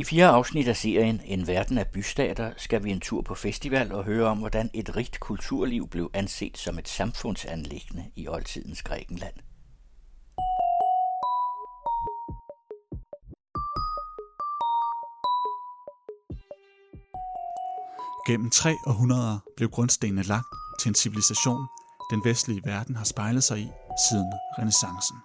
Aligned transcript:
I 0.00 0.04
fire 0.04 0.26
afsnit 0.26 0.68
af 0.68 0.76
serien 0.76 1.20
En 1.24 1.46
verden 1.46 1.78
af 1.78 1.86
bystater 1.86 2.52
skal 2.56 2.84
vi 2.84 2.90
en 2.90 3.00
tur 3.00 3.22
på 3.22 3.34
festival 3.34 3.92
og 3.92 4.04
høre 4.04 4.26
om, 4.26 4.38
hvordan 4.38 4.70
et 4.74 4.96
rigt 4.96 5.20
kulturliv 5.20 5.88
blev 5.88 6.10
anset 6.14 6.58
som 6.58 6.78
et 6.78 6.88
samfundsanlæggende 6.88 8.04
i 8.16 8.28
oldtidens 8.28 8.82
Grækenland. 8.82 9.34
Gennem 18.26 18.50
tre 18.50 18.74
århundreder 18.86 19.38
blev 19.56 19.68
grundstenene 19.70 20.22
lagt 20.22 20.46
til 20.80 20.88
en 20.88 20.94
civilisation, 20.94 21.66
den 22.10 22.24
vestlige 22.24 22.62
verden 22.64 22.96
har 22.96 23.04
spejlet 23.04 23.44
sig 23.44 23.58
i 23.58 23.68
siden 24.08 24.32
renaissancen. 24.58 25.16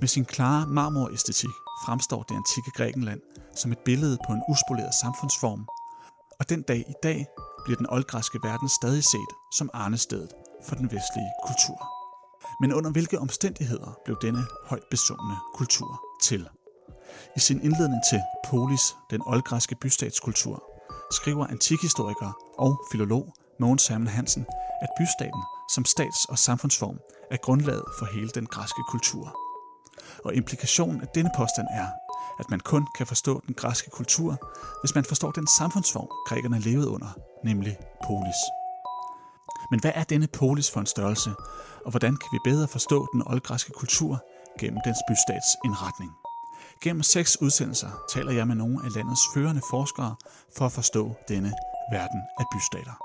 Med 0.00 0.08
sin 0.08 0.24
klare 0.24 0.66
marmoræstetik 0.66 1.54
fremstår 1.86 2.22
det 2.22 2.34
antikke 2.34 2.70
Grækenland 2.70 3.20
som 3.54 3.72
et 3.72 3.78
billede 3.78 4.18
på 4.26 4.32
en 4.32 4.42
uspoleret 4.48 4.94
samfundsform, 4.94 5.68
og 6.40 6.48
den 6.48 6.62
dag 6.62 6.78
i 6.78 6.94
dag 7.02 7.26
bliver 7.64 7.76
den 7.76 7.90
oldgræske 7.90 8.38
verden 8.42 8.68
stadig 8.68 9.04
set 9.04 9.30
som 9.52 9.70
arnestedet 9.74 10.30
for 10.66 10.74
den 10.74 10.84
vestlige 10.84 11.32
kultur. 11.46 11.88
Men 12.60 12.72
under 12.72 12.90
hvilke 12.90 13.18
omstændigheder 13.18 13.98
blev 14.04 14.16
denne 14.22 14.44
højt 14.66 14.86
besungne 14.90 15.36
kultur 15.54 16.00
til? 16.22 16.48
I 17.36 17.40
sin 17.40 17.60
indledning 17.62 18.02
til 18.10 18.20
Polis, 18.44 18.96
den 19.10 19.22
oldgræske 19.26 19.74
bystatskultur, 19.74 20.64
skriver 21.12 21.46
antikhistoriker 21.46 22.32
og 22.58 22.84
filolog 22.92 23.34
Mogens 23.60 23.86
Hermann 23.88 24.08
Hansen, 24.08 24.46
at 24.82 24.88
bystaten 24.98 25.42
som 25.74 25.84
stats- 25.84 26.24
og 26.28 26.38
samfundsform 26.38 26.98
er 27.30 27.36
grundlaget 27.36 27.84
for 27.98 28.06
hele 28.06 28.28
den 28.28 28.46
græske 28.46 28.82
kultur. 28.88 29.38
Og 30.24 30.34
implikationen 30.34 31.00
af 31.00 31.08
denne 31.14 31.30
påstand 31.36 31.68
er, 31.70 31.88
at 32.38 32.50
man 32.50 32.60
kun 32.60 32.86
kan 32.96 33.06
forstå 33.06 33.42
den 33.46 33.54
græske 33.54 33.90
kultur, 33.90 34.36
hvis 34.82 34.94
man 34.94 35.04
forstår 35.04 35.30
den 35.30 35.46
samfundsform, 35.46 36.08
grækerne 36.26 36.58
levede 36.58 36.88
under, 36.88 37.10
nemlig 37.44 37.78
polis. 38.06 38.40
Men 39.70 39.80
hvad 39.80 39.92
er 39.94 40.04
denne 40.04 40.26
polis 40.26 40.70
for 40.70 40.80
en 40.80 40.86
størrelse, 40.86 41.30
og 41.84 41.90
hvordan 41.90 42.16
kan 42.16 42.28
vi 42.32 42.50
bedre 42.50 42.68
forstå 42.68 43.06
den 43.12 43.22
oldgræske 43.26 43.72
kultur 43.72 44.20
gennem 44.60 44.80
dens 44.84 44.98
bystats 45.08 45.46
indretning? 45.64 46.10
Gennem 46.82 47.02
seks 47.02 47.40
udsendelser 47.40 47.90
taler 48.08 48.32
jeg 48.32 48.46
med 48.46 48.56
nogle 48.56 48.78
af 48.84 48.94
landets 48.96 49.20
førende 49.34 49.62
forskere 49.70 50.14
for 50.56 50.66
at 50.66 50.72
forstå 50.72 51.14
denne 51.28 51.52
verden 51.92 52.20
af 52.40 52.44
bystater. 52.52 52.96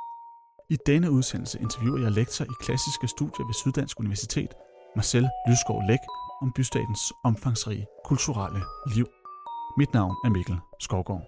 I 0.70 0.78
denne 0.86 1.12
udsendelse 1.12 1.60
interviewer 1.60 2.00
jeg 2.00 2.12
lektor 2.12 2.46
i 2.46 2.56
klassiske 2.62 3.08
studier 3.08 3.46
ved 3.46 3.54
Syddansk 3.54 4.00
Universitet, 4.00 4.52
Marcel 4.96 5.30
Lysgaard 5.48 5.88
Læk, 5.88 6.04
om 6.42 6.52
bystatens 6.52 7.14
omfangsrige 7.24 7.86
kulturelle 8.06 8.60
liv. 8.96 9.06
Mit 9.78 9.94
navn 9.94 10.16
er 10.26 10.30
Mikkel 10.30 10.56
Skovgaard. 10.80 11.26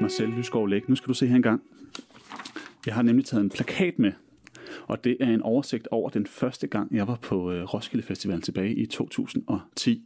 Marcel 0.00 0.28
Lysgaard 0.28 0.68
Læk, 0.68 0.88
nu 0.88 0.94
skal 0.94 1.08
du 1.08 1.14
se 1.14 1.26
her 1.26 1.36
en 1.36 1.42
gang. 1.42 1.62
Jeg 2.86 2.94
har 2.94 3.02
nemlig 3.02 3.24
taget 3.24 3.42
en 3.42 3.50
plakat 3.50 3.98
med, 3.98 4.12
og 4.86 5.04
det 5.04 5.16
er 5.20 5.34
en 5.34 5.42
oversigt 5.42 5.88
over 5.90 6.10
den 6.10 6.26
første 6.26 6.66
gang, 6.66 6.94
jeg 6.94 7.08
var 7.08 7.16
på 7.16 7.52
øh, 7.52 7.64
Roskilde 7.64 8.06
Festival 8.06 8.40
tilbage 8.40 8.74
i 8.74 8.86
2010. 8.86 10.02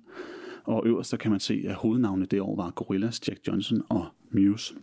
Og 0.64 0.86
øverst 0.86 1.10
der 1.10 1.16
kan 1.16 1.30
man 1.30 1.40
se, 1.40 1.64
at 1.68 1.74
hovednavnet 1.74 2.30
det 2.30 2.40
år 2.40 2.56
var 2.56 2.70
Gorillaz, 2.70 3.28
Jack 3.28 3.40
Johnson 3.48 3.82
og 3.88 4.06
Muse. 4.30 4.74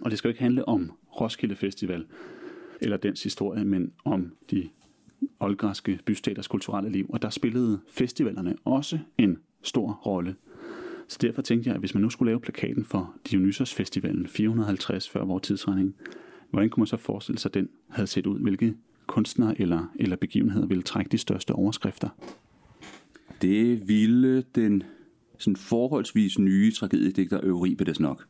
Og 0.00 0.10
det 0.10 0.18
skal 0.18 0.28
jo 0.28 0.30
ikke 0.30 0.42
handle 0.42 0.68
om 0.68 0.92
Roskilde 1.20 1.56
Festival 1.56 2.04
eller 2.80 2.96
dens 2.96 3.22
historie, 3.22 3.64
men 3.64 3.92
om 4.04 4.32
de 4.50 4.68
oldgræske 5.40 6.00
bystaters 6.04 6.48
kulturelle 6.48 6.90
liv. 6.90 7.06
Og 7.08 7.22
der 7.22 7.30
spillede 7.30 7.80
festivalerne 7.88 8.56
også 8.64 8.98
en 9.18 9.38
stor 9.62 9.92
rolle. 10.06 10.34
Så 11.08 11.18
derfor 11.22 11.42
tænkte 11.42 11.68
jeg, 11.68 11.74
at 11.74 11.80
hvis 11.80 11.94
man 11.94 12.02
nu 12.02 12.10
skulle 12.10 12.30
lave 12.30 12.40
plakaten 12.40 12.84
for 12.84 13.14
Dionysos 13.30 13.74
Festivalen 13.74 14.26
450 14.26 15.08
før 15.08 15.24
vores 15.24 15.42
tidsregning, 15.42 15.94
hvordan 16.50 16.70
kunne 16.70 16.80
man 16.80 16.86
så 16.86 16.96
forestille 16.96 17.38
sig, 17.38 17.48
at 17.48 17.54
den 17.54 17.68
havde 17.88 18.06
set 18.06 18.26
ud? 18.26 18.40
Hvilke 18.40 18.74
kunstnere 19.06 19.60
eller, 19.60 19.92
eller 19.94 20.16
begivenheder 20.16 20.66
ville 20.66 20.82
trække 20.82 21.08
de 21.08 21.18
største 21.18 21.52
overskrifter? 21.52 22.08
Det 23.42 23.88
ville 23.88 24.42
den 24.54 24.82
sådan 25.38 25.56
forholdsvis 25.56 26.38
nye 26.38 26.72
tragediedigter 26.72 27.40
Euripides 27.42 28.00
nok. 28.00 28.26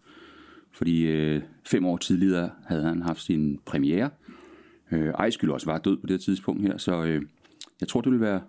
Fordi 0.73 1.07
øh, 1.07 1.43
fem 1.65 1.87
år 1.87 1.97
tidligere 1.97 2.51
havde 2.67 2.83
han 2.83 3.03
haft 3.03 3.21
sin 3.21 3.59
premiere. 3.65 4.11
Øh, 4.93 5.09
Ejskyld 5.09 5.51
også 5.51 5.67
var 5.67 5.79
død 5.79 5.97
på 5.97 6.07
det 6.07 6.21
tidspunkt 6.21 6.63
her, 6.63 6.79
så 6.79 7.05
øh, 7.05 7.23
jeg 7.81 7.89
tror, 7.89 8.01
det 8.01 8.13
ville 8.13 8.27
være 8.27 8.41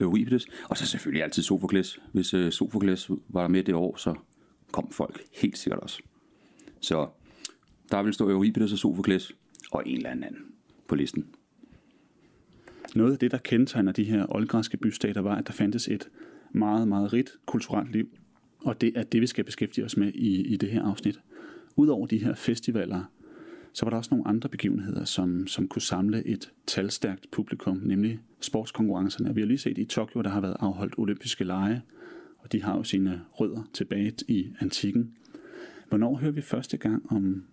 Euripides. 0.00 0.46
Og 0.68 0.76
så 0.76 0.86
selvfølgelig 0.86 1.22
altid 1.22 1.42
Sofokles. 1.42 2.00
Hvis 2.12 2.34
øh, 2.34 2.52
Sofokles 2.52 3.10
var 3.28 3.48
med 3.48 3.64
det 3.64 3.74
år, 3.74 3.96
så 3.96 4.14
kom 4.72 4.90
folk 4.92 5.20
helt 5.34 5.58
sikkert 5.58 5.80
også. 5.80 6.02
Så 6.80 7.08
der 7.90 8.02
vil 8.02 8.12
stå 8.12 8.30
Euripides 8.30 8.72
og 8.72 8.78
Sofokles 8.78 9.32
og 9.70 9.82
en 9.86 9.96
eller 9.96 10.10
anden 10.10 10.36
på 10.88 10.94
listen. 10.94 11.26
Noget 12.94 13.12
af 13.12 13.18
det, 13.18 13.30
der 13.30 13.38
kendetegner 13.38 13.92
de 13.92 14.04
her 14.04 14.26
oldgræske 14.34 14.76
bystater, 14.76 15.20
var, 15.20 15.34
at 15.34 15.46
der 15.46 15.52
fandtes 15.52 15.88
et 15.88 16.08
meget, 16.52 16.88
meget 16.88 17.12
rigt 17.12 17.30
kulturelt 17.46 17.92
liv. 17.92 18.08
Og 18.64 18.80
det 18.80 18.92
er 18.96 19.02
det, 19.02 19.20
vi 19.20 19.26
skal 19.26 19.44
beskæftige 19.44 19.84
os 19.84 19.96
med 19.96 20.12
i, 20.14 20.42
i 20.46 20.56
det 20.56 20.70
her 20.70 20.82
afsnit. 20.82 21.20
Udover 21.80 22.06
de 22.06 22.18
her 22.18 22.34
festivaler, 22.34 23.04
så 23.72 23.84
var 23.84 23.90
der 23.90 23.96
også 23.96 24.08
nogle 24.10 24.28
andre 24.28 24.48
begivenheder, 24.48 25.04
som, 25.04 25.46
som 25.46 25.68
kunne 25.68 25.82
samle 25.82 26.26
et 26.26 26.52
talstærkt 26.66 27.30
publikum, 27.30 27.80
nemlig 27.84 28.20
sportskonkurrencerne. 28.40 29.34
Vi 29.34 29.40
har 29.40 29.46
lige 29.46 29.58
set 29.58 29.78
i 29.78 29.84
Tokyo, 29.84 30.22
der 30.22 30.30
har 30.30 30.40
været 30.40 30.56
afholdt 30.60 30.94
olympiske 30.98 31.44
lege, 31.44 31.82
og 32.38 32.52
de 32.52 32.62
har 32.62 32.76
jo 32.76 32.82
sine 32.82 33.20
rødder 33.32 33.68
tilbage 33.72 34.12
i 34.28 34.52
antikken. 34.60 35.12
Hvornår 35.88 36.16
hører 36.16 36.32
vi 36.32 36.40
første 36.40 36.76
gang 36.76 37.12
om 37.12 37.44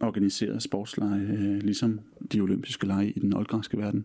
organiseret 0.00 0.62
sportslege, 0.62 1.22
øh, 1.22 1.62
ligesom 1.62 2.00
de 2.32 2.40
olympiske 2.40 2.86
lege 2.86 3.10
i 3.10 3.18
den 3.18 3.34
oldgræske 3.34 3.78
verden? 3.78 4.04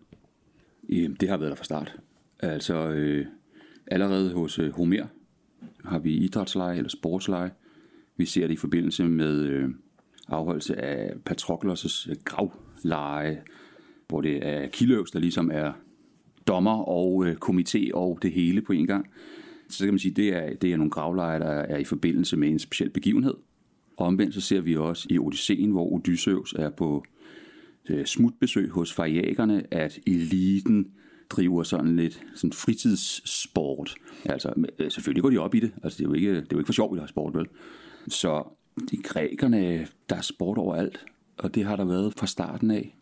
Jamen, 0.88 1.16
det 1.20 1.28
har 1.28 1.36
været 1.36 1.50
der 1.50 1.56
fra 1.56 1.64
start. 1.64 1.96
Altså, 2.40 2.90
øh, 2.90 3.26
allerede 3.86 4.32
hos 4.32 4.58
øh, 4.58 4.72
Homer 4.72 5.06
har 5.84 5.98
vi 5.98 6.14
idrætsleje 6.14 6.76
eller 6.76 6.90
sportsleje. 6.90 7.50
Vi 8.16 8.24
ser 8.24 8.46
det 8.46 8.54
i 8.54 8.56
forbindelse 8.56 9.04
med 9.04 9.42
øh, 9.42 9.68
afholdelse 10.28 10.80
af 10.80 11.12
Patroklos' 11.30 12.14
gravleje, 12.24 13.42
hvor 14.08 14.20
det 14.20 14.46
er 14.46 14.68
Kiløvs, 14.68 15.10
der 15.10 15.18
ligesom 15.18 15.50
er 15.52 15.72
dommer 16.46 16.88
og 16.88 17.26
øh, 17.26 17.36
komité 17.44 17.90
og 17.94 18.18
det 18.22 18.32
hele 18.32 18.62
på 18.62 18.72
en 18.72 18.86
gang. 18.86 19.06
Så 19.68 19.84
kan 19.84 19.94
man 19.94 19.98
sige, 19.98 20.14
det 20.14 20.28
er, 20.28 20.54
det 20.54 20.72
er 20.72 20.76
nogle 20.76 20.90
gravleje, 20.90 21.38
der 21.38 21.46
er 21.46 21.76
i 21.76 21.84
forbindelse 21.84 22.36
med 22.36 22.48
en 22.48 22.58
speciel 22.58 22.90
begivenhed. 22.90 23.34
Og 23.96 24.06
omvendt 24.06 24.34
så 24.34 24.40
ser 24.40 24.60
vi 24.60 24.76
også 24.76 25.06
i 25.10 25.18
Odysseen, 25.18 25.70
hvor 25.70 25.92
Odysseus 25.92 26.54
er 26.58 26.70
på 26.70 27.04
øh, 27.88 28.04
smutbesøg 28.04 28.70
hos 28.70 28.92
fariakerne, 28.92 29.74
at 29.74 29.98
eliten 30.06 30.86
driver 31.30 31.62
sådan 31.62 31.96
lidt 31.96 32.22
sådan 32.34 32.52
fritidssport. 32.52 33.94
Altså, 34.24 34.52
øh, 34.78 34.90
selvfølgelig 34.90 35.22
går 35.22 35.30
de 35.30 35.38
op 35.38 35.54
i 35.54 35.60
det. 35.60 35.72
Altså, 35.82 35.98
det 35.98 36.04
er 36.04 36.08
jo 36.08 36.14
ikke, 36.14 36.34
det 36.34 36.42
er 36.42 36.46
jo 36.52 36.58
ikke 36.58 36.68
for 36.68 36.72
sjovt, 36.72 36.96
at 36.96 37.00
have 37.00 37.08
sport, 37.08 37.34
vel? 37.34 37.46
Så 38.08 38.44
de 38.90 38.96
grækerne, 38.96 39.86
der 40.08 40.16
er 40.16 40.20
sport 40.20 40.58
overalt, 40.58 41.04
og 41.36 41.54
det 41.54 41.64
har 41.64 41.76
der 41.76 41.84
været 41.84 42.14
fra 42.14 42.26
starten 42.26 42.70
af. 42.70 42.96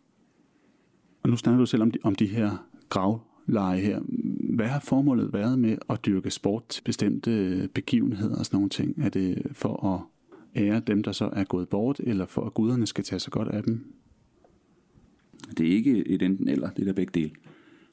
Og 1.23 1.31
nu 1.31 1.37
snakker 1.37 1.59
du 1.59 1.67
selv 1.67 1.83
om 1.83 1.91
de, 1.91 1.99
om 2.03 2.15
de 2.15 2.27
her 2.27 2.67
gravleje 2.89 3.81
her. 3.81 4.01
Hvad 4.55 4.67
har 4.67 4.81
formålet 4.81 5.33
været 5.33 5.59
med 5.59 5.79
at 5.91 6.05
dyrke 6.07 6.31
sport 6.31 6.69
til 6.69 6.83
bestemte 6.83 7.69
begivenheder 7.75 8.39
og 8.39 8.47
sådan 8.47 8.57
nogle 8.57 8.71
ting? 8.71 9.03
Er 9.03 9.09
det 9.09 9.47
for 9.53 9.87
at 9.95 10.01
ære 10.63 10.81
dem, 10.81 11.03
der 11.03 11.13
så 11.13 11.31
er 11.33 11.45
gået 11.45 11.69
bort, 11.69 12.01
eller 12.01 12.27
for 12.27 12.45
at 12.45 12.55
guderne 12.55 12.87
skal 12.87 13.05
tage 13.05 13.21
sig 13.21 13.33
godt 13.33 13.49
af 13.49 13.63
dem? 13.63 13.93
Det 15.59 15.67
er 15.67 15.71
ikke 15.71 16.09
et 16.09 16.23
enten 16.23 16.49
eller, 16.49 16.71
det 16.71 16.81
er 16.81 16.85
der 16.85 16.93
begge 16.93 17.21
dele. 17.21 17.31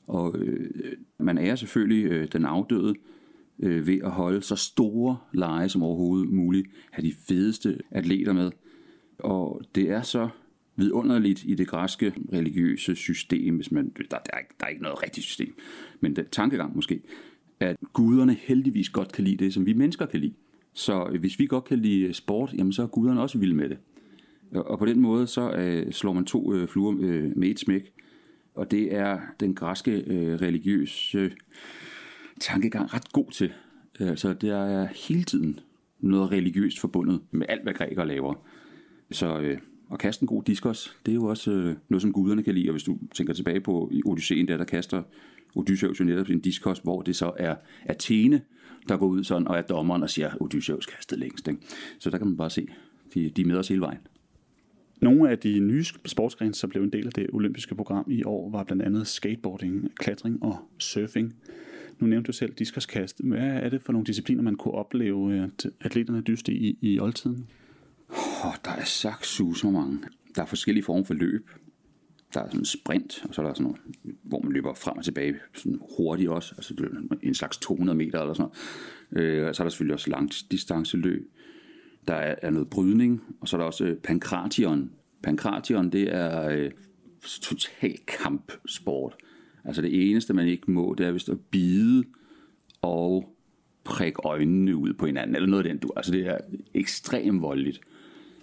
Og 0.07 0.35
øh, 0.37 0.69
man 1.19 1.37
ærer 1.37 1.55
selvfølgelig 1.55 2.05
øh, 2.05 2.27
den 2.31 2.45
afdøde 2.45 2.93
øh, 3.59 3.87
ved 3.87 3.99
at 4.03 4.11
holde 4.11 4.41
så 4.41 4.55
store 4.55 5.17
lege 5.33 5.69
som 5.69 5.83
overhovedet 5.83 6.29
muligt, 6.29 6.67
have 6.91 7.07
de 7.07 7.13
fedeste 7.27 7.79
atleter 7.91 8.33
med. 8.33 8.51
Og 9.19 9.61
det 9.75 9.89
er 9.89 10.01
så 10.01 10.29
vidunderligt 10.75 11.43
i 11.45 11.55
det 11.55 11.67
græske 11.67 12.13
religiøse 12.33 12.95
system, 12.95 13.55
hvis 13.55 13.71
man, 13.71 13.89
der, 13.97 14.03
der, 14.09 14.17
er, 14.33 14.37
der 14.59 14.65
er 14.65 14.69
ikke 14.69 14.83
noget 14.83 15.03
rigtigt 15.03 15.25
system, 15.25 15.53
men 15.99 16.15
det 16.15 16.27
tankegang 16.31 16.75
måske, 16.75 17.01
at 17.59 17.75
guderne 17.93 18.33
heldigvis 18.33 18.89
godt 18.89 19.11
kan 19.11 19.23
lide 19.23 19.43
det, 19.43 19.53
som 19.53 19.65
vi 19.65 19.73
mennesker 19.73 20.05
kan 20.05 20.19
lide. 20.19 20.33
Så 20.73 21.17
hvis 21.19 21.39
vi 21.39 21.45
godt 21.45 21.63
kan 21.63 21.79
lide 21.79 22.13
sport, 22.13 22.53
jamen 22.57 22.73
så 22.73 22.83
er 22.83 22.87
guderne 22.87 23.21
også 23.21 23.37
vilde 23.37 23.55
med 23.55 23.69
det. 23.69 23.77
Og 24.51 24.79
på 24.79 24.85
den 24.85 24.99
måde 24.99 25.27
så 25.27 25.51
øh, 25.51 25.91
slår 25.91 26.13
man 26.13 26.25
to 26.25 26.53
øh, 26.53 26.67
fluer 26.67 26.95
øh, 26.99 27.37
med 27.37 27.49
et 27.49 27.59
smæk. 27.59 27.93
Og 28.55 28.71
det 28.71 28.95
er 28.95 29.19
den 29.39 29.55
græske 29.55 29.91
øh, 29.91 30.41
religiøse 30.41 31.31
tankegang 32.39 32.93
ret 32.93 33.11
god 33.11 33.31
til. 33.31 33.53
Altså 33.99 34.33
det 34.33 34.49
er 34.49 34.87
hele 35.07 35.23
tiden 35.23 35.59
noget 35.99 36.31
religiøst 36.31 36.79
forbundet 36.79 37.21
med 37.31 37.45
alt, 37.49 37.63
hvad 37.63 37.73
grækere 37.73 38.07
laver. 38.07 38.33
Så 39.11 39.39
øh, 39.39 39.57
at 39.91 39.99
kaste 39.99 40.23
en 40.23 40.27
god 40.27 40.43
diskos, 40.43 40.97
det 41.05 41.11
er 41.11 41.15
jo 41.15 41.25
også 41.25 41.51
øh, 41.51 41.75
noget, 41.89 42.01
som 42.01 42.13
guderne 42.13 42.43
kan 42.43 42.53
lide. 42.53 42.69
Og 42.69 42.71
hvis 42.71 42.83
du 42.83 42.97
tænker 43.13 43.33
tilbage 43.33 43.59
på 43.59 43.89
i 43.91 44.01
Odysseen, 44.05 44.47
der, 44.47 44.57
der 44.57 44.63
kaster 44.63 45.03
Odysseus 45.55 45.99
jo 45.99 46.05
netop 46.05 46.27
sin 46.27 46.39
diskos, 46.39 46.79
hvor 46.79 47.01
det 47.01 47.15
så 47.15 47.31
er 47.37 47.55
Athene, 47.85 48.41
der 48.87 48.97
går 48.97 49.07
ud 49.07 49.23
sådan 49.23 49.47
og 49.47 49.57
er 49.57 49.61
dommeren 49.61 50.03
og 50.03 50.09
siger, 50.09 50.31
Odysseus 50.41 50.85
kastede 50.85 51.19
længst. 51.19 51.47
Ikke? 51.47 51.59
Så 51.99 52.09
der 52.09 52.17
kan 52.17 52.27
man 52.27 52.37
bare 52.37 52.49
se, 52.49 52.67
de, 53.13 53.29
de 53.29 53.41
er 53.41 53.45
med 53.45 53.55
os 53.55 53.67
hele 53.67 53.81
vejen. 53.81 53.99
Nogle 55.01 55.29
af 55.29 55.37
de 55.39 55.59
nye 55.59 55.83
sportsgrene, 56.05 56.53
som 56.53 56.69
blev 56.69 56.83
en 56.83 56.93
del 56.93 57.05
af 57.05 57.13
det 57.13 57.27
olympiske 57.33 57.75
program 57.75 58.05
i 58.11 58.23
år, 58.23 58.51
var 58.51 58.63
blandt 58.63 58.83
andet 58.83 59.07
skateboarding, 59.07 59.91
klatring 59.95 60.43
og 60.43 60.57
surfing. 60.77 61.35
Nu 61.99 62.07
nævnte 62.07 62.27
du 62.27 62.31
selv 62.31 62.53
diskoskast. 62.53 63.21
Hvad 63.23 63.39
er 63.39 63.69
det 63.69 63.81
for 63.81 63.91
nogle 63.91 64.05
discipliner, 64.05 64.43
man 64.43 64.55
kunne 64.55 64.73
opleve, 64.73 65.33
øh, 65.33 65.43
at 65.43 65.65
atleterne 65.81 66.21
dyste 66.21 66.53
i, 66.53 66.77
i 66.81 66.99
oldtiden? 66.99 67.47
Oh, 68.09 68.53
der 68.65 68.71
er 68.71 68.83
sagt 68.83 69.25
så 69.25 69.69
mange. 69.73 69.99
Der 70.35 70.41
er 70.41 70.45
forskellige 70.45 70.83
former 70.83 71.03
for 71.03 71.13
løb. 71.13 71.49
Der 72.33 72.41
er 72.41 72.45
sådan 72.45 72.59
en 72.59 72.65
sprint, 72.65 73.25
og 73.29 73.35
så 73.35 73.41
er 73.41 73.45
der 73.45 73.53
sådan 73.53 73.63
noget, 73.63 73.81
hvor 74.23 74.41
man 74.41 74.51
løber 74.51 74.73
frem 74.73 74.97
og 74.97 75.03
tilbage 75.03 75.35
sådan 75.53 75.79
hurtigt 75.97 76.29
også. 76.29 76.53
Altså 76.57 76.73
en 77.23 77.33
slags 77.33 77.57
200 77.57 77.97
meter 77.97 78.21
eller 78.21 78.33
sådan 78.33 78.51
noget. 79.11 79.27
Øh, 79.27 79.53
så 79.53 79.63
er 79.63 79.65
der 79.65 79.69
selvfølgelig 79.69 79.93
også 79.93 80.09
langt 80.09 80.45
distanceløb. 80.51 81.31
Der 82.07 82.13
er, 82.13 82.35
er 82.41 82.49
noget 82.49 82.69
brydning, 82.69 83.23
og 83.41 83.47
så 83.47 83.55
er 83.55 83.59
der 83.59 83.65
også 83.65 83.85
øh, 83.85 83.97
pankration. 83.97 84.91
Pankration, 85.23 85.89
det 85.89 86.15
er 86.15 86.49
øh, 86.49 86.71
total 87.41 87.97
kampsport. 88.07 89.15
Altså 89.65 89.81
det 89.81 90.09
eneste, 90.09 90.33
man 90.33 90.47
ikke 90.47 90.71
må, 90.71 90.95
det 90.97 91.07
er 91.07 91.11
vist 91.11 91.29
at 91.29 91.39
bide 91.51 92.03
og 92.81 93.35
prikke 93.83 94.19
øjnene 94.23 94.75
ud 94.75 94.93
på 94.93 95.05
hinanden, 95.05 95.35
eller 95.35 95.47
noget 95.47 95.65
af 95.65 95.69
den 95.69 95.79
du. 95.79 95.89
Altså 95.95 96.11
det 96.11 96.27
er 96.27 96.37
ekstremt 96.73 97.41
voldeligt. 97.41 97.81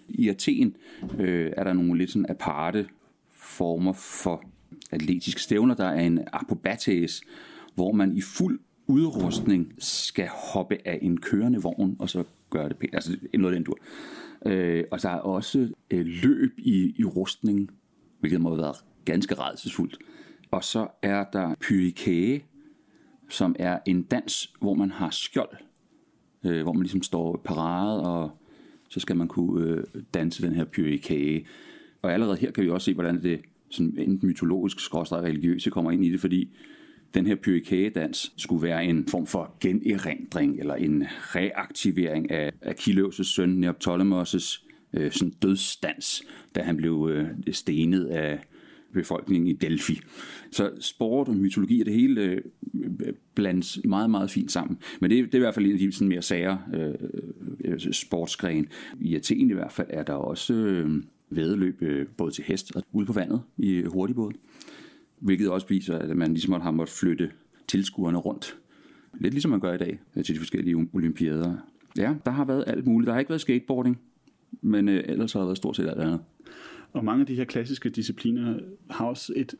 I 0.08 0.28
Athen 0.28 0.76
øh, 1.18 1.52
er 1.56 1.64
der 1.64 1.72
nogle 1.72 1.98
lidt 1.98 2.10
sådan 2.10 2.26
aparte 2.28 2.86
former 3.32 3.92
for 3.92 4.44
atletiske 4.90 5.40
stævner. 5.40 5.74
Der 5.74 5.86
er 5.86 6.00
en 6.00 6.20
apobates, 6.32 7.22
hvor 7.74 7.92
man 7.92 8.16
i 8.16 8.20
fuld 8.20 8.60
udrustning 8.86 9.74
skal 9.78 10.28
hoppe 10.52 10.78
af 10.84 10.98
en 11.02 11.20
kørende 11.20 11.62
vogn, 11.62 11.96
og 11.98 12.10
så 12.10 12.24
gøre 12.50 12.68
det 12.68 12.76
pænt. 12.76 12.94
Altså 12.94 13.16
noget 13.34 13.54
af 13.54 13.58
den 13.58 13.64
dur. 13.64 13.78
Øh, 14.46 14.84
og 14.90 15.02
der 15.02 15.08
er 15.08 15.18
også 15.18 15.68
øh, 15.90 16.06
løb 16.06 16.52
i, 16.58 16.94
i 16.98 17.04
rustning, 17.04 17.70
hvilket 18.20 18.40
må 18.40 18.48
have 18.48 18.58
været 18.58 18.76
ganske 19.04 19.34
redselsfuldt. 19.34 19.98
Og 20.50 20.64
så 20.64 20.88
er 21.02 21.24
der 21.32 21.54
pyrikæge, 21.60 22.44
som 23.28 23.56
er 23.58 23.78
en 23.86 24.02
dans, 24.02 24.54
hvor 24.60 24.74
man 24.74 24.90
har 24.90 25.10
skjold, 25.10 25.56
øh, 26.44 26.62
hvor 26.62 26.72
man 26.72 26.82
ligesom 26.82 27.02
står 27.02 27.42
parade, 27.44 28.02
og 28.02 28.30
så 28.88 29.00
skal 29.00 29.16
man 29.16 29.28
kunne 29.28 29.70
øh, 29.70 29.84
danse 30.14 30.42
den 30.42 30.54
her 30.54 30.64
pyrikæge. 30.64 31.46
Og 32.02 32.12
allerede 32.12 32.36
her 32.36 32.50
kan 32.50 32.64
vi 32.64 32.70
også 32.70 32.84
se, 32.84 32.94
hvordan 32.94 33.22
det 33.22 33.40
sådan 33.70 33.98
enten 33.98 34.28
mytologisk, 34.28 34.80
skråstrej 34.80 35.20
religiøse 35.20 35.70
kommer 35.70 35.90
ind 35.90 36.04
i 36.04 36.10
det, 36.12 36.20
fordi 36.20 36.56
den 37.14 37.26
her 37.26 37.34
pyrikægedans 37.34 38.32
skulle 38.36 38.62
være 38.62 38.84
en 38.84 39.08
form 39.08 39.26
for 39.26 39.56
generindring 39.60 40.60
eller 40.60 40.74
en 40.74 41.04
reaktivering 41.10 42.30
af 42.30 42.52
Achilleus' 42.62 43.22
søn 43.22 43.64
Neoptolemos' 43.64 44.64
øh, 44.92 45.12
sådan 45.12 45.32
dødsdans, 45.42 46.22
da 46.54 46.62
han 46.62 46.76
blev 46.76 47.08
øh, 47.12 47.28
stenet 47.52 48.06
af 48.06 48.40
befolkningen 48.96 49.48
i 49.48 49.52
Delphi. 49.52 50.00
Så 50.50 50.70
sport 50.80 51.28
og 51.28 51.36
mytologi 51.36 51.80
og 51.80 51.86
det 51.86 51.94
hele 51.94 52.20
øh, 52.20 52.42
blandes 53.34 53.78
meget, 53.84 54.10
meget 54.10 54.30
fint 54.30 54.52
sammen. 54.52 54.78
Men 55.00 55.10
det, 55.10 55.24
det 55.24 55.34
er 55.34 55.38
i 55.38 55.40
hvert 55.40 55.54
fald 55.54 55.66
en 55.66 55.72
af 55.72 55.78
de 55.78 55.92
sådan 55.92 56.08
mere 56.08 56.22
sager 56.22 56.56
øh, 56.74 56.94
øh 57.64 57.92
sportsgren. 57.92 58.68
I 59.00 59.14
Athen 59.14 59.50
i 59.50 59.54
hvert 59.54 59.72
fald 59.72 59.86
er 59.90 60.02
der 60.02 60.12
også 60.12 60.54
øh, 60.54 61.02
vedløb 61.30 61.82
øh, 61.82 62.06
både 62.16 62.30
til 62.30 62.44
hest 62.44 62.76
og 62.76 62.82
ude 62.92 63.06
på 63.06 63.12
vandet 63.12 63.40
i 63.58 63.82
hurtigbåd. 63.82 64.32
Hvilket 65.20 65.50
også 65.50 65.66
viser, 65.68 65.98
at 65.98 66.16
man 66.16 66.32
ligesom 66.32 66.60
har 66.60 66.70
måttet 66.70 66.96
flytte 66.96 67.30
tilskuerne 67.68 68.18
rundt. 68.18 68.56
Lidt 69.20 69.34
ligesom 69.34 69.50
man 69.50 69.60
gør 69.60 69.74
i 69.74 69.78
dag 69.78 69.98
øh, 70.16 70.24
til 70.24 70.34
de 70.34 70.40
forskellige 70.40 70.88
olympiader. 70.92 71.56
Ja, 71.96 72.14
der 72.24 72.30
har 72.30 72.44
været 72.44 72.64
alt 72.66 72.86
muligt. 72.86 73.06
Der 73.06 73.12
har 73.12 73.20
ikke 73.20 73.30
været 73.30 73.40
skateboarding, 73.40 74.00
men 74.62 74.88
øh, 74.88 75.04
ellers 75.08 75.32
har 75.32 75.40
der 75.40 75.46
været 75.46 75.56
stort 75.56 75.76
set 75.76 75.88
alt 75.88 76.00
andet. 76.00 76.20
Og 76.96 77.04
mange 77.04 77.20
af 77.20 77.26
de 77.26 77.34
her 77.34 77.44
klassiske 77.44 77.88
discipliner 77.88 78.58
har 78.90 79.06
også 79.06 79.32
et 79.36 79.54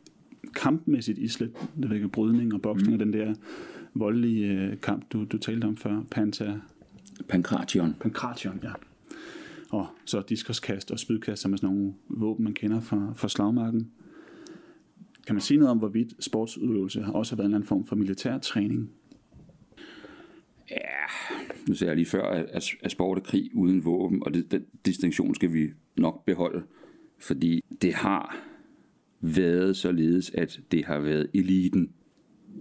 kampmæssigt 0.55 1.17
islet. 1.17 1.51
Det 1.83 2.03
er 2.03 2.07
brydning 2.07 2.53
og 2.53 2.61
boksning 2.61 2.89
mm. 2.89 2.93
og 2.93 2.99
den 2.99 3.13
der 3.13 3.33
voldelige 3.93 4.47
øh, 4.47 4.81
kamp, 4.81 5.11
du, 5.13 5.25
du 5.25 5.37
talte 5.37 5.65
om 5.65 5.77
før. 5.77 6.01
Panta... 6.11 6.59
Pankration. 7.27 7.95
Pankration, 7.99 8.59
ja. 8.63 8.71
Og 9.69 9.87
så 10.05 10.23
diskoskast 10.29 10.91
og 10.91 10.99
spydkast, 10.99 11.41
som 11.41 11.53
er 11.53 11.57
sådan 11.57 11.75
nogle 11.75 11.93
våben, 12.09 12.43
man 12.43 12.53
kender 12.53 12.79
fra, 12.79 13.13
fra 13.15 13.29
slagmarken. 13.29 13.91
Kan 15.27 15.35
man 15.35 15.41
sige 15.41 15.57
noget 15.57 15.71
om, 15.71 15.77
hvorvidt 15.77 16.23
sportsudøvelse 16.23 17.01
har 17.01 17.11
også 17.11 17.35
været 17.35 17.47
en 17.47 17.53
anden 17.53 17.67
form 17.67 17.85
for 17.85 17.95
militær 17.95 18.37
træning? 18.37 18.89
Ja, 20.71 20.75
nu 21.67 21.75
sagde 21.75 21.89
jeg 21.89 21.97
lige 21.97 22.05
før, 22.05 22.23
at, 22.23 22.65
at 22.81 22.91
sport 22.91 23.17
er 23.17 23.21
krig 23.21 23.51
uden 23.53 23.85
våben, 23.85 24.23
og 24.25 24.33
det, 24.33 24.51
den 24.51 24.65
distinktion 24.85 25.35
skal 25.35 25.53
vi 25.53 25.69
nok 25.97 26.25
beholde, 26.25 26.63
fordi 27.19 27.63
det 27.81 27.93
har 27.93 28.37
været 29.21 29.77
således, 29.77 30.31
at 30.33 30.59
det 30.71 30.85
har 30.85 30.99
været 30.99 31.27
eliten 31.33 31.89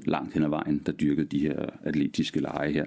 langt 0.07 0.35
hen 0.35 0.43
ad 0.43 0.49
vejen, 0.49 0.83
der 0.87 0.93
dyrkede 0.93 1.27
de 1.27 1.39
her 1.39 1.67
atletiske 1.83 2.41
lege 2.41 2.73
her. 2.73 2.85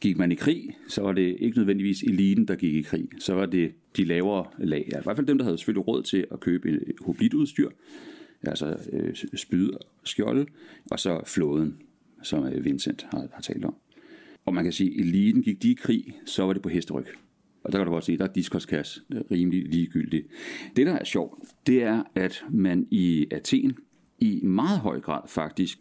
Gik 0.00 0.18
man 0.18 0.32
i 0.32 0.34
krig, 0.34 0.76
så 0.88 1.02
var 1.02 1.12
det 1.12 1.36
ikke 1.40 1.58
nødvendigvis 1.58 2.02
eliten, 2.02 2.48
der 2.48 2.54
gik 2.54 2.74
i 2.74 2.82
krig. 2.82 3.08
Så 3.18 3.34
var 3.34 3.46
det 3.46 3.72
de 3.96 4.04
lavere 4.04 4.46
lag. 4.58 4.88
Ja, 4.92 4.98
I 4.98 5.02
hvert 5.02 5.16
fald 5.16 5.26
dem, 5.26 5.38
der 5.38 5.44
havde 5.44 5.58
selvfølgelig 5.58 5.88
råd 5.88 6.02
til 6.02 6.26
at 6.30 6.40
købe 6.40 6.80
hoplitudstyr, 7.00 7.68
altså 8.42 8.76
øh, 8.92 9.14
spyd 9.36 9.70
og 9.70 9.80
skjold, 10.04 10.46
og 10.90 11.00
så 11.00 11.22
flåden, 11.26 11.78
som 12.22 12.46
øh, 12.46 12.64
Vincent 12.64 13.06
har, 13.10 13.28
har 13.32 13.40
talt 13.40 13.64
om. 13.64 13.74
Og 14.44 14.54
man 14.54 14.64
kan 14.64 14.72
sige, 14.72 14.90
at 14.90 15.06
eliten 15.06 15.42
gik 15.42 15.62
de 15.62 15.70
i 15.70 15.74
krig, 15.74 16.20
så 16.24 16.42
var 16.42 16.52
det 16.52 16.62
på 16.62 16.68
hesteryg. 16.68 17.06
Og 17.64 17.72
der 17.72 17.78
kan 17.78 17.86
du 17.86 17.92
godt 17.92 18.04
se, 18.04 18.18
der 18.18 18.24
er 18.24 18.32
diskoskasse 18.32 19.00
rimelig 19.30 19.64
ligegyldigt. 19.64 20.26
Det, 20.76 20.86
der 20.86 20.92
er 20.92 21.04
sjovt, 21.04 21.38
det 21.66 21.82
er, 21.82 22.02
at 22.14 22.44
man 22.50 22.86
i 22.90 23.26
Athen 23.30 23.76
i 24.20 24.40
meget 24.42 24.78
høj 24.78 25.00
grad 25.00 25.22
faktisk, 25.28 25.78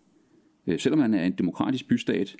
øh, 0.67 0.79
selvom 0.79 0.99
man 0.99 1.13
er 1.13 1.23
en 1.23 1.31
demokratisk 1.31 1.87
bystat, 1.87 2.35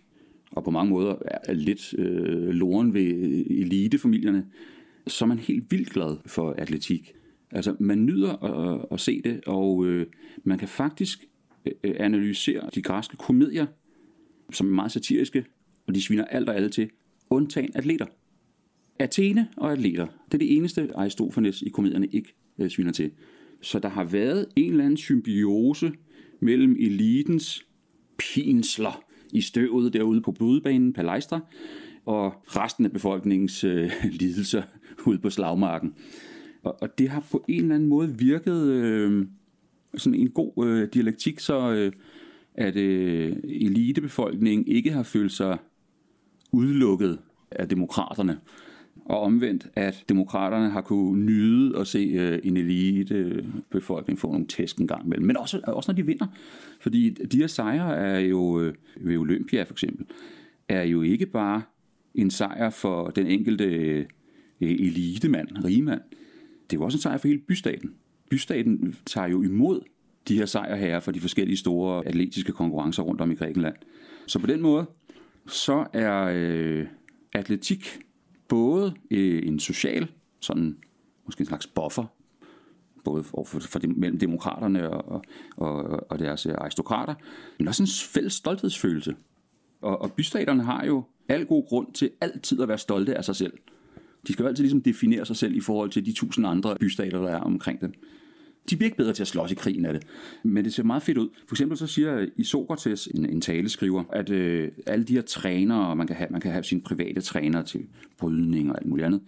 og 0.52 0.64
på 0.64 0.72
mange 0.72 0.90
måder 0.90 1.16
er 1.26 1.54
lidt 1.54 1.94
øh, 1.98 2.50
loren 2.50 2.94
ved 2.94 3.02
øh, 3.02 3.58
elitefamilierne, 3.58 4.46
så 5.08 5.26
er 5.26 5.28
man 5.28 5.40
helt 5.40 5.72
vildt 5.72 5.90
glad 5.90 6.18
for 6.26 6.56
atletik. 6.58 7.14
Altså, 7.52 7.76
man 7.80 8.06
nyder 8.06 8.44
at, 8.44 8.86
at 8.92 9.00
se 9.00 9.22
det, 9.22 9.42
og 9.48 9.86
øh, 9.86 10.06
man 10.44 10.58
kan 10.58 10.68
faktisk 10.68 11.26
øh, 11.66 11.74
øh, 11.84 11.96
analysere 12.00 12.70
de 12.76 12.82
græske 12.82 13.18
komedier, 13.18 13.66
som 14.52 14.68
er 14.68 14.74
meget 14.74 14.92
satiriske, 14.92 15.46
og 15.88 15.96
de 15.96 16.02
sviner 16.02 16.26
alt 16.26 16.50
og 16.50 16.56
alle 16.56 16.70
til, 16.70 16.90
undtagen 17.30 17.72
atleter. 17.76 18.06
Athene 19.02 19.48
og 19.58 19.72
atleter, 19.72 20.08
det 20.26 20.34
er 20.34 20.38
det 20.38 20.56
eneste 20.56 20.90
Aristofanes 20.96 21.62
i 21.62 21.70
komedierne 21.70 22.08
ikke 22.08 22.34
øh, 22.60 22.70
sviner 22.70 22.92
til. 22.92 23.12
Så 23.62 23.80
der 23.80 23.90
har 23.90 24.04
været 24.04 24.46
en 24.56 24.72
eller 24.72 24.84
anden 24.84 24.98
symbiose 24.98 25.92
mellem 26.40 26.76
elitens 26.80 27.66
pinsler 28.18 29.04
i 29.32 29.42
støvet 29.42 29.94
derude 29.94 30.22
på 30.22 30.32
blodbanen, 30.32 30.94
Palaistra, 30.94 31.40
og 32.06 32.34
resten 32.48 32.86
af 32.86 32.92
befolkningens 32.92 33.64
øh, 33.64 33.92
lidelser 34.12 34.64
ude 35.06 35.20
på 35.20 35.30
slagmarken. 35.30 35.94
Og, 36.64 36.78
og 36.82 36.98
det 36.98 37.10
har 37.10 37.24
på 37.32 37.46
en 37.48 37.62
eller 37.62 37.76
anden 37.76 37.90
måde 37.90 38.18
virket 38.18 38.62
øh, 38.62 39.26
sådan 39.98 40.20
en 40.20 40.30
god 40.30 40.66
øh, 40.66 40.88
dialektik, 40.94 41.40
så 41.40 41.72
øh, 41.72 41.92
at 42.56 42.76
øh, 42.76 43.36
elitebefolkningen 43.44 44.68
ikke 44.68 44.92
har 44.92 45.04
følt 45.04 45.32
sig 45.32 45.58
udelukket 46.52 47.20
af 47.52 47.70
demokraterne. 47.70 48.38
Og 49.06 49.20
omvendt, 49.20 49.68
at 49.76 50.04
demokraterne 50.10 50.70
har 50.70 50.82
kunne 50.82 51.26
nyde 51.26 51.80
at 51.80 51.88
se 51.88 52.00
øh, 52.00 52.40
en 52.44 52.58
elite 52.58 53.46
befolkning 53.70 54.20
få 54.20 54.32
nogle 54.32 54.48
tæsk 54.48 54.78
en 54.78 54.88
gang 54.88 55.06
imellem. 55.06 55.28
Men 55.28 55.38
også, 55.38 55.60
også 55.68 55.92
når 55.92 55.96
de 55.96 56.06
vinder. 56.06 56.28
Fordi 56.82 57.10
de 57.10 57.38
her 57.38 57.48
sejre 57.48 57.98
er 57.98 58.20
jo 58.20 58.60
øh, 58.60 58.74
ved 58.96 59.18
Olympia 59.18 59.64
for 59.64 59.74
eksempel, 59.74 60.06
er 60.70 60.84
jo 60.84 61.02
ikke 61.02 61.26
bare 61.26 61.62
en 62.16 62.32
sejr 62.32 62.70
for 62.70 63.08
den 63.08 63.28
enkelte 63.28 63.66
øh, 63.66 64.06
elitemand, 64.62 65.48
rigemand. 65.66 66.02
Det 66.70 66.76
er 66.76 66.80
jo 66.80 66.84
også 66.84 66.98
en 66.98 67.02
sejr 67.02 67.18
for 67.18 67.28
hele 67.28 67.40
bystaten. 67.40 67.94
Bystaten 68.30 68.96
tager 69.06 69.28
jo 69.28 69.44
imod 69.44 69.82
de 70.28 70.38
her 70.38 70.46
sejrherrer 70.46 71.00
for 71.00 71.12
de 71.12 71.20
forskellige 71.20 71.58
store 71.58 72.08
atletiske 72.08 72.52
konkurrencer 72.52 73.04
rundt 73.04 73.22
om 73.22 73.32
i 73.32 73.36
Grækenland. 73.36 73.76
Så 74.28 74.40
på 74.40 74.48
den 74.48 74.62
måde, 74.62 74.86
så 75.48 75.86
er 75.94 76.32
øh, 76.34 76.86
atletik 77.34 78.00
både 78.52 78.94
øh, 79.12 79.48
en 79.48 79.60
social, 79.60 80.08
sådan 80.40 80.78
måske 81.26 81.42
en 81.42 81.46
slags 81.46 81.68
buffer, 81.68 82.06
både 83.04 83.24
for, 83.24 83.44
for, 83.44 83.60
for 83.60 83.80
de, 83.80 83.88
mellem 83.88 84.20
demokraterne 84.20 84.90
og, 84.90 85.24
og, 85.58 85.76
og 86.12 86.20
deres 86.20 86.46
øh, 86.46 86.54
aristokrater, 86.58 87.16
men 87.60 87.68
også 87.68 87.84
en 87.84 87.88
fælles 88.14 88.34
stolthedsfølelse. 88.34 89.16
Og, 89.82 90.02
og 90.02 90.14
bystaterne 90.14 90.64
har 90.64 90.86
jo 90.86 91.04
al 91.30 91.46
god 91.46 91.68
grund 91.68 91.94
til 91.94 92.12
altid 92.22 92.62
at 92.62 92.68
være 92.68 92.78
stolte 92.78 93.16
af 93.16 93.26
sig 93.26 93.36
selv. 93.36 93.54
De 94.28 94.34
skal 94.34 94.44
jo 94.44 94.50
altid 94.50 94.64
ligesom 94.64 94.82
definere 94.82 95.26
sig 95.26 95.36
selv 95.36 95.56
i 95.56 95.62
forhold 95.62 95.90
til 95.90 96.06
de 96.06 96.14
tusind 96.14 96.48
andre 96.48 96.76
bystater, 96.80 97.22
der 97.22 97.30
er 97.30 97.40
omkring 97.40 97.82
dem. 97.82 97.94
De 98.70 98.76
bliver 98.76 98.88
ikke 98.88 98.98
bedre 98.98 99.14
til 99.14 99.24
at 99.24 99.28
slås 99.28 99.52
i 99.52 99.56
krigen 99.56 99.86
af 99.86 99.94
det, 99.94 100.08
men 100.44 100.66
det 100.66 100.74
ser 100.74 100.84
meget 100.84 101.04
fedt 101.04 101.18
ud. 101.18 101.30
For 101.48 101.56
eksempel 101.56 101.78
så 101.78 101.88
siger 101.88 102.28
Isokrates, 102.38 103.08
en, 103.08 103.26
en 103.26 103.42
taleskriver, 103.42 104.04
at 104.14 104.30
øh, 104.30 104.72
alle 104.86 105.06
de 105.06 105.14
her 105.14 105.22
trænere, 105.22 105.96
man 105.96 106.08
kan, 106.08 106.16
have, 106.16 106.28
man 106.32 106.42
kan 106.42 106.52
have 106.52 106.64
sine 106.64 106.82
private 106.82 107.22
træner 107.22 107.62
til 107.62 107.88
brydning 108.18 108.72
og 108.72 108.78
alt 108.78 108.88
muligt 108.88 109.06
andet, 109.06 109.22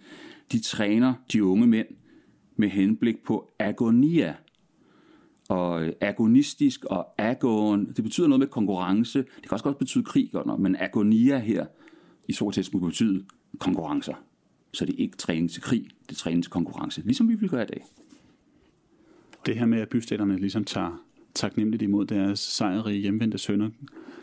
de 0.52 0.60
træner 0.60 1.14
de 1.32 1.44
unge 1.44 1.66
mænd 1.66 1.86
med 2.56 2.68
henblik 2.68 3.16
på 3.24 3.50
agonia. 3.58 4.34
Og 5.48 5.86
øh, 5.86 5.92
agonistisk 6.00 6.84
og 6.84 7.06
agon, 7.18 7.92
det 7.92 8.04
betyder 8.04 8.26
noget 8.26 8.40
med 8.40 8.48
konkurrence. 8.48 9.18
Det 9.18 9.42
kan 9.42 9.52
også 9.52 9.64
godt 9.64 9.78
betyde 9.78 10.04
krig, 10.04 10.30
men 10.58 10.76
agonia 10.78 11.38
her 11.38 11.66
i 12.28 12.32
Sokrates 12.32 12.72
må 12.72 12.78
betyde 12.78 13.24
konkurrencer. 13.58 14.14
Så 14.72 14.84
det 14.84 14.94
er 14.94 14.98
ikke 14.98 15.16
træning 15.16 15.50
til 15.50 15.62
krig, 15.62 15.88
det 16.08 16.10
er 16.10 16.18
træning 16.18 16.42
til 16.42 16.50
konkurrence, 16.50 17.02
ligesom 17.04 17.28
vi 17.28 17.34
vil 17.34 17.48
gøre 17.48 17.62
i 17.62 17.66
dag. 17.66 17.84
Det 19.46 19.56
her 19.56 19.66
med, 19.66 19.80
at 19.80 19.88
bystaterne 19.88 20.38
ligesom 20.38 20.64
tager 20.64 21.00
taknemmeligt 21.34 21.82
imod 21.82 22.06
deres 22.06 22.38
sejrige 22.38 23.00
hjemvendte 23.00 23.38
sønner, 23.38 23.70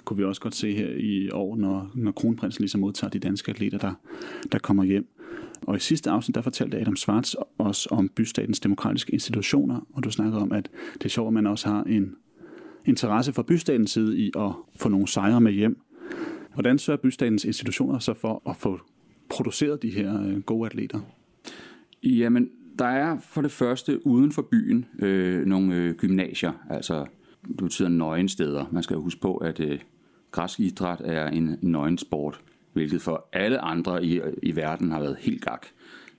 kunne 0.06 0.18
vi 0.18 0.24
også 0.24 0.42
godt 0.42 0.56
se 0.56 0.76
her 0.76 0.90
i 0.90 1.30
år, 1.30 1.56
når, 1.56 1.92
når 1.96 2.12
kronprinsen 2.12 2.62
ligesom 2.62 2.82
modtager 2.82 3.12
de 3.12 3.20
danske 3.20 3.52
atleter, 3.52 3.78
der, 3.78 3.94
der 4.52 4.60
kommer 4.60 4.84
hjem. 4.84 5.08
Og 5.62 5.78
i 5.78 5.80
sidste 5.80 6.10
afsnit, 6.10 6.36
der 6.36 6.42
fortalte 6.42 6.78
Adam 6.78 6.96
Schwartz 6.96 7.36
os 7.58 7.88
om 7.92 8.10
bystatens 8.10 8.60
demokratiske 8.60 9.14
institutioner, 9.14 9.88
og 9.94 10.04
du 10.04 10.12
snakkede 10.12 10.42
om, 10.42 10.52
at 10.52 10.70
det 10.94 11.06
er 11.06 11.10
sjovt, 11.10 11.28
at 11.28 11.34
man 11.34 11.48
også 11.48 11.70
har 11.70 11.84
en 11.84 12.16
interesse 12.86 13.34
fra 13.34 13.44
bystatens 13.44 13.92
side 13.92 14.20
i 14.20 14.32
at 14.38 14.52
få 14.76 14.90
nogle 14.90 15.08
sejre 15.08 15.42
med 15.42 15.52
hjem. 15.52 15.82
Hvordan 16.54 16.80
sørger 16.80 17.02
bystatens 17.02 17.46
institutioner 17.46 18.00
så 18.00 18.14
for 18.14 18.50
at 18.50 18.56
få 18.56 18.80
produceret 19.30 19.82
de 19.82 19.90
her 19.90 20.24
øh, 20.24 20.40
gode 20.42 20.66
atleter? 20.66 21.00
Jamen, 22.04 22.50
der 22.80 22.86
er 22.86 23.20
for 23.20 23.42
det 23.42 23.52
første 23.52 24.08
uden 24.08 24.32
for 24.32 24.42
byen 24.42 24.86
øh, 25.00 25.46
nogle 25.46 25.76
øh, 25.76 25.96
gymnasier, 25.96 26.52
altså 26.70 27.06
det 27.48 27.58
betyder 27.58 27.90
nøgensteder. 27.90 28.66
Man 28.72 28.84
skal 28.84 28.94
jo 28.96 29.02
huske 29.02 29.22
på, 29.22 29.36
at 29.36 29.60
øh, 29.60 29.80
græsk 30.32 30.60
idræt 30.60 31.02
er 31.06 31.28
en 31.28 31.58
nøgensport, 31.62 32.40
hvilket 32.74 33.02
for 33.02 33.30
alle 33.34 33.60
andre 33.60 34.06
i, 34.06 34.22
i 34.44 34.56
verden 34.56 34.92
har 34.92 35.00
været 35.00 35.18
helt 35.20 35.42
gak. 35.42 35.66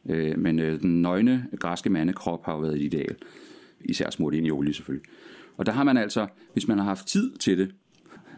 Øh, 0.09 0.39
men 0.39 0.59
øh, 0.59 0.81
den 0.81 1.03
nøgne 1.03 1.47
græske 1.59 1.91
mandekrop 1.91 2.45
har 2.45 2.53
jo 2.53 2.59
været 2.59 2.75
et 2.75 2.83
ideal, 2.83 3.17
især 3.81 4.11
smurt 4.11 4.35
ind 4.35 4.47
i 4.47 4.51
olie 4.51 4.75
selvfølgelig. 4.75 5.09
Og 5.57 5.67
der 5.67 5.73
har 5.73 5.85
man 5.85 5.97
altså, 5.97 6.27
hvis 6.53 6.69
man 6.69 6.79
har 6.79 6.85
haft 6.85 7.07
tid 7.07 7.37
til 7.37 7.59
det, 7.59 7.75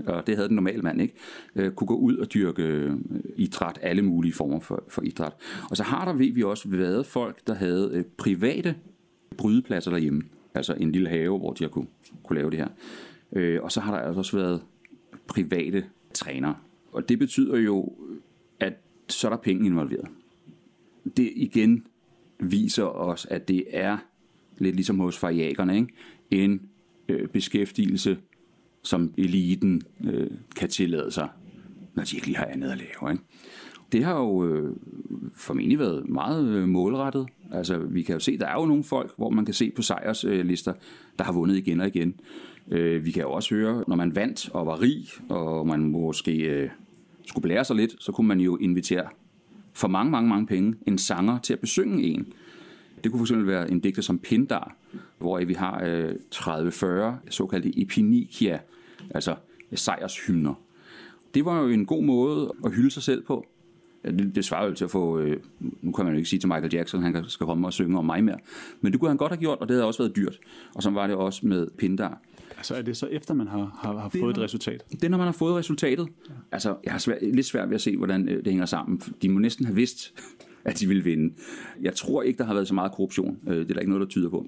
og 0.06 0.26
det 0.26 0.36
havde 0.36 0.48
den 0.48 0.54
normale 0.54 0.82
mand 0.82 1.00
ikke, 1.00 1.14
øh, 1.56 1.70
kunne 1.70 1.88
gå 1.88 1.96
ud 1.96 2.16
og 2.16 2.34
dyrke 2.34 2.62
øh, 2.62 2.92
idræt, 3.36 3.78
alle 3.82 4.02
mulige 4.02 4.32
former 4.32 4.60
for, 4.60 4.84
for 4.88 5.02
idræt. 5.02 5.32
Og 5.70 5.76
så 5.76 5.82
har 5.82 6.04
der, 6.04 6.12
ved 6.12 6.32
vi 6.32 6.42
også, 6.42 6.68
været 6.68 7.06
folk, 7.06 7.46
der 7.46 7.54
havde 7.54 7.90
øh, 7.94 8.04
private 8.16 8.74
brydepladser 9.36 9.90
derhjemme. 9.90 10.22
Altså 10.54 10.74
en 10.74 10.92
lille 10.92 11.08
have, 11.08 11.38
hvor 11.38 11.52
de 11.52 11.64
har 11.64 11.68
kunne, 11.68 11.86
kunne 12.22 12.38
lave 12.38 12.50
det 12.50 12.58
her. 12.58 12.68
Øh, 13.32 13.62
og 13.62 13.72
så 13.72 13.80
har 13.80 13.94
der 13.94 14.00
altså 14.00 14.18
også 14.18 14.36
været 14.36 14.62
private 15.26 15.84
trænere. 16.14 16.56
Og 16.92 17.08
det 17.08 17.18
betyder 17.18 17.56
jo, 17.58 17.92
at 18.60 18.72
så 19.08 19.28
er 19.28 19.30
der 19.30 19.36
penge 19.36 19.66
involveret. 19.66 20.08
Det 21.16 21.32
igen 21.36 21.86
viser 22.40 22.84
os, 22.84 23.26
at 23.30 23.48
det 23.48 23.64
er 23.70 23.98
lidt 24.58 24.76
ligesom 24.76 24.98
hos 24.98 25.18
fariakerne, 25.18 25.76
ikke? 25.76 25.94
en 26.30 26.60
øh, 27.08 27.28
beskæftigelse, 27.28 28.18
som 28.84 29.14
eliten 29.18 29.82
øh, 30.04 30.30
kan 30.56 30.68
tillade 30.68 31.10
sig, 31.10 31.28
når 31.94 32.04
de 32.04 32.16
ikke 32.16 32.26
lige 32.26 32.36
har 32.36 32.46
andet 32.46 32.70
at 32.70 32.78
lave. 32.78 33.12
Ikke? 33.12 33.24
Det 33.92 34.04
har 34.04 34.18
jo 34.18 34.44
øh, 34.44 34.76
formentlig 35.36 35.78
været 35.78 36.08
meget 36.08 36.46
øh, 36.48 36.68
målrettet. 36.68 37.26
Altså, 37.52 37.78
vi 37.78 38.02
kan 38.02 38.12
jo 38.12 38.20
se, 38.20 38.38
der 38.38 38.46
er 38.46 38.60
jo 38.60 38.66
nogle 38.66 38.84
folk, 38.84 39.12
hvor 39.16 39.30
man 39.30 39.44
kan 39.44 39.54
se 39.54 39.70
på 39.76 39.82
sejrslister, 39.82 40.72
øh, 40.72 40.80
der 41.18 41.24
har 41.24 41.32
vundet 41.32 41.56
igen 41.56 41.80
og 41.80 41.86
igen. 41.86 42.14
Øh, 42.70 43.04
vi 43.04 43.10
kan 43.10 43.22
jo 43.22 43.32
også 43.32 43.54
høre, 43.54 43.84
når 43.88 43.96
man 43.96 44.14
vandt 44.14 44.50
og 44.52 44.66
var 44.66 44.82
rig, 44.82 45.06
og 45.28 45.66
man 45.66 45.80
måske 45.80 46.36
øh, 46.36 46.70
skulle 47.26 47.42
blære 47.42 47.64
sig 47.64 47.76
lidt, 47.76 47.94
så 47.98 48.12
kunne 48.12 48.28
man 48.28 48.40
jo 48.40 48.56
invitere 48.56 49.06
for 49.72 49.88
mange, 49.88 50.10
mange, 50.10 50.28
mange 50.28 50.46
penge 50.46 50.74
en 50.86 50.98
sanger 50.98 51.38
til 51.38 51.52
at 51.52 51.60
besynge 51.60 52.02
en. 52.02 52.32
Det 53.04 53.12
kunne 53.12 53.26
fx 53.26 53.32
være 53.34 53.70
en 53.70 53.80
digter 53.80 54.02
som 54.02 54.18
Pindar, 54.18 54.76
hvor 55.18 55.44
vi 55.44 55.54
har 55.54 55.82
øh, 55.86 56.12
30-40 56.34 57.30
såkaldte 57.30 57.80
epinikia, 57.82 58.58
altså 59.10 59.34
sejrshymner. 59.74 60.54
Det 61.34 61.44
var 61.44 61.60
jo 61.60 61.68
en 61.68 61.86
god 61.86 62.02
måde 62.02 62.52
at 62.64 62.72
hylde 62.72 62.90
sig 62.90 63.02
selv 63.02 63.22
på. 63.22 63.46
Det, 64.04 64.34
det 64.34 64.44
svarer 64.44 64.68
jo 64.68 64.74
til 64.74 64.84
at 64.84 64.90
få, 64.90 65.18
øh, 65.18 65.40
nu 65.82 65.92
kan 65.92 66.04
man 66.04 66.14
jo 66.14 66.18
ikke 66.18 66.28
sige 66.28 66.40
til 66.40 66.48
Michael 66.48 66.74
Jackson, 66.74 67.04
at 67.04 67.14
han 67.14 67.24
skal 67.28 67.46
komme 67.46 67.66
og 67.66 67.72
synge 67.72 67.98
om 67.98 68.04
mig 68.04 68.24
mere, 68.24 68.38
men 68.80 68.92
det 68.92 69.00
kunne 69.00 69.08
han 69.10 69.16
godt 69.16 69.32
have 69.32 69.40
gjort, 69.40 69.58
og 69.58 69.68
det 69.68 69.74
havde 69.74 69.86
også 69.86 70.02
været 70.02 70.16
dyrt. 70.16 70.38
Og 70.74 70.82
så 70.82 70.90
var 70.90 71.06
det 71.06 71.16
også 71.16 71.46
med 71.46 71.66
Pindar. 71.78 72.20
Altså 72.56 72.74
er 72.74 72.82
det 72.82 72.96
så 72.96 73.06
efter, 73.06 73.34
man 73.34 73.48
har, 73.48 73.78
har, 73.82 73.98
har 73.98 74.08
fået 74.08 74.36
et 74.36 74.42
resultat? 74.42 74.84
Det 74.90 75.04
er, 75.04 75.08
når 75.08 75.18
man 75.18 75.26
har 75.26 75.32
fået 75.32 75.56
resultatet. 75.56 76.08
Ja. 76.28 76.34
Altså, 76.52 76.76
jeg 76.84 76.92
har 76.92 76.98
svært, 76.98 77.18
lidt 77.22 77.46
svært 77.46 77.68
ved 77.68 77.74
at 77.74 77.80
se, 77.80 77.96
hvordan 77.96 78.28
øh, 78.28 78.36
det 78.36 78.46
hænger 78.46 78.66
sammen. 78.66 79.00
De 79.22 79.28
må 79.28 79.38
næsten 79.38 79.66
have 79.66 79.74
vidst, 79.74 80.14
at 80.64 80.80
de 80.80 80.88
ville 80.88 81.04
vinde. 81.04 81.34
Jeg 81.80 81.94
tror 81.94 82.22
ikke, 82.22 82.38
der 82.38 82.44
har 82.44 82.54
været 82.54 82.68
så 82.68 82.74
meget 82.74 82.92
korruption. 82.92 83.38
Øh, 83.48 83.56
det 83.56 83.70
er 83.70 83.74
der 83.74 83.80
ikke 83.80 83.92
noget, 83.92 84.06
der 84.06 84.10
tyder 84.10 84.30
på. 84.30 84.46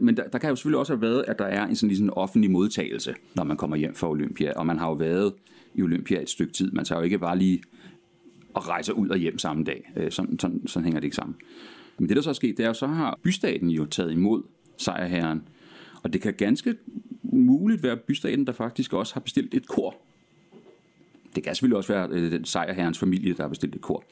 Men 0.00 0.16
der, 0.16 0.28
der 0.28 0.38
kan 0.38 0.50
jo 0.50 0.56
selvfølgelig 0.56 0.78
også 0.78 0.92
have 0.92 1.02
været, 1.02 1.24
at 1.28 1.38
der 1.38 1.44
er 1.44 1.66
en 1.66 1.76
sådan, 1.76 1.88
ligesom 1.88 2.10
offentlig 2.10 2.50
modtagelse, 2.50 3.14
når 3.34 3.44
man 3.44 3.56
kommer 3.56 3.76
hjem 3.76 3.94
fra 3.94 4.10
Olympia. 4.10 4.52
Og 4.56 4.66
man 4.66 4.78
har 4.78 4.88
jo 4.88 4.92
været 4.92 5.32
i 5.74 5.82
Olympia 5.82 6.22
et 6.22 6.30
stykke 6.30 6.52
tid. 6.52 6.70
Man 6.70 6.84
tager 6.84 6.98
jo 6.98 7.04
ikke 7.04 7.18
bare 7.18 7.38
lige 7.38 7.62
og 8.54 8.68
rejser 8.68 8.92
ud 8.92 9.08
og 9.08 9.16
hjem 9.16 9.38
samme 9.38 9.64
dag. 9.64 9.92
Øh, 9.96 10.12
sådan, 10.12 10.38
sådan, 10.38 10.66
sådan 10.66 10.84
hænger 10.84 11.00
det 11.00 11.04
ikke 11.04 11.16
sammen. 11.16 11.36
Men 11.98 12.08
det, 12.08 12.16
der 12.16 12.22
så 12.22 12.30
er 12.30 12.34
sket, 12.34 12.56
det 12.56 12.62
er 12.62 12.66
jo, 12.66 12.74
så 12.74 12.86
har 12.86 13.18
bystaten 13.22 13.70
jo 13.70 13.84
taget 13.84 14.12
imod 14.12 14.42
sejrherren. 14.76 15.42
Og 16.02 16.12
det 16.12 16.20
kan 16.20 16.34
ganske 16.34 16.74
muligt 17.22 17.82
være 17.82 17.96
bystaten, 17.96 18.46
der 18.46 18.52
faktisk 18.52 18.92
også 18.92 19.14
har 19.14 19.20
bestilt 19.20 19.54
et 19.54 19.68
kor. 19.68 19.96
Det 21.34 21.42
kan 21.42 21.54
selvfølgelig 21.54 21.76
også 21.76 21.92
være 21.92 22.08
øh, 22.10 22.32
den 22.32 22.44
sejrherrens 22.44 22.98
familie, 22.98 23.34
der 23.34 23.42
har 23.42 23.48
bestilt 23.48 23.74
et 23.74 23.80
kor. 23.80 24.04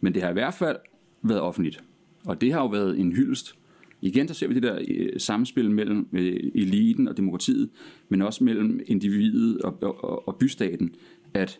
Men 0.00 0.14
det 0.14 0.22
har 0.22 0.30
i 0.30 0.32
hvert 0.32 0.54
fald 0.54 0.76
været 1.22 1.40
offentligt. 1.40 1.84
Og 2.24 2.40
det 2.40 2.52
har 2.52 2.60
jo 2.60 2.66
været 2.66 3.00
en 3.00 3.12
hyldest. 3.12 3.56
Igen, 4.02 4.28
der 4.28 4.34
ser 4.34 4.48
vi 4.48 4.54
det 4.54 4.62
der 4.62 4.78
øh, 4.88 5.20
samspil 5.20 5.70
mellem 5.70 6.08
øh, 6.12 6.50
eliten 6.54 7.08
og 7.08 7.16
demokratiet, 7.16 7.70
men 8.08 8.22
også 8.22 8.44
mellem 8.44 8.80
individet 8.86 9.62
og, 9.62 9.82
og, 9.82 10.28
og 10.28 10.36
bystaten, 10.36 10.94
at 11.34 11.58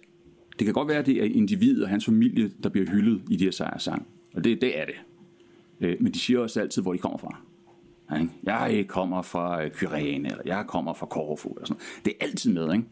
det 0.58 0.64
kan 0.64 0.74
godt 0.74 0.88
være, 0.88 0.98
at 0.98 1.06
det 1.06 1.16
er 1.16 1.24
individet 1.24 1.82
og 1.82 1.88
hans 1.88 2.04
familie, 2.04 2.50
der 2.62 2.68
bliver 2.68 2.90
hyldet 2.90 3.22
i 3.30 3.36
de 3.36 3.44
her 3.44 3.50
sejrsang. 3.50 4.06
Og 4.34 4.44
det, 4.44 4.60
det 4.60 4.78
er 4.78 4.84
det. 4.84 4.94
Øh, 5.80 5.96
men 6.00 6.12
de 6.12 6.18
siger 6.18 6.38
også 6.38 6.60
altid, 6.60 6.82
hvor 6.82 6.92
de 6.92 6.98
kommer 6.98 7.18
fra. 7.18 7.40
Jeg 8.44 8.84
kommer 8.88 9.22
fra 9.22 9.64
øh, 9.64 9.70
Kyrene, 9.70 10.28
eller 10.28 10.42
jeg 10.44 10.64
kommer 10.68 10.94
fra 10.94 11.06
Korfu. 11.06 11.48
Eller 11.48 11.66
sådan. 11.66 11.82
Det 12.04 12.12
er 12.20 12.24
altid 12.26 12.52
med. 12.52 12.72
Ikke? 12.72 12.84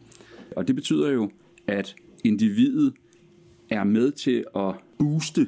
Og 0.55 0.67
det 0.67 0.75
betyder 0.75 1.09
jo, 1.09 1.29
at 1.67 1.95
individet 2.23 2.93
er 3.69 3.83
med 3.83 4.11
til 4.11 4.45
at 4.55 4.75
booste 4.99 5.47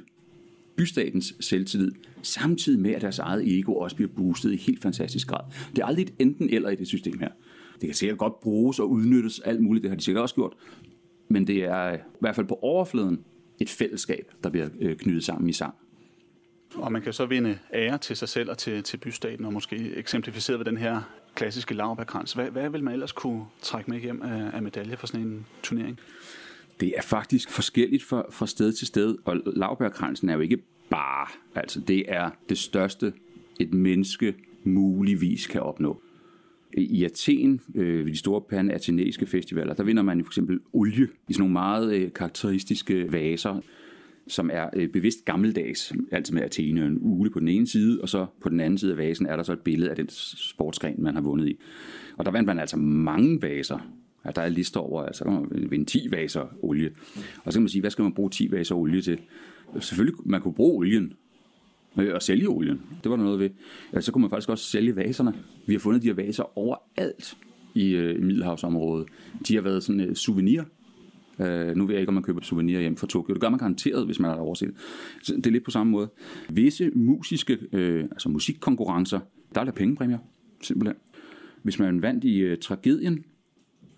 bystatens 0.76 1.36
selvtillid, 1.40 1.92
samtidig 2.24 2.80
med, 2.80 2.92
at 2.92 3.02
deres 3.02 3.20
eget 3.20 3.60
ego 3.60 3.76
også 3.76 3.96
bliver 3.96 4.12
boostet 4.16 4.54
i 4.54 4.56
helt 4.56 4.82
fantastisk 4.82 5.28
grad. 5.28 5.44
Det 5.76 5.82
er 5.82 5.86
aldrig 5.86 6.04
et 6.04 6.14
enten 6.20 6.50
eller 6.50 6.70
i 6.70 6.76
det 6.76 6.88
system 6.88 7.20
her. 7.20 7.30
Det 7.74 7.88
kan 7.88 7.96
sikkert 7.96 8.18
godt 8.18 8.40
bruges 8.40 8.80
og 8.80 8.90
udnyttes 8.90 9.40
alt 9.40 9.62
muligt, 9.62 9.84
det 9.84 9.92
har 9.92 9.96
de 9.96 10.04
sikkert 10.04 10.22
også 10.22 10.36
gjort, 10.36 10.54
men 11.30 11.48
det 11.48 11.64
er 11.64 11.94
i 11.94 12.00
hvert 12.20 12.36
fald 12.36 12.48
på 12.48 12.60
overfladen 12.62 13.20
et 13.60 13.70
fællesskab, 13.70 14.32
der 14.44 14.50
bliver 14.50 14.70
øh, 14.80 14.96
knyttet 14.96 15.24
sammen 15.24 15.50
i 15.50 15.54
sang. 15.54 15.74
Og 16.76 16.92
man 16.92 17.02
kan 17.02 17.14
så 17.14 17.26
vinde 17.26 17.60
ære 17.74 17.98
til 17.98 18.16
sig 18.16 18.30
selv 18.30 18.50
og 18.50 18.58
til, 18.58 18.84
til 18.84 18.98
bystaten, 18.98 19.46
og 19.46 19.54
måske 19.54 19.94
eksemplificeret 19.96 20.60
ved 20.60 20.66
den 20.66 20.78
her 20.78 21.02
klassiske 21.36 21.74
lavbærkrans. 21.74 22.34
Hvad, 22.34 22.50
hvad 22.50 22.70
vil 22.70 22.84
man 22.84 22.94
ellers 22.94 23.12
kunne 23.12 23.46
trække 23.62 23.92
med 23.92 24.00
hjem 24.00 24.22
af, 24.22 24.50
af 24.54 24.62
medalje 24.62 24.98
for 24.98 25.08
sådan 25.08 25.22
en 25.22 25.46
turnering? 25.64 26.00
Det 26.80 26.94
er 26.98 27.02
faktisk 27.02 27.50
forskelligt 27.50 28.04
fra, 28.04 28.26
fra 28.32 28.48
sted 28.48 28.74
til 28.74 28.88
sted, 28.88 29.18
og 29.26 29.38
lavbærkransen 29.46 30.30
er 30.30 30.34
jo 30.34 30.40
ikke 30.40 30.58
bare, 30.92 31.28
altså 31.56 31.80
det 31.80 32.04
er 32.08 32.30
det 32.50 32.58
største, 32.58 33.14
et 33.60 33.74
menneske 33.74 34.34
muligvis 34.64 35.48
kan 35.48 35.62
opnå. 35.62 36.02
I 36.78 37.04
Athen, 37.04 37.62
øh, 37.76 38.06
ved 38.06 38.12
de 38.12 38.18
store 38.18 38.42
pan-athenæiske 38.42 39.26
festivaler, 39.26 39.74
der 39.74 39.84
vinder 39.84 40.04
man 40.04 40.18
jo 40.18 40.24
for 40.24 40.30
eksempel 40.30 40.60
olie 40.74 41.08
i 41.30 41.34
sådan 41.34 41.42
nogle 41.42 41.54
meget 41.54 41.94
øh, 41.94 42.14
karakteristiske 42.14 43.12
vaser 43.12 43.62
som 44.28 44.50
er 44.54 44.70
øh, 44.74 44.90
bevidst 44.90 45.26
gammeldags, 45.26 45.94
altså 46.12 46.34
med 46.34 46.42
Athene 46.42 46.86
en 46.86 46.98
ule 47.02 47.30
på 47.30 47.40
den 47.40 47.48
ene 47.48 47.68
side, 47.68 48.02
og 48.02 48.10
så 48.10 48.26
på 48.42 48.50
den 48.50 48.60
anden 48.60 48.78
side 48.78 48.92
af 48.92 48.98
vasen 48.98 49.26
er 49.26 49.36
der 49.36 49.44
så 49.44 49.54
et 49.54 49.60
billede 49.60 49.90
af 49.90 49.96
den 49.96 50.10
sportsgren, 50.10 50.96
man 51.04 51.16
har 51.16 51.22
vundet 51.22 51.48
i. 51.48 51.58
Og 52.18 52.26
der 52.26 52.32
vandt 52.32 52.48
man 52.48 52.60
altså 52.60 52.78
mange 52.78 53.42
vaser. 53.42 53.80
Ja, 54.26 54.32
der 54.32 54.42
er 54.42 54.50
lister 54.50 54.80
over, 54.80 55.04
altså 55.04 55.24
kan 55.24 55.34
man 55.34 55.72
vinde 55.72 55.86
10 55.86 56.08
vaser 56.12 56.46
olie. 56.62 56.92
Og 57.44 57.54
så 57.54 57.58
kan 57.58 57.64
man 57.64 57.70
sige, 57.70 57.82
hvad 57.82 57.92
skal 57.92 58.04
man 58.04 58.14
bruge 58.14 58.30
10 58.30 58.52
vaser 58.52 58.76
olie 58.76 59.02
til? 59.02 59.20
Selvfølgelig, 59.80 60.16
man 60.26 60.42
kunne 60.42 60.54
bruge 60.54 60.78
olien, 60.78 61.14
øh, 61.98 62.14
og 62.14 62.22
sælge 62.22 62.48
olien. 62.48 62.82
Det 63.04 63.12
var 63.12 63.16
der 63.16 63.24
noget 63.24 63.40
ved. 63.40 63.50
Ja, 63.94 64.02
så 64.02 64.12
kunne 64.12 64.22
man 64.22 64.30
faktisk 64.30 64.50
også 64.50 64.66
sælge 64.66 64.96
vaserne. 64.96 65.34
Vi 65.66 65.74
har 65.74 65.80
fundet 65.80 66.02
de 66.02 66.08
her 66.08 66.14
vaser 66.14 66.58
overalt 66.58 67.38
i, 67.76 67.96
øh, 67.96 68.16
i 68.16 68.22
Middelhavsområdet. 68.22 69.08
De 69.48 69.56
har 69.56 69.62
været 69.62 69.84
sådan 69.84 70.10
uh, 70.10 70.14
souvenir 70.16 70.64
Øh, 71.40 71.76
nu 71.76 71.86
ved 71.86 71.96
jeg 71.96 72.00
ikke, 72.00 72.10
om 72.10 72.14
man 72.14 72.24
køber 72.24 72.42
souvenir 72.42 72.80
hjem 72.80 72.98
fra 72.98 73.08
Tokyo. 73.08 73.34
Det 73.34 73.42
gør 73.42 73.50
man 73.50 73.60
garanteret, 73.60 74.06
hvis 74.06 74.20
man 74.20 74.32
har 74.32 74.38
overset 74.38 74.74
det. 75.28 75.36
det 75.36 75.46
er 75.46 75.52
lidt 75.52 75.64
på 75.64 75.72
samme 75.72 75.92
måde. 75.92 76.10
Visse 76.50 76.92
musiske, 76.96 77.58
øh, 77.74 78.04
altså 78.04 78.30
musikkonkurrencer, 78.30 79.20
der 79.56 79.62
er 79.62 79.66
der 79.66 79.72
pengepræmier, 79.72 80.18
simpelthen. 80.62 80.96
Hvis 81.64 81.80
man 81.80 82.02
vandt 82.02 82.24
i 82.24 82.38
øh, 82.38 82.58
tragedien, 82.58 83.26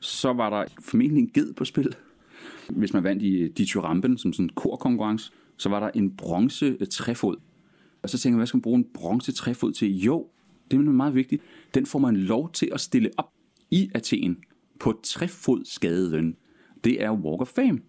så 0.03 0.33
var 0.33 0.49
der 0.49 0.65
formentlig 0.81 1.21
en 1.21 1.31
ged 1.33 1.53
på 1.53 1.65
spil. 1.65 1.95
Hvis 2.69 2.93
man 2.93 3.03
vandt 3.03 3.23
i 3.23 3.37
øh, 3.37 4.17
som 4.17 4.33
sådan 4.33 4.45
en 4.45 4.49
korkonkurrence, 4.49 5.31
så 5.57 5.69
var 5.69 5.79
der 5.79 5.89
en 5.95 6.15
bronze 6.15 6.77
øh, 6.79 6.87
træfod. 6.87 7.35
Og 8.01 8.09
så 8.09 8.17
tænker 8.17 8.35
jeg, 8.35 8.39
hvad 8.39 8.47
skal 8.47 8.57
man 8.57 8.61
bruge 8.61 8.77
en 8.77 8.87
bronze 8.93 9.31
træfod 9.31 9.71
til? 9.71 9.99
Jo, 9.99 10.27
det 10.71 10.77
er 10.77 10.81
meget 10.81 11.15
vigtigt. 11.15 11.41
Den 11.73 11.85
får 11.85 11.99
man 11.99 12.17
lov 12.17 12.51
til 12.51 12.69
at 12.73 12.81
stille 12.81 13.09
op 13.17 13.29
i 13.71 13.89
Athen 13.93 14.37
på 14.79 14.99
træfodskaden. 15.03 16.35
Det 16.83 17.03
er 17.03 17.11
Walk 17.11 17.41
of 17.41 17.47
Fame. 17.47 17.79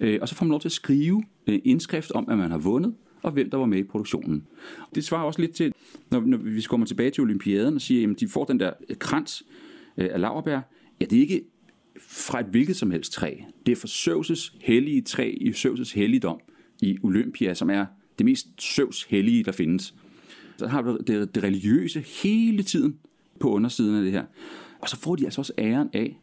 Øh, 0.00 0.18
og 0.22 0.28
så 0.28 0.34
får 0.34 0.44
man 0.44 0.50
lov 0.50 0.60
til 0.60 0.68
at 0.68 0.72
skrive 0.72 1.24
øh, 1.46 1.60
indskrift 1.64 2.12
om, 2.12 2.28
at 2.28 2.38
man 2.38 2.50
har 2.50 2.58
vundet, 2.58 2.94
og 3.22 3.32
hvem 3.32 3.50
der 3.50 3.58
var 3.58 3.66
med 3.66 3.78
i 3.78 3.82
produktionen. 3.82 4.46
Det 4.94 5.04
svarer 5.04 5.24
også 5.24 5.40
lidt 5.40 5.54
til, 5.54 5.72
når, 6.10 6.20
når 6.20 6.38
vi 6.38 6.60
kommer 6.60 6.86
tilbage 6.86 7.10
til 7.10 7.22
Olympiaden 7.22 7.74
og 7.74 7.80
siger, 7.80 8.10
at 8.10 8.20
de 8.20 8.28
får 8.28 8.44
den 8.44 8.60
der 8.60 8.72
krans 8.98 9.42
af 9.96 10.20
laverbær. 10.20 10.60
Ja, 11.00 11.04
det 11.04 11.16
er 11.16 11.20
ikke 11.20 11.44
fra 12.00 12.40
et 12.40 12.46
hvilket 12.46 12.76
som 12.76 12.90
helst 12.90 13.12
træ. 13.12 13.34
Det 13.66 13.72
er 13.72 13.76
fra 13.76 13.88
Zeus' 13.88 14.56
hellige 14.60 15.02
træ 15.02 15.34
i 15.40 15.50
Zeus' 15.50 15.94
helligdom 15.94 16.40
i 16.80 16.98
Olympia, 17.02 17.54
som 17.54 17.70
er 17.70 17.86
det 18.18 18.24
mest 18.26 18.62
Zeus 18.62 19.02
hellige, 19.02 19.44
der 19.44 19.52
findes. 19.52 19.94
Så 20.56 20.66
har 20.66 20.82
du 20.82 20.98
det, 21.06 21.34
det 21.34 21.42
religiøse 21.42 22.00
hele 22.00 22.62
tiden 22.62 22.98
på 23.40 23.50
undersiden 23.50 23.96
af 23.96 24.02
det 24.02 24.12
her. 24.12 24.24
Og 24.80 24.88
så 24.88 24.96
får 24.96 25.16
de 25.16 25.24
altså 25.24 25.40
også 25.40 25.52
æren 25.58 25.88
af, 25.92 26.20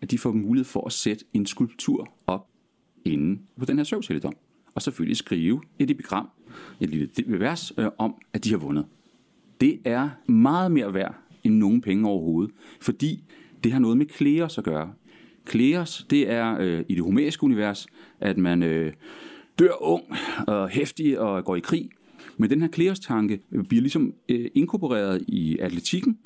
at 0.00 0.10
de 0.10 0.18
får 0.18 0.32
mulighed 0.32 0.64
for 0.64 0.86
at 0.86 0.92
sætte 0.92 1.24
en 1.32 1.46
skulptur 1.46 2.08
op 2.26 2.48
inde 3.04 3.40
på 3.58 3.64
den 3.64 3.76
her 3.76 3.84
Zeus 3.84 4.06
helligdom. 4.06 4.36
Og 4.74 4.82
selvfølgelig 4.82 5.16
skrive 5.16 5.62
et 5.78 5.90
epigram, 5.90 6.28
et 6.80 6.90
lille 6.90 7.10
vers 7.40 7.72
øh, 7.78 7.88
om, 7.98 8.14
at 8.32 8.44
de 8.44 8.50
har 8.50 8.58
vundet. 8.58 8.86
Det 9.60 9.80
er 9.84 10.10
meget 10.30 10.72
mere 10.72 10.94
værd 10.94 11.14
end 11.44 11.54
nogen 11.54 11.80
penge 11.80 12.08
overhovedet, 12.08 12.54
fordi 12.80 13.24
det 13.64 13.72
har 13.72 13.78
noget 13.78 13.96
med 13.96 14.06
kleros 14.06 14.58
at 14.58 14.64
gøre. 14.64 14.92
Kleros, 15.44 16.06
det 16.10 16.30
er 16.30 16.56
øh, 16.60 16.84
i 16.88 16.94
det 16.94 17.04
homeriske 17.04 17.44
univers, 17.44 17.86
at 18.20 18.38
man 18.38 18.62
øh, 18.62 18.92
dør 19.58 19.82
ung 19.82 20.04
og 20.46 20.68
hæftig 20.68 21.20
og 21.20 21.44
går 21.44 21.56
i 21.56 21.60
krig. 21.60 21.90
Men 22.36 22.50
den 22.50 22.60
her 22.60 22.68
kleros-tanke 22.68 23.40
bliver 23.68 23.80
ligesom 23.80 24.14
øh, 24.28 24.50
inkorporeret 24.54 25.24
i 25.28 25.58
atletikken 25.58 26.18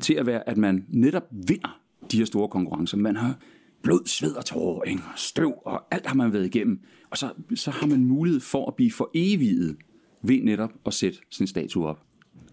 til 0.00 0.14
at 0.14 0.26
være, 0.26 0.48
at 0.48 0.56
man 0.56 0.84
netop 0.88 1.24
vinder 1.30 1.80
de 2.12 2.18
her 2.18 2.24
store 2.24 2.48
konkurrencer. 2.48 2.96
Man 2.96 3.16
har 3.16 3.38
blod, 3.82 4.06
sved 4.06 4.32
og 4.32 4.44
tårer, 4.44 4.82
ikke? 4.82 5.02
støv 5.16 5.52
og 5.64 5.94
alt 5.94 6.06
har 6.06 6.14
man 6.14 6.32
været 6.32 6.46
igennem. 6.46 6.80
Og 7.10 7.18
så, 7.18 7.28
så 7.54 7.70
har 7.70 7.86
man 7.86 8.04
mulighed 8.04 8.40
for 8.40 8.66
at 8.66 8.74
blive 8.74 8.90
for 8.90 9.10
evigt 9.14 9.76
ved 10.22 10.42
netop 10.42 10.72
at 10.86 10.94
sætte 10.94 11.18
sin 11.30 11.46
statue 11.46 11.86
op. 11.86 12.02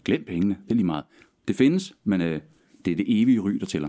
Glem 0.04 0.24
pengene, 0.24 0.56
det 0.64 0.70
er 0.70 0.74
lige 0.74 0.86
meget. 0.86 1.04
Det 1.48 1.56
findes, 1.56 1.96
men 2.04 2.20
øh, 2.20 2.40
det 2.84 2.90
er 2.90 2.96
det 2.96 3.22
evige 3.22 3.40
ry, 3.40 3.50
der 3.50 3.66
tæller. 3.66 3.88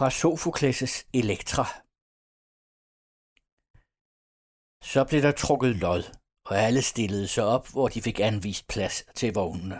Fra 0.00 0.10
Sofokles' 0.20 1.04
Elektra. 1.20 1.64
Så 4.92 5.00
blev 5.08 5.22
der 5.22 5.32
trukket 5.32 5.76
lod, 5.76 6.02
og 6.48 6.54
alle 6.66 6.82
stillede 6.82 7.28
sig 7.28 7.44
op, 7.44 7.68
hvor 7.72 7.88
de 7.88 8.02
fik 8.02 8.20
anvist 8.20 8.68
plads 8.68 8.96
til 9.14 9.34
vognene. 9.34 9.78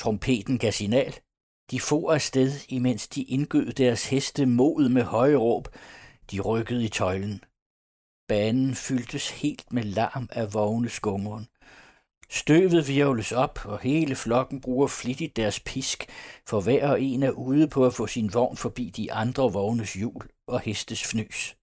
Trompeten 0.00 0.58
gav 0.58 0.72
signal. 0.72 1.12
De 1.70 1.80
for 1.88 2.12
afsted, 2.12 2.50
imens 2.68 3.08
de 3.08 3.22
indgød 3.22 3.72
deres 3.72 4.02
heste 4.10 4.46
mod 4.46 4.88
med 4.88 5.02
høje 5.02 5.36
råb. 5.36 5.66
De 6.30 6.40
rykkede 6.40 6.84
i 6.84 6.88
tøjlen. 6.88 7.44
Banen 8.28 8.74
fyldtes 8.74 9.26
helt 9.42 9.72
med 9.72 9.84
larm 9.98 10.28
af 10.40 10.54
vogne 10.54 10.88
skungeren. 10.88 11.46
Støvet 12.32 12.88
virvles 12.88 13.32
op, 13.32 13.60
og 13.64 13.78
hele 13.78 14.16
flokken 14.16 14.60
bruger 14.60 14.86
flittigt 14.86 15.36
deres 15.36 15.60
pisk, 15.60 16.06
for 16.46 16.60
hver 16.60 16.88
og 16.88 17.02
en 17.02 17.22
er 17.22 17.30
ude 17.30 17.68
på 17.68 17.86
at 17.86 17.94
få 17.94 18.06
sin 18.06 18.34
vogn 18.34 18.56
forbi 18.56 18.90
de 18.96 19.12
andre 19.12 19.52
vognes 19.52 19.92
hjul 19.92 20.30
og 20.46 20.60
hestes 20.60 21.04
fnys. 21.04 21.56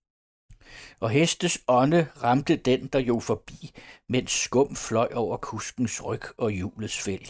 Og 0.99 1.09
hestes 1.09 1.59
ånde 1.67 2.07
ramte 2.23 2.55
den, 2.55 2.87
der 2.87 2.99
jo 2.99 3.19
forbi, 3.19 3.71
mens 4.09 4.31
skum 4.31 4.75
fløj 4.75 5.09
over 5.13 5.37
kuskens 5.37 6.05
ryg 6.05 6.21
og 6.37 6.51
hjulets 6.51 6.99
fælg. 6.99 7.29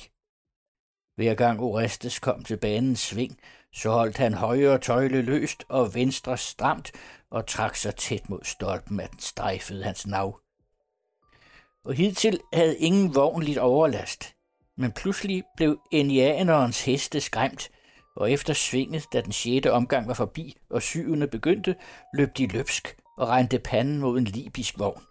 Hver 1.15 1.33
gang 1.33 1.59
Orestes 1.59 2.19
kom 2.19 2.43
til 2.43 2.57
banens 2.57 2.99
sving, 2.99 3.39
så 3.73 3.91
holdt 3.91 4.17
han 4.17 4.33
højre 4.33 4.79
tøjle 4.79 5.21
løst 5.21 5.63
og 5.69 5.95
venstre 5.95 6.37
stramt 6.37 6.91
og 7.29 7.47
trak 7.47 7.75
sig 7.75 7.95
tæt 7.95 8.29
mod 8.29 8.43
stolpen, 8.43 8.99
at 8.99 9.11
den 9.11 9.19
strejfede 9.19 9.83
hans 9.83 10.07
nav 10.07 10.39
og 11.87 11.93
hidtil 11.93 12.39
havde 12.53 12.77
ingen 12.77 13.15
vogn 13.15 13.43
lidt 13.43 13.57
overlast. 13.57 14.33
Men 14.77 14.91
pludselig 14.91 15.43
blev 15.55 15.79
enianerens 15.91 16.85
heste 16.85 17.21
skræmt, 17.21 17.69
og 18.15 18.31
efter 18.31 18.53
svinget, 18.53 19.05
da 19.13 19.21
den 19.21 19.31
sjette 19.31 19.71
omgang 19.71 20.07
var 20.07 20.13
forbi 20.13 20.57
og 20.69 20.81
syvende 20.81 21.27
begyndte, 21.27 21.75
løb 22.13 22.37
de 22.37 22.47
løbsk 22.47 22.97
og 23.17 23.27
rendte 23.27 23.59
panden 23.59 23.97
mod 23.97 24.17
en 24.17 24.23
libisk 24.23 24.79
vogn. 24.79 25.01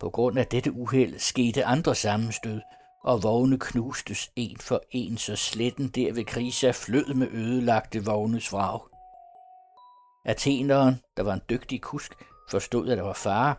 På 0.00 0.10
grund 0.10 0.38
af 0.38 0.46
dette 0.46 0.72
uheld 0.72 1.18
skete 1.18 1.64
andre 1.64 1.94
sammenstød, 1.94 2.60
og 3.04 3.22
vogne 3.22 3.58
knustes 3.58 4.30
en 4.36 4.56
for 4.56 4.82
en, 4.90 5.16
så 5.16 5.36
sletten 5.36 5.88
der 5.88 6.12
ved 6.12 6.24
Krisa 6.24 6.70
flød 6.70 7.14
med 7.14 7.28
ødelagte 7.28 8.04
vognes 8.04 8.52
vrag. 8.52 8.80
Atheneren, 10.24 11.00
der 11.16 11.22
var 11.22 11.32
en 11.32 11.42
dygtig 11.50 11.80
kusk, 11.80 12.14
forstod, 12.50 12.88
at 12.88 12.98
der 12.98 13.04
var 13.04 13.12
fare. 13.12 13.54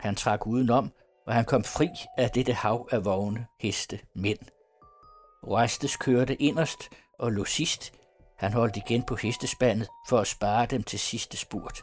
Han 0.00 0.14
trak 0.14 0.46
udenom 0.46 0.92
og 1.26 1.34
han 1.34 1.44
kom 1.44 1.64
fri 1.64 1.88
af 2.18 2.30
dette 2.30 2.52
hav 2.52 2.88
af 2.92 3.04
vogne, 3.04 3.46
heste, 3.60 4.00
mænd. 4.14 4.38
Orestes 5.42 5.96
kørte 5.96 6.42
inderst 6.42 6.88
og 7.18 7.32
lå 7.32 7.44
sidst. 7.44 7.92
Han 8.38 8.52
holdt 8.52 8.76
igen 8.76 9.02
på 9.02 9.16
hestespandet 9.16 9.88
for 10.08 10.18
at 10.18 10.26
spare 10.26 10.66
dem 10.66 10.82
til 10.82 10.98
sidste 10.98 11.36
spurt. 11.36 11.82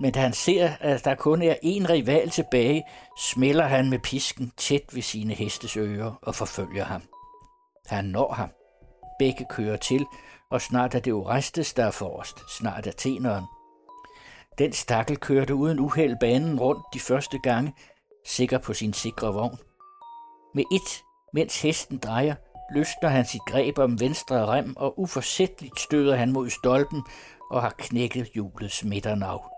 Men 0.00 0.12
da 0.12 0.20
han 0.20 0.32
ser, 0.32 0.70
at 0.80 1.04
der 1.04 1.14
kun 1.14 1.42
er 1.42 1.54
én 1.54 1.90
rival 1.90 2.30
tilbage, 2.30 2.84
smælder 3.18 3.66
han 3.66 3.90
med 3.90 3.98
pisken 3.98 4.52
tæt 4.56 4.94
ved 4.94 5.02
sine 5.02 5.34
hestes 5.34 5.76
ører 5.76 6.18
og 6.22 6.34
forfølger 6.34 6.84
ham. 6.84 7.02
Han 7.86 8.04
når 8.04 8.32
ham. 8.32 8.50
Begge 9.18 9.46
kører 9.50 9.76
til, 9.76 10.06
og 10.50 10.60
snart 10.60 10.94
er 10.94 11.00
det 11.00 11.12
Orestes, 11.12 11.74
der 11.74 11.84
er 11.84 11.90
forrest, 11.90 12.50
snart 12.50 12.86
er 12.86 12.92
teneren. 12.92 13.44
Den 14.58 14.72
stakkel 14.72 15.16
kørte 15.16 15.54
uden 15.54 15.80
uheld 15.80 16.16
banen 16.20 16.60
rundt 16.60 16.82
de 16.94 17.00
første 17.00 17.38
gange, 17.38 17.74
sikker 18.26 18.58
på 18.58 18.74
sin 18.74 18.92
sikre 18.92 19.32
vogn. 19.32 19.58
Med 20.54 20.64
et, 20.72 21.02
mens 21.32 21.62
hesten 21.62 21.98
drejer, 21.98 22.34
løsner 22.74 23.08
han 23.08 23.24
sit 23.24 23.40
greb 23.46 23.78
om 23.78 24.00
venstre 24.00 24.46
rem, 24.46 24.76
og 24.76 25.00
uforsætteligt 25.00 25.80
støder 25.80 26.16
han 26.16 26.32
mod 26.32 26.50
stolpen 26.50 27.02
og 27.50 27.62
har 27.62 27.74
knækket 27.78 28.30
hjulets 28.34 28.84
midternav. 28.84 29.52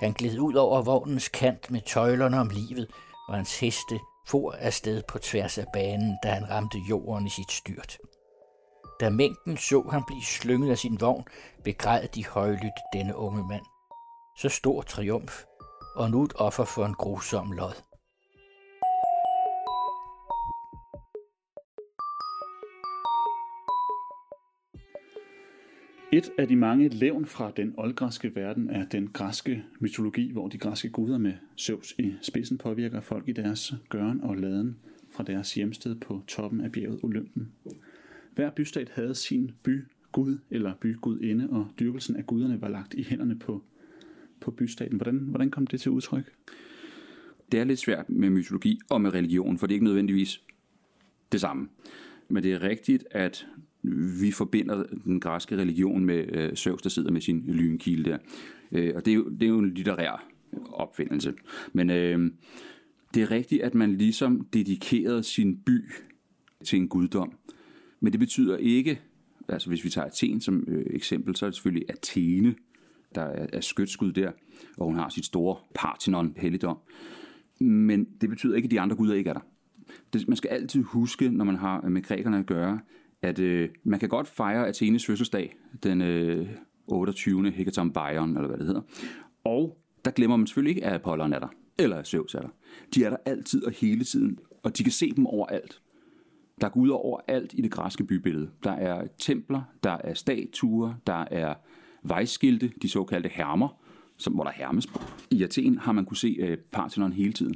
Han 0.00 0.12
gled 0.12 0.38
ud 0.38 0.54
over 0.54 0.82
vognens 0.82 1.28
kant 1.28 1.70
med 1.70 1.80
tøjlerne 1.80 2.40
om 2.40 2.48
livet, 2.48 2.90
og 3.28 3.34
hans 3.34 3.60
heste 3.60 3.98
for 4.28 4.52
afsted 4.58 5.02
på 5.08 5.18
tværs 5.18 5.58
af 5.58 5.66
banen, 5.72 6.18
da 6.22 6.28
han 6.28 6.50
ramte 6.50 6.78
jorden 6.78 7.26
i 7.26 7.30
sit 7.30 7.52
styrt. 7.52 7.98
Da 9.00 9.10
mængden 9.10 9.56
så 9.56 9.88
han 9.90 10.02
blive 10.06 10.24
slynget 10.24 10.70
af 10.70 10.78
sin 10.78 11.00
vogn, 11.00 11.24
begræd 11.64 12.08
de 12.08 12.26
højlydt 12.26 12.80
denne 12.92 13.16
unge 13.16 13.48
mand. 13.48 13.64
Så 14.38 14.48
stor 14.48 14.82
triumf 14.82 15.44
og 15.96 16.10
nu 16.10 16.22
et 16.22 16.32
offer 16.36 16.64
for 16.64 16.84
en 16.86 16.94
grusom 16.94 17.52
lod. 17.52 17.74
Et 26.12 26.30
af 26.38 26.48
de 26.48 26.56
mange 26.56 26.88
levn 26.88 27.26
fra 27.26 27.50
den 27.50 27.74
oldgræske 27.76 28.34
verden 28.34 28.70
er 28.70 28.84
den 28.84 29.08
græske 29.08 29.64
mytologi, 29.80 30.32
hvor 30.32 30.48
de 30.48 30.58
græske 30.58 30.90
guder 30.90 31.18
med 31.18 31.32
Zeus 31.58 31.94
i 31.98 32.14
spidsen 32.22 32.58
påvirker 32.58 33.00
folk 33.00 33.28
i 33.28 33.32
deres 33.32 33.74
gøren 33.88 34.20
og 34.20 34.36
laden 34.36 34.78
fra 35.10 35.24
deres 35.24 35.54
hjemsted 35.54 35.94
på 35.94 36.22
toppen 36.28 36.60
af 36.60 36.72
bjerget 36.72 37.00
Olympen. 37.02 37.52
Hver 38.34 38.50
bystat 38.50 38.88
havde 38.88 39.14
sin 39.14 39.50
by 39.62 39.84
gud 40.12 40.38
eller 40.50 40.74
bygudinde, 40.80 41.48
og 41.50 41.68
dyrkelsen 41.80 42.16
af 42.16 42.26
guderne 42.26 42.60
var 42.60 42.68
lagt 42.68 42.94
i 42.94 43.02
hænderne 43.02 43.38
på 43.38 43.62
på 44.40 44.50
bystaten. 44.50 44.96
Hvordan, 44.96 45.16
hvordan 45.18 45.50
kom 45.50 45.66
det 45.66 45.80
til 45.80 45.90
udtryk? 45.90 46.32
Det 47.52 47.60
er 47.60 47.64
lidt 47.64 47.78
svært 47.78 48.10
med 48.10 48.30
mytologi 48.30 48.80
og 48.90 49.00
med 49.00 49.14
religion, 49.14 49.58
for 49.58 49.66
det 49.66 49.72
er 49.72 49.76
ikke 49.76 49.84
nødvendigvis 49.84 50.42
det 51.32 51.40
samme. 51.40 51.68
Men 52.28 52.42
det 52.42 52.52
er 52.52 52.62
rigtigt, 52.62 53.04
at 53.10 53.46
vi 54.20 54.30
forbinder 54.30 54.84
den 55.04 55.20
græske 55.20 55.56
religion 55.56 56.04
med 56.04 56.24
øh, 56.32 56.54
Zeus, 56.54 56.82
der 56.82 56.90
sidder 56.90 57.10
med 57.10 57.20
sin 57.20 57.44
lynkilde 57.48 58.10
der. 58.10 58.18
Øh, 58.72 58.92
og 58.94 59.04
det 59.04 59.10
er, 59.10 59.14
jo, 59.14 59.28
det 59.28 59.42
er 59.42 59.48
jo 59.48 59.58
en 59.58 59.70
litterær 59.70 60.28
opfindelse. 60.72 61.34
Men 61.72 61.90
øh, 61.90 62.30
Det 63.14 63.22
er 63.22 63.30
rigtigt, 63.30 63.62
at 63.62 63.74
man 63.74 63.96
ligesom 63.96 64.46
dedikerede 64.52 65.22
sin 65.22 65.56
by 65.56 65.90
til 66.64 66.78
en 66.78 66.88
guddom. 66.88 67.32
Men 68.00 68.12
det 68.12 68.20
betyder 68.20 68.56
ikke, 68.56 69.00
altså 69.48 69.68
hvis 69.68 69.84
vi 69.84 69.90
tager 69.90 70.06
Athen 70.06 70.40
som 70.40 70.64
øh, 70.68 70.86
eksempel, 70.90 71.36
så 71.36 71.46
er 71.46 71.50
det 71.50 71.54
selvfølgelig 71.54 71.90
Athene, 71.90 72.54
der 73.16 73.22
er, 73.22 73.46
er 73.52 73.60
skytskud 73.60 74.12
der, 74.12 74.30
og 74.78 74.86
hun 74.86 74.96
har 74.96 75.08
sit 75.08 75.24
store 75.24 75.56
Parthenon 75.74 76.34
helligdom. 76.36 76.78
Men 77.60 78.04
det 78.20 78.28
betyder 78.28 78.56
ikke, 78.56 78.66
at 78.66 78.70
de 78.70 78.80
andre 78.80 78.96
guder 78.96 79.14
ikke 79.14 79.30
er 79.30 79.34
der. 79.34 79.40
Det, 80.12 80.28
man 80.28 80.36
skal 80.36 80.48
altid 80.48 80.82
huske, 80.82 81.30
når 81.30 81.44
man 81.44 81.56
har 81.56 81.80
med 81.80 82.02
grækerne 82.02 82.38
at 82.38 82.46
gøre, 82.46 82.80
at 83.22 83.38
øh, 83.38 83.68
man 83.84 84.00
kan 84.00 84.08
godt 84.08 84.28
fejre 84.28 84.68
Athenes 84.68 85.06
fødselsdag 85.06 85.56
den 85.82 86.02
øh, 86.02 86.46
28. 86.86 87.50
Hecaton 87.50 87.88
eller 87.88 88.46
hvad 88.46 88.58
det 88.58 88.66
hedder. 88.66 88.80
Og 89.44 89.78
der 90.04 90.10
glemmer 90.10 90.36
man 90.36 90.46
selvfølgelig 90.46 90.76
ikke, 90.76 90.86
at 90.86 90.92
Apollon 90.92 91.32
er 91.32 91.38
der, 91.38 91.48
eller 91.78 91.96
at 91.96 92.06
Zeus 92.06 92.34
er 92.34 92.40
der. 92.40 92.48
De 92.94 93.04
er 93.04 93.10
der 93.10 93.16
altid 93.24 93.64
og 93.64 93.72
hele 93.72 94.04
tiden, 94.04 94.38
og 94.62 94.78
de 94.78 94.82
kan 94.82 94.92
se 94.92 95.12
dem 95.16 95.26
overalt. 95.26 95.82
Der 96.60 96.66
er 96.66 96.70
guder 96.70 96.94
overalt 96.94 97.54
i 97.54 97.62
det 97.62 97.70
græske 97.70 98.04
bybillede. 98.04 98.50
Der 98.64 98.70
er 98.70 99.06
templer, 99.18 99.62
der 99.82 99.98
er 100.04 100.14
statuer, 100.14 100.94
der 101.06 101.24
er 101.30 101.54
vejskilte, 102.08 102.72
de 102.82 102.88
såkaldte 102.88 103.28
hermer, 103.28 103.68
som, 104.18 104.32
hvor 104.32 104.44
der 104.44 104.50
hermes 104.50 104.86
på. 104.86 105.00
I 105.30 105.42
Athen 105.42 105.78
har 105.78 105.92
man 105.92 106.04
kunne 106.04 106.16
se 106.16 106.36
øh, 106.38 106.58
Parthenon 106.58 107.12
hele 107.12 107.32
tiden. 107.32 107.54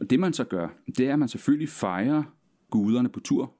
Og 0.00 0.10
det 0.10 0.20
man 0.20 0.32
så 0.32 0.44
gør, 0.44 0.68
det 0.86 1.08
er, 1.08 1.12
at 1.12 1.18
man 1.18 1.28
selvfølgelig 1.28 1.68
fejrer 1.68 2.22
guderne 2.70 3.08
på 3.08 3.20
tur, 3.20 3.54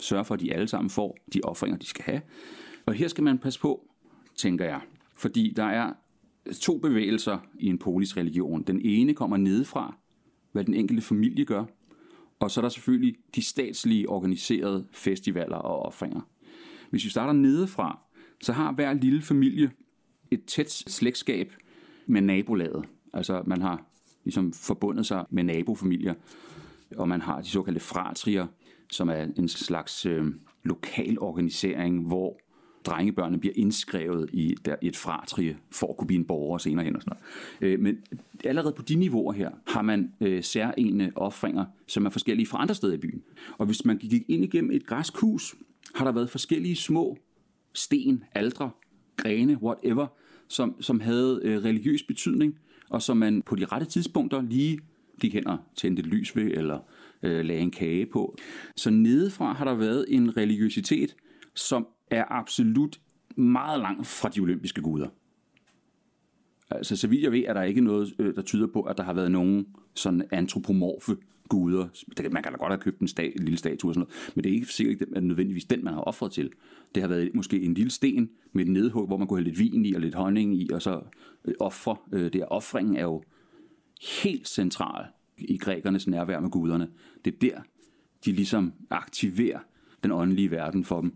sørger 0.00 0.24
for, 0.24 0.34
at 0.34 0.40
de 0.40 0.54
alle 0.54 0.68
sammen 0.68 0.90
får 0.90 1.16
de 1.32 1.40
offringer, 1.44 1.78
de 1.78 1.86
skal 1.86 2.04
have. 2.04 2.20
Og 2.86 2.94
her 2.94 3.08
skal 3.08 3.24
man 3.24 3.38
passe 3.38 3.60
på, 3.60 3.88
tænker 4.36 4.64
jeg, 4.64 4.80
fordi 5.16 5.52
der 5.56 5.64
er 5.64 5.92
to 6.60 6.78
bevægelser 6.78 7.38
i 7.58 7.66
en 7.66 7.78
polis 7.78 8.16
religion. 8.16 8.62
Den 8.62 8.80
ene 8.84 9.14
kommer 9.14 9.36
nedefra, 9.36 9.96
hvad 10.52 10.64
den 10.64 10.74
enkelte 10.74 11.02
familie 11.02 11.44
gør, 11.44 11.64
og 12.38 12.50
så 12.50 12.60
er 12.60 12.62
der 12.62 12.68
selvfølgelig 12.68 13.16
de 13.34 13.42
statslige 13.42 14.08
organiserede 14.08 14.86
festivaler 14.92 15.56
og 15.56 15.82
offringer. 15.82 16.20
Hvis 16.90 17.04
vi 17.04 17.10
starter 17.10 17.32
nedefra, 17.32 17.98
så 18.40 18.52
har 18.52 18.72
hver 18.72 18.92
lille 18.92 19.22
familie 19.22 19.70
et 20.30 20.44
tæt 20.44 20.70
slægtskab 20.70 21.52
med 22.06 22.20
nabolaget. 22.20 22.84
Altså 23.12 23.42
man 23.46 23.62
har 23.62 23.84
ligesom 24.24 24.52
forbundet 24.52 25.06
sig 25.06 25.24
med 25.30 25.44
nabofamilier, 25.44 26.14
og 26.96 27.08
man 27.08 27.20
har 27.20 27.40
de 27.40 27.48
såkaldte 27.48 27.80
fratrier, 27.80 28.46
som 28.90 29.08
er 29.08 29.26
en 29.36 29.48
slags 29.48 30.06
øh, 30.06 30.26
lokal 30.64 31.18
organisering, 31.20 32.06
hvor 32.06 32.38
drengebørnene 32.84 33.40
bliver 33.40 33.52
indskrevet 33.56 34.30
i, 34.32 34.54
der, 34.64 34.76
et 34.82 34.96
fratrie 34.96 35.56
for 35.70 35.86
at 35.90 35.96
kunne 35.96 36.06
blive 36.06 36.18
en 36.18 36.24
borger 36.24 36.58
senere 36.58 36.84
hen 36.84 36.96
og 36.96 37.02
sådan 37.02 37.16
noget. 37.60 37.72
Øh, 37.72 37.80
men 37.80 37.96
allerede 38.44 38.72
på 38.72 38.82
de 38.82 38.94
niveauer 38.94 39.32
her 39.32 39.50
har 39.66 39.82
man 39.82 40.12
øh, 40.20 40.42
særlige 40.42 41.12
offringer, 41.16 41.64
som 41.86 42.06
er 42.06 42.10
forskellige 42.10 42.46
fra 42.46 42.62
andre 42.62 42.74
steder 42.74 42.94
i 42.94 42.98
byen. 42.98 43.22
Og 43.58 43.66
hvis 43.66 43.84
man 43.84 43.98
gik 43.98 44.22
ind 44.28 44.44
igennem 44.44 44.70
et 44.70 44.86
græskhus, 44.86 45.54
har 45.94 46.04
der 46.04 46.12
været 46.12 46.30
forskellige 46.30 46.76
små 46.76 47.18
sten, 47.74 48.24
aldre, 48.34 48.70
grene, 49.16 49.62
whatever, 49.62 50.06
som, 50.48 50.82
som 50.82 51.00
havde 51.00 51.40
øh, 51.44 51.64
religiøs 51.64 52.02
betydning, 52.02 52.58
og 52.90 53.02
som 53.02 53.16
man 53.16 53.42
på 53.42 53.56
de 53.56 53.64
rette 53.64 53.86
tidspunkter 53.86 54.42
lige 54.42 54.78
gik 55.20 55.34
hen 55.34 55.46
og 55.46 55.58
tændte 55.76 56.02
lys 56.02 56.36
ved, 56.36 56.44
eller 56.44 56.78
øh, 57.22 57.44
lagde 57.44 57.62
en 57.62 57.70
kage 57.70 58.06
på. 58.06 58.36
Så 58.76 58.90
nedefra 58.90 59.52
har 59.52 59.64
der 59.64 59.74
været 59.74 60.04
en 60.08 60.36
religiøsitet, 60.36 61.16
som 61.54 61.86
er 62.10 62.24
absolut 62.30 63.00
meget 63.36 63.80
langt 63.80 64.06
fra 64.06 64.28
de 64.28 64.40
olympiske 64.40 64.82
guder. 64.82 65.08
Altså, 66.70 66.96
så 66.96 67.08
vidt 67.08 67.22
jeg 67.22 67.32
ved, 67.32 67.44
er 67.46 67.54
der 67.54 67.62
ikke 67.62 67.80
noget, 67.80 68.14
øh, 68.18 68.34
der 68.34 68.42
tyder 68.42 68.66
på, 68.66 68.82
at 68.82 68.98
der 68.98 69.04
har 69.04 69.12
været 69.12 69.30
nogen 69.30 69.66
sådan 69.94 70.22
antropomorfe 70.30 71.16
guder. 71.48 71.88
Man 72.30 72.42
kan 72.42 72.52
da 72.52 72.58
godt 72.58 72.72
have 72.72 72.80
købt 72.80 73.00
en, 73.00 73.08
stat, 73.08 73.32
en 73.36 73.42
lille 73.42 73.58
statue 73.58 73.90
og 73.90 73.94
sådan 73.94 74.00
noget, 74.00 74.32
men 74.34 74.44
det 74.44 74.50
er 74.50 74.54
ikke 74.54 74.66
sikkert 74.66 75.02
at 75.02 75.08
det 75.08 75.16
er 75.16 75.20
nødvendigvis 75.20 75.64
den, 75.64 75.84
man 75.84 75.94
har 75.94 76.00
offret 76.00 76.32
til. 76.32 76.50
Det 76.94 77.02
har 77.02 77.08
været 77.08 77.34
måske 77.34 77.60
en 77.60 77.74
lille 77.74 77.90
sten 77.90 78.30
med 78.52 78.64
et 78.64 78.70
nedhug, 78.70 79.06
hvor 79.06 79.16
man 79.16 79.26
kunne 79.26 79.38
have 79.38 79.44
lidt 79.44 79.58
vin 79.58 79.84
i 79.84 79.92
og 79.92 80.00
lidt 80.00 80.14
honning 80.14 80.54
i, 80.54 80.70
og 80.72 80.82
så 80.82 81.00
øh, 81.44 81.54
ofre. 81.60 81.96
Øh, 82.12 82.32
det 82.32 82.34
er 82.34 82.46
offringen 82.46 82.96
er 82.96 83.02
jo 83.02 83.22
helt 84.22 84.48
central 84.48 85.04
i 85.38 85.58
grækernes 85.58 86.06
nærvær 86.06 86.40
med 86.40 86.50
guderne. 86.50 86.88
Det 87.24 87.34
er 87.34 87.38
der, 87.38 87.60
de 88.24 88.32
ligesom 88.32 88.72
aktiverer 88.90 89.58
den 90.02 90.12
åndelige 90.12 90.50
verden 90.50 90.84
for 90.84 91.00
dem. 91.00 91.14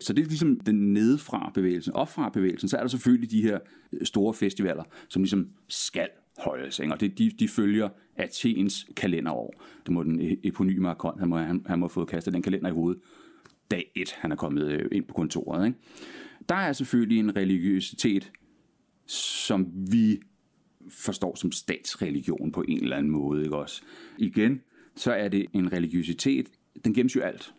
Så 0.00 0.12
det 0.12 0.22
er 0.22 0.26
ligesom 0.26 0.60
den 0.60 0.92
nedefra 0.92 1.50
bevægelsen. 1.54 1.92
Opfra 1.92 2.28
bevægelsen, 2.28 2.68
så 2.68 2.76
er 2.76 2.80
der 2.80 2.88
selvfølgelig 2.88 3.30
de 3.30 3.42
her 3.42 3.58
øh, 3.92 4.06
store 4.06 4.34
festivaler, 4.34 4.84
som 5.08 5.22
ligesom 5.22 5.48
skal 5.68 6.08
holdes. 6.38 6.78
Ikke? 6.78 6.92
Og 6.92 7.00
det, 7.00 7.18
de, 7.18 7.30
de 7.30 7.48
følger 7.48 7.88
Athens 8.16 8.86
kalenderår. 8.96 9.62
Det 9.86 9.92
må 9.92 10.02
den 10.02 10.20
e-, 10.20 10.40
eponyme 10.42 10.88
Arkon, 10.88 11.18
han 11.18 11.28
må, 11.28 11.36
han, 11.36 11.64
han 11.66 11.78
må 11.78 11.88
få 11.88 12.04
kastet 12.04 12.34
den 12.34 12.42
kalender 12.42 12.68
i 12.68 12.72
hovedet 12.72 13.00
dag 13.72 13.92
1, 13.94 14.10
han 14.18 14.32
er 14.32 14.36
kommet 14.36 14.64
øh, 14.72 14.88
ind 14.92 15.04
på 15.04 15.14
kontoret. 15.14 15.66
Ikke? 15.66 15.78
Der 16.48 16.54
er 16.54 16.72
selvfølgelig 16.72 17.18
en 17.18 17.36
religiøsitet, 17.36 18.32
som 19.06 19.66
vi 19.92 20.20
forstår 20.90 21.34
som 21.34 21.52
statsreligion 21.52 22.52
på 22.52 22.64
en 22.68 22.82
eller 22.82 22.96
anden 22.96 23.12
måde. 23.12 23.42
Ikke 23.42 23.56
også? 23.56 23.82
Igen, 24.18 24.60
så 24.96 25.12
er 25.12 25.28
det 25.28 25.46
en 25.52 25.72
religiøsitet, 25.72 26.46
den 26.84 26.94
gemmes 26.94 27.16
jo 27.16 27.20
alt. 27.20 27.54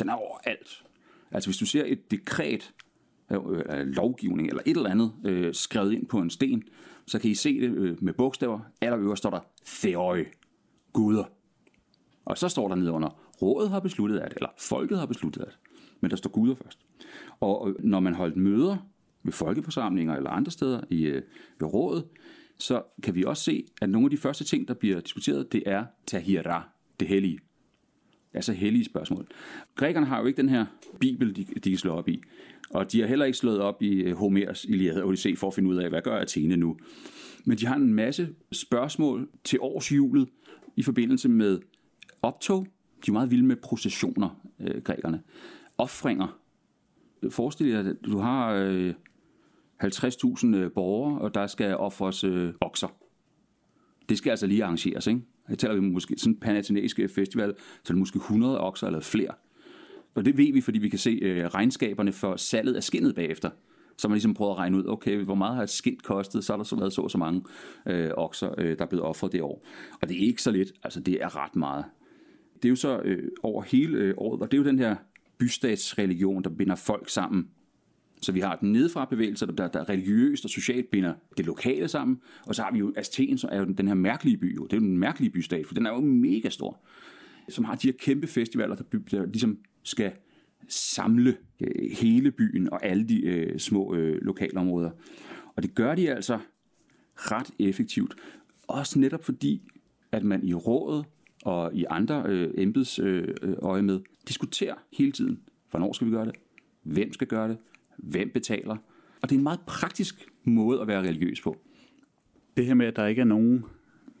Den 0.00 0.08
er 0.08 0.14
overalt. 0.14 0.84
Altså 1.30 1.50
hvis 1.50 1.58
du 1.58 1.66
ser 1.66 1.84
et 1.86 2.10
dekret, 2.10 2.72
øh, 3.32 3.38
øh, 3.48 3.86
lovgivning 3.86 4.48
eller 4.48 4.62
et 4.66 4.76
eller 4.76 4.90
andet 4.90 5.12
øh, 5.24 5.54
skrevet 5.54 5.92
ind 5.92 6.06
på 6.06 6.18
en 6.18 6.30
sten, 6.30 6.62
så 7.06 7.18
kan 7.18 7.30
I 7.30 7.34
se 7.34 7.60
det 7.60 7.70
øh, 7.70 8.02
med 8.04 8.12
bogstaver. 8.12 8.60
Allerøverst 8.80 9.18
står 9.18 9.30
der 9.30 9.40
Theoi, 9.64 10.24
guder. 10.92 11.24
Og 12.24 12.38
så 12.38 12.48
står 12.48 12.68
der 12.68 12.74
nedenunder, 12.74 13.32
rådet 13.42 13.70
har 13.70 13.80
besluttet 13.80 14.18
at, 14.18 14.32
eller 14.36 14.48
folket 14.58 14.98
har 14.98 15.06
besluttet 15.06 15.42
at. 15.42 15.58
Men 16.00 16.10
der 16.10 16.16
står 16.16 16.30
guder 16.30 16.54
først. 16.54 16.78
Og 17.40 17.76
når 17.80 18.00
man 18.00 18.14
holdt 18.14 18.36
møder 18.36 18.76
ved 19.22 19.32
folkeforsamlinger 19.32 20.16
eller 20.16 20.30
andre 20.30 20.50
steder 20.50 20.80
i, 20.90 21.02
øh, 21.02 21.22
ved 21.60 21.74
rådet, 21.74 22.04
så 22.58 22.82
kan 23.02 23.14
vi 23.14 23.24
også 23.24 23.42
se, 23.42 23.64
at 23.82 23.90
nogle 23.90 24.06
af 24.06 24.10
de 24.10 24.16
første 24.16 24.44
ting, 24.44 24.68
der 24.68 24.74
bliver 24.74 25.00
diskuteret, 25.00 25.52
det 25.52 25.62
er 25.66 25.84
tahira, 26.06 26.68
det 27.00 27.08
hellige. 27.08 27.38
Altså 28.34 28.52
hellige 28.52 28.84
spørgsmål. 28.84 29.26
Grækerne 29.74 30.06
har 30.06 30.20
jo 30.20 30.26
ikke 30.26 30.36
den 30.36 30.48
her 30.48 30.66
bibel, 31.00 31.36
de, 31.36 31.44
de 31.44 31.70
kan 31.70 31.78
slå 31.78 31.92
op 31.92 32.08
i. 32.08 32.22
Og 32.74 32.92
de 32.92 33.00
har 33.00 33.06
heller 33.06 33.24
ikke 33.24 33.38
slået 33.38 33.60
op 33.60 33.82
i 33.82 34.02
øh, 34.02 34.16
Homers 34.16 34.64
Iliad 34.64 35.00
og 35.00 35.08
Odyssey 35.08 35.38
for 35.38 35.46
at 35.46 35.54
finde 35.54 35.70
ud 35.70 35.76
af, 35.76 35.88
hvad 35.88 36.02
gør 36.02 36.16
Athene 36.16 36.56
nu. 36.56 36.76
Men 37.44 37.58
de 37.58 37.66
har 37.66 37.76
en 37.76 37.94
masse 37.94 38.28
spørgsmål 38.52 39.28
til 39.44 39.58
årshjulet 39.60 40.28
i 40.76 40.82
forbindelse 40.82 41.28
med 41.28 41.60
optog. 42.22 42.66
De 43.06 43.10
er 43.10 43.12
meget 43.12 43.30
vilde 43.30 43.44
med 43.44 43.56
processioner, 43.56 44.40
øh, 44.60 44.82
grækerne. 44.82 45.22
Offringer. 45.78 46.38
Forestil 47.30 47.66
dig, 47.66 47.78
at 47.78 47.96
du 48.04 48.18
har 48.18 48.52
øh, 48.52 48.94
50.000 49.84 50.56
øh, 50.56 50.72
borgere, 50.72 51.20
og 51.20 51.34
der 51.34 51.46
skal 51.46 51.76
offres 51.76 52.24
øh, 52.24 52.52
okser. 52.60 52.88
Det 54.08 54.18
skal 54.18 54.30
altså 54.30 54.46
lige 54.46 54.64
arrangeres, 54.64 55.06
ikke? 55.06 55.20
Her 55.48 55.56
taler 55.56 55.74
vi 55.74 55.80
måske 55.80 56.14
sådan 56.18 56.32
en 56.32 56.40
panatinæisk 56.40 57.00
festival, 57.14 57.54
så 57.58 57.92
er 57.92 57.94
det 57.94 57.98
måske 57.98 58.16
100 58.16 58.60
okser 58.60 58.86
eller 58.86 59.00
flere. 59.00 59.34
Og 60.14 60.24
det 60.24 60.36
ved 60.36 60.52
vi, 60.52 60.60
fordi 60.60 60.78
vi 60.78 60.88
kan 60.88 60.98
se 60.98 61.18
øh, 61.22 61.46
regnskaberne 61.46 62.12
for 62.12 62.36
salget 62.36 62.74
af 62.74 62.82
skinnet 62.82 63.14
bagefter. 63.14 63.50
Så 63.96 64.08
man 64.08 64.14
ligesom 64.14 64.34
prøver 64.34 64.52
at 64.52 64.58
regne 64.58 64.78
ud, 64.78 64.84
okay, 64.86 65.16
hvor 65.16 65.34
meget 65.34 65.56
har 65.56 65.62
et 65.62 65.70
skind 65.70 65.98
kostet, 65.98 66.44
så 66.44 66.52
har 66.52 66.56
der 66.56 66.64
så 66.64 66.76
været 66.76 66.92
så 66.92 67.02
og 67.02 67.10
så 67.10 67.18
mange 67.18 67.42
øh, 67.86 68.10
okser, 68.16 68.54
øh, 68.58 68.78
der 68.78 68.84
er 68.84 68.88
blevet 68.88 69.04
offret 69.04 69.32
det 69.32 69.42
år. 69.42 69.66
Og 70.02 70.08
det 70.08 70.16
er 70.16 70.26
ikke 70.26 70.42
så 70.42 70.50
lidt, 70.50 70.72
altså 70.84 71.00
det 71.00 71.22
er 71.22 71.44
ret 71.44 71.56
meget. 71.56 71.84
Det 72.56 72.64
er 72.64 72.68
jo 72.70 72.76
så 72.76 73.00
øh, 73.04 73.28
over 73.42 73.62
hele 73.62 73.98
øh, 73.98 74.14
året, 74.16 74.42
og 74.42 74.50
det 74.50 74.56
er 74.56 74.62
jo 74.62 74.68
den 74.68 74.78
her 74.78 74.96
bystatsreligion, 75.38 76.42
der 76.44 76.50
binder 76.50 76.74
folk 76.74 77.10
sammen 77.10 77.48
så 78.22 78.32
vi 78.32 78.40
har 78.40 78.56
den 78.56 78.72
nedefra 78.72 79.04
bevægelse, 79.04 79.46
der, 79.46 79.68
der 79.68 79.88
religiøst 79.88 80.44
og 80.44 80.50
socialt 80.50 80.90
binder 80.90 81.14
det 81.36 81.46
lokale 81.46 81.88
sammen. 81.88 82.20
Og 82.46 82.54
så 82.54 82.62
har 82.62 82.72
vi 82.72 82.78
jo 82.78 82.92
Athen, 82.96 83.38
som 83.38 83.50
er 83.52 83.58
jo 83.58 83.64
den 83.64 83.88
her 83.88 83.94
mærkelige 83.94 84.36
by. 84.36 84.56
Jo. 84.56 84.64
Det 84.64 84.72
er 84.72 84.76
jo 84.76 84.86
den 84.86 84.98
mærkelige 84.98 85.30
bystat, 85.30 85.66
for 85.66 85.74
den 85.74 85.86
er 85.86 85.90
jo 85.90 86.00
mega 86.00 86.48
stor. 86.48 86.80
Som 87.48 87.64
har 87.64 87.74
de 87.74 87.86
her 87.86 87.94
kæmpe 87.98 88.26
festivaler, 88.26 88.74
der, 88.74 88.98
der 89.10 89.26
ligesom 89.26 89.58
skal 89.82 90.12
samle 90.68 91.36
øh, 91.60 91.90
hele 91.90 92.30
byen 92.30 92.72
og 92.72 92.86
alle 92.86 93.08
de 93.08 93.22
øh, 93.22 93.58
små 93.58 93.94
øh, 93.94 94.22
lokalområder. 94.22 94.90
Og 95.56 95.62
det 95.62 95.74
gør 95.74 95.94
de 95.94 96.10
altså 96.10 96.38
ret 97.16 97.50
effektivt. 97.58 98.14
Også 98.68 98.98
netop 98.98 99.24
fordi, 99.24 99.62
at 100.12 100.24
man 100.24 100.44
i 100.44 100.54
rådet 100.54 101.04
og 101.44 101.74
i 101.74 101.84
andre 101.90 102.24
øh, 102.26 102.50
embeds 102.54 102.98
øh, 102.98 103.28
øh, 103.42 103.54
øje 103.62 103.82
med 103.82 104.00
diskuterer 104.28 104.74
hele 104.92 105.12
tiden, 105.12 105.40
hvornår 105.70 105.92
skal 105.92 106.06
vi 106.06 106.12
gøre 106.12 106.26
det, 106.26 106.34
hvem 106.82 107.12
skal 107.12 107.26
gøre 107.26 107.48
det, 107.48 107.56
hvem 107.96 108.30
betaler. 108.34 108.76
Og 109.22 109.28
det 109.28 109.32
er 109.32 109.38
en 109.38 109.42
meget 109.42 109.60
praktisk 109.66 110.28
måde 110.44 110.80
at 110.80 110.86
være 110.86 111.02
religiøs 111.02 111.40
på. 111.40 111.56
Det 112.56 112.66
her 112.66 112.74
med, 112.74 112.86
at 112.86 112.96
der 112.96 113.06
ikke 113.06 113.20
er 113.20 113.24
nogen 113.24 113.64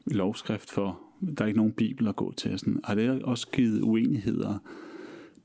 lovskrift 0.06 0.70
for, 0.70 1.00
der 1.38 1.44
er 1.44 1.46
ikke 1.46 1.56
nogen 1.56 1.72
bibel 1.72 2.08
at 2.08 2.16
gå 2.16 2.32
til, 2.32 2.58
sådan, 2.58 2.80
har 2.84 2.94
det 2.94 3.22
også 3.22 3.48
givet 3.50 3.82
uenigheder, 3.82 4.58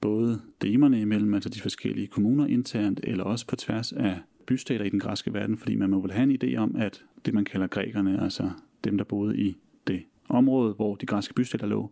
både 0.02 0.42
demerne 0.62 1.02
imellem, 1.02 1.34
altså 1.34 1.50
de 1.50 1.62
forskellige 1.62 2.08
kommuner 2.08 2.46
internt, 2.46 3.00
eller 3.04 3.24
også 3.24 3.48
på 3.48 3.56
tværs 3.56 3.92
af 3.92 4.20
bystater 4.46 4.86
i 4.86 4.90
den 4.90 5.00
græske 5.00 5.34
verden, 5.34 5.58
fordi 5.58 5.76
man 5.76 5.90
må 5.90 6.02
vel 6.02 6.12
have 6.12 6.24
en 6.24 6.40
idé 6.44 6.58
om, 6.58 6.76
at 6.76 7.04
det 7.26 7.34
man 7.34 7.46
kalder 7.46 7.68
grækerne, 7.68 8.24
altså 8.24 8.52
dem, 8.84 8.98
der 8.98 9.04
boede 9.04 9.38
i 9.38 9.58
det 9.88 10.04
område, 10.30 10.74
hvor 10.74 10.96
de 10.96 11.06
græske 11.06 11.34
bystater 11.34 11.68
lå, 11.68 11.92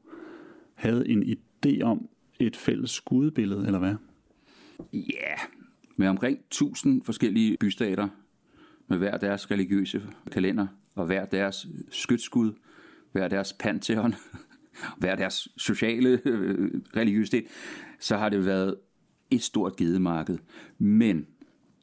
havde 0.74 1.10
en 1.10 1.24
idé 1.24 1.82
om 1.82 2.10
et 2.40 2.56
fælles 2.56 3.02
gudebillede, 3.02 3.66
eller 3.66 3.80
hvad? 3.80 3.96
Ja, 4.94 5.00
yeah. 5.00 5.40
med 5.96 6.08
omkring 6.08 6.40
1000 6.40 7.04
forskellige 7.04 7.58
bystater, 7.60 8.08
med 8.88 8.98
hver 8.98 9.18
deres 9.18 9.52
religiøse 9.52 10.02
kalender, 10.32 10.68
og 10.96 11.06
hver 11.06 11.26
deres 11.26 11.68
skytsgud, 11.90 12.52
hver 13.12 13.28
deres 13.28 13.54
pantheon, 13.54 14.16
hver 14.98 15.16
deres 15.16 15.48
sociale 15.58 16.22
øh, 16.26 16.72
religiøsitet, 16.96 17.46
så 18.00 18.18
har 18.18 18.30
det 18.30 18.46
været 18.46 18.76
et 19.32 19.44
stort 19.44 19.76
gedemarked. 19.76 20.38
Men 20.78 21.26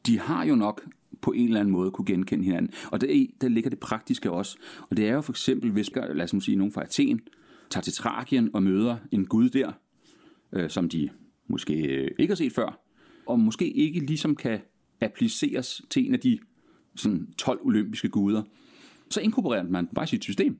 de 0.05 0.19
har 0.19 0.45
jo 0.45 0.55
nok 0.55 0.87
på 1.21 1.31
en 1.31 1.47
eller 1.47 1.59
anden 1.59 1.71
måde 1.71 1.91
kunne 1.91 2.05
genkende 2.05 2.45
hinanden. 2.45 2.71
Og 2.91 3.01
der, 3.01 3.25
der 3.41 3.47
ligger 3.47 3.69
det 3.69 3.79
praktiske 3.79 4.31
også. 4.31 4.57
Og 4.89 4.97
det 4.97 5.07
er 5.07 5.13
jo 5.13 5.21
for 5.21 5.33
eksempel, 5.33 5.71
hvis, 5.71 5.91
lad 5.95 6.33
os 6.33 6.43
sige, 6.43 6.55
nogen 6.55 6.73
fra 6.73 6.83
Athen 6.83 7.21
tager 7.69 7.81
til 7.81 7.93
Trakien 7.93 8.49
og 8.53 8.63
møder 8.63 8.97
en 9.11 9.25
gud 9.25 9.49
der, 9.49 9.71
øh, 10.53 10.69
som 10.69 10.89
de 10.89 11.09
måske 11.47 11.87
øh, 11.87 12.11
ikke 12.19 12.31
har 12.31 12.35
set 12.35 12.53
før, 12.53 12.79
og 13.25 13.39
måske 13.39 13.71
ikke 13.71 13.99
ligesom 13.99 14.35
kan 14.35 14.59
appliceres 15.01 15.81
til 15.89 16.07
en 16.07 16.13
af 16.13 16.19
de 16.19 16.39
sådan 16.95 17.27
12 17.37 17.59
olympiske 17.63 18.09
guder, 18.09 18.43
så 19.09 19.21
inkorporerer 19.21 19.63
man 19.63 19.87
bare 19.95 20.07
sit 20.07 20.23
system. 20.23 20.57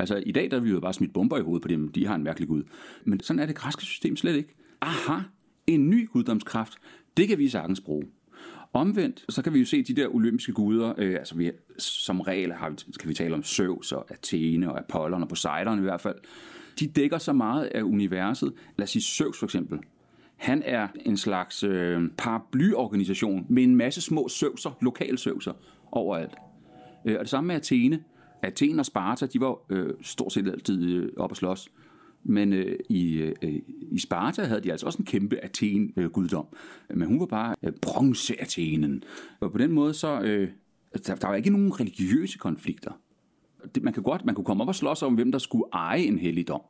Altså 0.00 0.22
i 0.26 0.32
dag 0.32 0.50
der 0.50 0.56
er 0.56 0.60
vi 0.60 0.70
jo 0.70 0.80
bare 0.80 0.92
smidt 0.92 1.12
bomber 1.12 1.38
i 1.38 1.42
hovedet 1.42 1.62
på 1.62 1.68
dem, 1.68 1.88
de 1.88 2.06
har 2.06 2.14
en 2.14 2.24
mærkelig 2.24 2.48
gud. 2.48 2.62
Men 3.04 3.20
sådan 3.20 3.40
er 3.40 3.46
det 3.46 3.56
græske 3.56 3.82
system 3.82 4.16
slet 4.16 4.36
ikke. 4.36 4.54
Aha, 4.80 5.18
en 5.66 5.90
ny 5.90 6.08
guddomskraft, 6.08 6.78
det 7.16 7.28
kan 7.28 7.38
vi 7.38 7.48
sagtens 7.48 7.80
bruge. 7.80 8.04
Omvendt, 8.72 9.24
så 9.28 9.42
kan 9.42 9.54
vi 9.54 9.58
jo 9.58 9.64
se 9.64 9.82
de 9.82 9.94
der 9.94 10.14
olympiske 10.14 10.52
guder, 10.52 10.94
øh, 10.98 11.14
altså 11.14 11.34
vi, 11.34 11.50
som 11.78 12.20
regel 12.20 12.52
har 12.52 12.70
vi, 12.70 12.76
skal 12.92 13.08
vi 13.08 13.14
tale 13.14 13.34
om 13.34 13.42
Zeus 13.42 13.92
og 13.92 14.06
Athene 14.10 14.72
og 14.72 14.78
Apollon 14.78 15.22
og 15.22 15.28
Poseidon 15.28 15.78
i 15.78 15.82
hvert 15.82 16.00
fald. 16.00 16.16
De 16.80 16.86
dækker 16.86 17.18
så 17.18 17.32
meget 17.32 17.64
af 17.64 17.82
universet. 17.82 18.52
Lad 18.76 18.84
os 18.84 18.90
sige 18.90 19.02
Zeus 19.02 19.38
for 19.38 19.46
eksempel. 19.46 19.78
Han 20.36 20.62
er 20.64 20.88
en 21.04 21.16
slags 21.16 21.62
øh, 21.62 22.02
paraplyorganisation 22.18 23.46
med 23.48 23.62
en 23.62 23.76
masse 23.76 24.00
små 24.00 24.28
søvser, 24.28 24.78
lokale 24.80 25.18
søvser 25.18 25.52
overalt. 25.92 26.34
Øh, 27.04 27.14
og 27.18 27.20
det 27.20 27.28
samme 27.28 27.48
med 27.48 27.56
Athene. 27.56 28.00
Athen 28.42 28.78
og 28.78 28.86
Sparta, 28.86 29.26
de 29.26 29.40
var 29.40 29.58
øh, 29.70 29.94
stort 30.02 30.32
set 30.32 30.48
altid 30.48 30.94
øh, 30.94 31.08
op 31.16 31.30
at 31.30 31.36
slås. 31.36 31.70
Men 32.24 32.52
øh, 32.52 32.78
i, 32.88 33.16
øh, 33.42 33.60
i 33.90 33.98
Sparta 33.98 34.42
havde 34.42 34.60
de 34.60 34.70
altså 34.70 34.86
også 34.86 34.98
en 34.98 35.04
kæmpe 35.04 35.44
Athen-guddom. 35.44 36.46
Men 36.94 37.08
hun 37.08 37.20
var 37.20 37.26
bare 37.26 37.54
øh, 37.62 37.72
bronze-Athenen. 37.86 39.02
Og 39.40 39.52
på 39.52 39.58
den 39.58 39.72
måde 39.72 39.94
så... 39.94 40.20
Øh, 40.20 40.48
der, 41.06 41.14
der 41.14 41.28
var 41.28 41.34
ikke 41.34 41.50
nogen 41.50 41.80
religiøse 41.80 42.38
konflikter. 42.38 42.90
Det, 43.74 43.82
man, 43.82 43.92
kan 43.92 44.02
godt, 44.02 44.24
man 44.24 44.34
kunne 44.34 44.44
komme 44.44 44.62
op 44.62 44.68
og 44.68 44.74
slås 44.74 45.02
om, 45.02 45.14
hvem 45.14 45.32
der 45.32 45.38
skulle 45.38 45.64
eje 45.72 46.00
en 46.00 46.18
helligdom. 46.18 46.60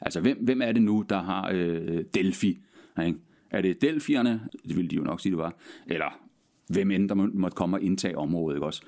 Altså, 0.00 0.20
hvem, 0.20 0.38
hvem 0.44 0.62
er 0.62 0.72
det 0.72 0.82
nu, 0.82 1.04
der 1.08 1.22
har 1.22 1.50
øh, 1.54 2.04
Delphi? 2.14 2.60
Ikke? 3.06 3.18
Er 3.50 3.62
det 3.62 3.82
Delfierne? 3.82 4.40
Det 4.68 4.76
ville 4.76 4.90
de 4.90 4.96
jo 4.96 5.02
nok 5.02 5.20
sige, 5.20 5.30
det 5.30 5.38
var. 5.38 5.54
Eller 5.86 6.20
hvem 6.68 6.90
end 6.90 7.08
der 7.08 7.14
måtte 7.14 7.54
komme 7.54 7.76
og 7.76 7.82
indtage 7.82 8.18
området, 8.18 8.56
ikke 8.56 8.66
også? 8.66 8.82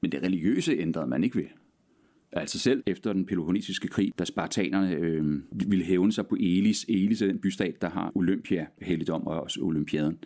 Men 0.00 0.12
det 0.12 0.22
religiøse 0.22 0.72
ændrede 0.72 1.06
man 1.06 1.24
ikke 1.24 1.36
ved. 1.36 1.46
Altså 2.36 2.58
selv 2.58 2.82
efter 2.86 3.12
den 3.12 3.26
peloponnesiske 3.26 3.88
krig, 3.88 4.12
da 4.18 4.24
spartanerne 4.24 4.94
øh, 4.94 5.24
ville 5.52 5.84
hævne 5.84 6.12
sig 6.12 6.26
på 6.26 6.34
Elis. 6.40 6.84
Elis 6.88 7.22
er 7.22 7.26
den 7.26 7.38
bystat, 7.38 7.82
der 7.82 7.90
har 7.90 8.12
Olympia, 8.14 8.66
helligdom 8.82 9.26
og 9.26 9.40
også 9.40 9.60
olympiaden. 9.62 10.18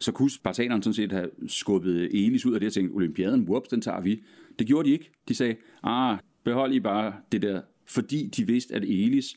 Så 0.00 0.12
kunne 0.12 0.30
spartanerne 0.30 0.82
sådan 0.82 0.94
set 0.94 1.12
have 1.12 1.30
skubbet 1.46 2.04
Elis 2.26 2.46
ud 2.46 2.54
af 2.54 2.60
det 2.60 2.66
og 2.66 2.72
tænkt, 2.72 2.94
olympiaden, 2.94 3.42
whoops, 3.42 3.68
den 3.68 3.80
tager 3.80 4.00
vi. 4.00 4.22
Det 4.58 4.66
gjorde 4.66 4.88
de 4.88 4.92
ikke. 4.92 5.10
De 5.28 5.34
sagde, 5.34 5.56
ah, 5.82 6.18
behold 6.44 6.74
I 6.74 6.80
bare 6.80 7.12
det 7.32 7.42
der, 7.42 7.60
fordi 7.86 8.26
de 8.26 8.46
vidste, 8.46 8.74
at 8.74 8.82
Elis 8.82 9.36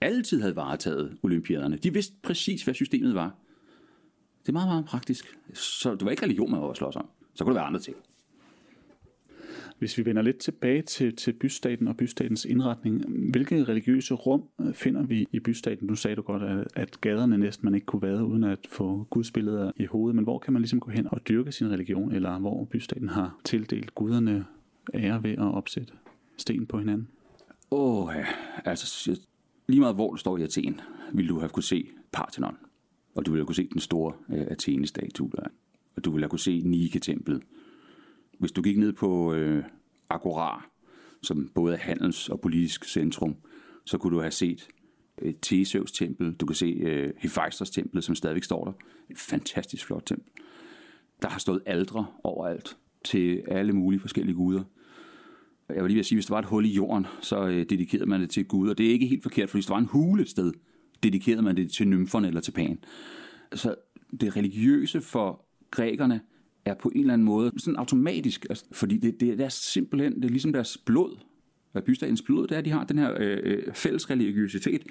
altid 0.00 0.40
havde 0.40 0.56
varetaget 0.56 1.16
olympiaderne. 1.22 1.76
De 1.76 1.92
vidste 1.92 2.14
præcis, 2.22 2.64
hvad 2.64 2.74
systemet 2.74 3.14
var. 3.14 3.34
Det 4.42 4.48
er 4.48 4.52
meget, 4.52 4.68
meget 4.68 4.84
praktisk. 4.84 5.38
Så 5.54 5.94
det 5.94 6.04
var 6.04 6.10
ikke 6.10 6.22
religion, 6.22 6.50
man 6.50 6.60
var 6.60 6.70
at 6.70 6.76
slås 6.76 6.96
om. 6.96 7.08
Så 7.34 7.44
kunne 7.44 7.54
det 7.54 7.58
være 7.58 7.66
andre 7.66 7.80
ting. 7.80 7.96
Hvis 9.78 9.98
vi 9.98 10.04
vender 10.04 10.22
lidt 10.22 10.38
tilbage 10.38 10.82
til, 10.82 11.16
til 11.16 11.32
bystaten 11.32 11.88
og 11.88 11.96
bystatens 11.96 12.44
indretning, 12.44 13.04
hvilke 13.30 13.64
religiøse 13.64 14.14
rum 14.14 14.42
øh, 14.60 14.74
finder 14.74 15.02
vi 15.02 15.26
i 15.32 15.40
bystaten? 15.40 15.86
Nu 15.86 15.94
sagde 15.94 16.16
du 16.16 16.22
godt, 16.22 16.42
at, 16.42 16.66
at 16.74 17.00
gaderne 17.00 17.38
næsten 17.38 17.66
man 17.66 17.74
ikke 17.74 17.84
kunne 17.84 18.02
være 18.02 18.24
uden 18.24 18.44
at 18.44 18.58
få 18.68 19.06
gudsbilleder 19.10 19.72
i 19.76 19.84
hovedet, 19.84 20.16
men 20.16 20.24
hvor 20.24 20.38
kan 20.38 20.52
man 20.52 20.62
ligesom 20.62 20.80
gå 20.80 20.90
hen 20.90 21.08
og 21.10 21.28
dyrke 21.28 21.52
sin 21.52 21.70
religion, 21.70 22.12
eller 22.12 22.38
hvor 22.38 22.64
bystaten 22.64 23.08
har 23.08 23.38
tildelt 23.44 23.94
guderne 23.94 24.44
ære 24.94 25.22
ved 25.22 25.32
at 25.32 25.38
opsætte 25.54 25.92
sten 26.36 26.66
på 26.66 26.78
hinanden? 26.78 27.08
Åh, 27.70 28.06
oh, 28.06 28.14
ja. 28.14 28.26
altså 28.64 29.20
lige 29.68 29.80
meget 29.80 29.94
hvor 29.94 30.10
du 30.10 30.16
står 30.16 30.38
i 30.38 30.42
Athen, 30.42 30.80
vil 31.12 31.28
du 31.28 31.38
have 31.38 31.48
kunne 31.48 31.62
se 31.62 31.88
Parthenon, 32.12 32.56
og 33.14 33.26
du 33.26 33.30
ville 33.30 33.40
have 33.40 33.46
kunne 33.46 33.54
se 33.54 33.68
den 33.72 33.80
store 33.80 34.12
øh, 34.30 34.46
Athene-statue 34.50 35.30
der, 35.36 35.44
og 35.96 36.04
du 36.04 36.10
ville 36.10 36.24
have 36.24 36.30
kunne 36.30 36.38
se 36.38 36.60
Nike-templet, 36.64 37.42
hvis 38.38 38.52
du 38.52 38.62
gik 38.62 38.78
ned 38.78 38.92
på 38.92 39.34
øh, 39.34 39.64
Agora, 40.10 40.68
som 41.22 41.50
både 41.54 41.74
er 41.74 41.78
handels- 41.78 42.28
og 42.28 42.40
politisk 42.40 42.84
centrum, 42.84 43.36
så 43.84 43.98
kunne 43.98 44.16
du 44.16 44.20
have 44.20 44.30
set 44.30 44.68
et 45.22 45.38
Theseus 45.42 45.92
tempel, 45.92 46.32
du 46.32 46.46
kan 46.46 46.56
se 46.56 46.66
øh, 46.66 47.12
Hephaistos 47.18 47.70
tempel, 47.70 48.02
som 48.02 48.14
stadigvæk 48.14 48.44
står 48.44 48.64
der. 48.64 48.72
Et 49.10 49.18
fantastisk 49.18 49.86
flot 49.86 50.02
tempel. 50.06 50.32
Der 51.22 51.28
har 51.28 51.38
stået 51.38 51.62
aldre 51.66 52.06
overalt 52.24 52.76
til 53.04 53.42
alle 53.48 53.72
mulige 53.72 54.00
forskellige 54.00 54.36
guder. 54.36 54.64
Jeg 55.68 55.82
vil 55.82 55.92
lige 55.92 56.04
sige, 56.04 56.16
hvis 56.16 56.26
der 56.26 56.34
var 56.34 56.38
et 56.38 56.46
hul 56.46 56.66
i 56.66 56.72
jorden, 56.72 57.06
så 57.20 57.46
øh, 57.46 57.66
dedikerede 57.70 58.06
man 58.06 58.20
det 58.20 58.30
til 58.30 58.44
Gud, 58.44 58.68
og 58.68 58.78
det 58.78 58.86
er 58.86 58.90
ikke 58.90 59.06
helt 59.06 59.22
forkert, 59.22 59.50
for 59.50 59.56
hvis 59.56 59.66
der 59.66 59.74
var 59.74 59.80
en 59.80 59.86
hule 59.86 60.22
et 60.22 60.28
sted, 60.28 60.52
dedikerede 61.02 61.42
man 61.42 61.56
det 61.56 61.72
til 61.72 61.88
nymferne 61.88 62.28
eller 62.28 62.40
til 62.40 62.52
Pan. 62.52 62.78
Så 63.52 63.74
det 64.20 64.36
religiøse 64.36 65.00
for 65.00 65.44
grækerne 65.70 66.20
er 66.66 66.74
på 66.74 66.88
en 66.94 67.00
eller 67.00 67.12
anden 67.12 67.24
måde 67.24 67.52
sådan 67.56 67.76
automatisk, 67.76 68.46
altså, 68.50 68.64
fordi 68.72 68.96
det, 68.96 69.20
det, 69.20 69.38
det 69.38 69.44
er 69.44 69.48
simpelthen, 69.48 70.16
det 70.16 70.24
er 70.24 70.28
ligesom 70.28 70.52
deres 70.52 70.78
blod, 70.78 71.16
bystatens 71.80 72.22
blod, 72.22 72.46
det 72.46 72.54
er, 72.54 72.58
at 72.58 72.64
de 72.64 72.70
har 72.70 72.84
den 72.84 72.98
her 72.98 73.14
øh, 73.20 73.38
øh, 73.42 73.74
fælles 73.74 74.10
religiøsitet, 74.10 74.82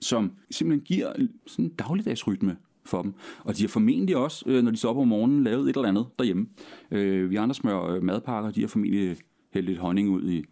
som 0.00 0.32
simpelthen 0.50 0.84
giver 0.84 1.12
sådan 1.46 1.64
en 1.64 1.70
dagligdagsrytme 1.70 2.56
for 2.84 3.02
dem. 3.02 3.14
Og 3.44 3.56
de 3.56 3.62
har 3.62 3.68
formentlig 3.68 4.16
også, 4.16 4.44
øh, 4.48 4.62
når 4.62 4.70
de 4.70 4.76
står 4.76 4.90
op 4.90 4.96
om 4.96 5.08
morgenen, 5.08 5.44
lavet 5.44 5.70
et 5.70 5.76
eller 5.76 5.88
andet 5.88 6.06
derhjemme. 6.18 6.46
Øh, 6.90 7.30
vi 7.30 7.36
andre 7.36 7.54
smør 7.54 7.84
øh, 7.84 8.02
madpakker, 8.02 8.50
de 8.50 8.60
har 8.60 8.68
formentlig 8.68 9.16
hældt 9.52 9.68
lidt 9.68 9.78
honning 9.78 10.10
ud 10.10 10.30
i 10.30 10.44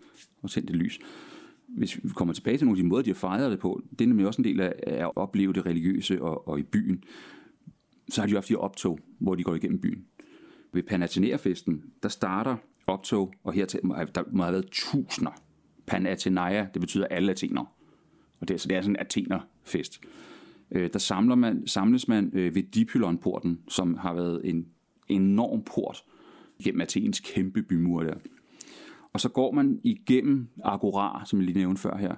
og 0.43 0.51
tændt 0.51 0.71
lys. 0.71 0.99
Hvis 1.69 2.05
vi 2.05 2.09
kommer 2.09 2.35
tilbage 2.35 2.59
til 2.59 2.67
nogle 2.67 2.79
af 2.79 2.83
de 2.83 2.89
måder, 2.89 3.03
de 3.03 3.11
har 3.11 3.15
fejret 3.15 3.51
det 3.51 3.59
på, 3.59 3.83
det 3.91 4.01
er 4.01 4.09
nemlig 4.09 4.27
også 4.27 4.41
en 4.41 4.45
del 4.45 4.61
af, 4.61 4.73
af 4.87 5.05
at 5.05 5.11
opleve 5.17 5.53
det 5.53 5.67
religiøse 5.67 6.23
og, 6.23 6.49
og 6.49 6.59
i 6.59 6.63
byen. 6.63 7.05
Så 8.09 8.21
har 8.21 8.27
de 8.27 8.31
jo 8.31 8.37
haft 8.37 8.49
de 8.49 8.57
optog, 8.57 8.99
hvor 9.19 9.35
de 9.35 9.43
går 9.43 9.55
igennem 9.55 9.81
byen 9.81 10.05
ved 10.73 10.83
Panathenaea-festen, 10.83 11.83
der 12.03 12.09
starter 12.09 12.57
optog, 12.87 13.33
og 13.45 13.53
her 13.53 13.67
til, 13.67 13.81
der 14.15 14.23
må 14.33 14.43
have 14.43 14.53
været 14.53 14.69
tusinder. 14.73 15.31
Panathenaea, 15.87 16.67
det 16.75 16.81
betyder 16.81 17.07
alle 17.07 17.33
athener. 17.33 17.65
Og 18.41 18.49
det, 18.49 18.61
så 18.61 18.69
det 18.69 18.77
er 18.77 18.81
sådan 18.81 18.97
en 18.97 19.01
athenerfest. 19.01 20.01
Øh, 20.71 20.91
der 20.93 20.99
samler 20.99 21.35
man, 21.35 21.67
samles 21.67 22.09
man 22.09 22.31
øh, 22.35 22.55
ved 22.55 22.63
Dipylon-porten, 22.63 23.61
som 23.69 23.97
har 23.97 24.15
været 24.15 24.41
en 24.45 24.67
enorm 25.09 25.63
port 25.63 26.05
gennem 26.65 26.81
Athens 26.81 27.21
kæmpe 27.21 27.63
bymur 27.63 28.03
der. 28.03 28.15
Og 29.13 29.21
så 29.21 29.29
går 29.29 29.53
man 29.53 29.81
igennem 29.85 30.49
Agora, 30.65 31.23
som 31.27 31.39
jeg 31.39 31.47
lige 31.47 31.59
nævnte 31.59 31.83
før 31.83 31.97
her, 31.97 32.15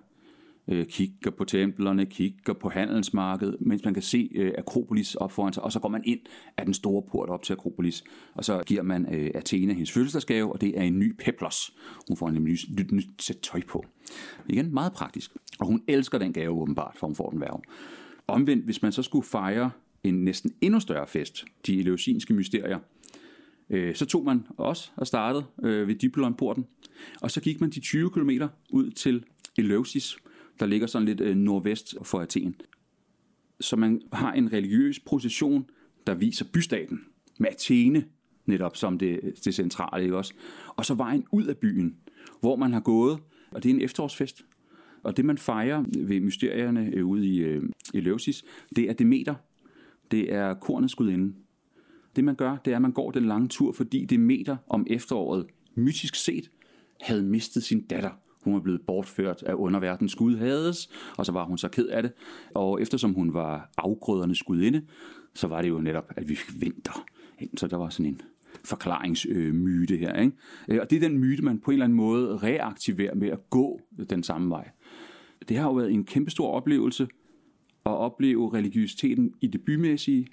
øh, 0.69 0.87
kigger 0.87 1.31
på 1.31 1.45
templerne, 1.45 2.07
kigger 2.07 2.53
på 2.53 2.69
handelsmarkedet, 2.69 3.57
mens 3.61 3.85
man 3.85 3.95
kan 3.95 4.03
se 4.03 4.31
øh, 4.35 4.53
Akropolis 4.59 5.15
op 5.15 5.33
foran 5.33 5.53
sig, 5.53 5.63
og 5.63 5.73
så 5.73 5.81
går 5.81 5.89
man 5.89 6.03
ind 6.05 6.21
af 6.57 6.65
den 6.65 6.75
store 6.75 7.03
port 7.03 7.29
op 7.29 7.43
til 7.43 7.53
Akropolis, 7.53 8.05
og 8.35 8.45
så 8.45 8.63
giver 8.67 8.83
man 8.83 9.15
øh, 9.15 9.31
Athena 9.35 9.73
hendes 9.73 9.91
fødselsdagsgave, 9.91 10.53
og 10.53 10.61
det 10.61 10.79
er 10.79 10.83
en 10.83 10.99
ny 10.99 11.15
peplos. 11.19 11.73
Hun 12.09 12.17
får 12.17 12.29
en 12.29 12.45
nyt, 12.45 12.61
nyt, 12.79 12.93
nyt 12.93 13.09
sæt 13.19 13.37
tøj 13.37 13.61
på. 13.69 13.85
Igen, 14.49 14.75
meget 14.75 14.93
praktisk. 14.93 15.31
Og 15.59 15.67
hun 15.67 15.83
elsker 15.89 16.19
den 16.19 16.33
gave 16.33 16.61
åbenbart, 16.61 16.97
for 16.97 17.07
hun 17.07 17.17
får 17.17 17.31
den 17.31 17.41
værve. 17.41 17.61
Omvendt, 18.27 18.65
hvis 18.65 18.83
man 18.83 18.93
så 18.93 19.03
skulle 19.03 19.27
fejre 19.27 19.71
en 20.05 20.25
næsten 20.25 20.53
endnu 20.61 20.81
større 20.81 21.07
fest, 21.07 21.45
de 21.67 21.79
eleusinske 21.79 22.35
mysterier, 22.35 22.79
øh, 23.71 23.95
så 23.95 24.07
tog 24.07 24.25
man 24.25 24.47
også 24.57 24.91
og 24.97 25.07
startede 25.07 25.45
øh, 25.63 25.89
ved 25.89 25.95
Diplon-porten, 25.95 26.67
og 27.21 27.31
så 27.31 27.41
gik 27.41 27.61
man 27.61 27.71
de 27.71 27.81
20 27.81 28.11
km 28.11 28.31
ud 28.71 28.91
til 28.91 29.25
Eleusis, 29.59 30.17
der 30.61 30.67
ligger 30.67 30.87
sådan 30.87 31.07
lidt 31.07 31.21
øh, 31.21 31.37
nordvest 31.37 31.95
for 32.03 32.21
Athen. 32.21 32.55
Så 33.61 33.77
man 33.77 34.03
har 34.13 34.33
en 34.33 34.53
religiøs 34.53 35.01
procession, 35.01 35.71
der 36.07 36.15
viser 36.15 36.45
bystaten 36.53 37.01
med 37.39 37.49
Athene 37.49 38.05
netop 38.47 38.77
som 38.77 38.99
det, 38.99 39.21
det 39.45 39.55
centrale, 39.55 40.05
ikke 40.05 40.17
også? 40.17 40.35
Og 40.77 40.85
så 40.87 40.95
vejen 40.95 41.25
ud 41.33 41.45
af 41.45 41.57
byen, 41.57 41.97
hvor 42.41 42.57
man 42.57 42.73
har 42.73 42.81
gået, 42.81 43.19
og 43.51 43.63
det 43.63 43.71
er 43.71 43.75
en 43.75 43.81
efterårsfest. 43.81 44.45
Og 45.03 45.17
det 45.17 45.25
man 45.25 45.39
fejrer 45.39 45.85
ved 45.99 46.21
mysterierne 46.21 46.91
øh, 46.95 47.07
ude 47.07 47.27
i, 47.27 47.39
øh, 47.39 47.63
i 47.95 48.01
Løvsis, 48.01 48.45
det 48.77 48.91
er 48.91 48.93
Demeter. 48.93 49.35
Det 50.11 50.33
er 50.33 50.55
kornets 50.55 50.95
gudinde. 50.95 51.35
Det 52.17 52.25
man 52.25 52.35
gør, 52.35 52.57
det 52.57 52.71
er, 52.71 52.77
at 52.77 52.83
man 52.83 52.93
går 52.93 53.11
den 53.11 53.25
lange 53.25 53.49
tur, 53.49 53.73
fordi 53.73 54.05
Demeter 54.05 54.57
om 54.69 54.87
efteråret, 54.91 55.47
mytisk 55.75 56.15
set, 56.15 56.51
havde 57.01 57.23
mistet 57.23 57.63
sin 57.63 57.81
datter 57.87 58.11
hun 58.45 58.55
var 58.55 58.61
blevet 58.61 58.81
bortført 58.87 59.43
af 59.43 59.55
underverdens 59.55 60.15
Gud 60.15 60.37
Hades, 60.37 60.91
og 61.19 61.27
så 61.27 61.33
var 61.33 61.45
hun 61.45 61.59
så 61.59 61.69
ked 61.69 61.87
af 61.87 62.03
det. 62.03 62.13
Og 62.55 62.83
eftersom 62.83 63.15
hun 63.15 63.35
var 63.35 63.71
afgrødernes 63.79 64.43
gudinde, 64.43 64.83
så 65.35 65.47
var 65.47 65.63
det 65.63 65.69
jo 65.69 65.81
netop, 65.81 66.13
at 66.17 66.29
vi 66.29 66.35
fik 66.35 66.61
vinter. 66.61 67.07
Så 67.57 67.67
der 67.67 67.77
var 67.77 67.89
sådan 67.89 68.07
en 68.07 68.21
forklaringsmyte 68.65 69.97
her. 69.97 70.21
Ikke? 70.21 70.33
Øh, 70.69 70.79
og 70.81 70.91
det 70.91 70.97
er 70.97 71.09
den 71.09 71.19
myte, 71.19 71.43
man 71.43 71.59
på 71.59 71.71
en 71.71 71.73
eller 71.73 71.85
anden 71.85 71.97
måde 71.97 72.37
reaktiverer 72.37 73.15
med 73.15 73.29
at 73.29 73.51
gå 73.51 73.81
den 74.11 74.23
samme 74.23 74.51
vej. 74.51 74.69
Det 75.49 75.57
har 75.57 75.65
jo 75.65 75.73
været 75.73 75.93
en 75.93 76.05
kæmpestor 76.05 76.51
oplevelse 76.51 77.09
at 77.87 77.93
opleve 77.93 78.55
religiøsiteten 78.55 79.35
i 79.41 79.47
det 79.47 79.65
bymæssige 79.65 80.27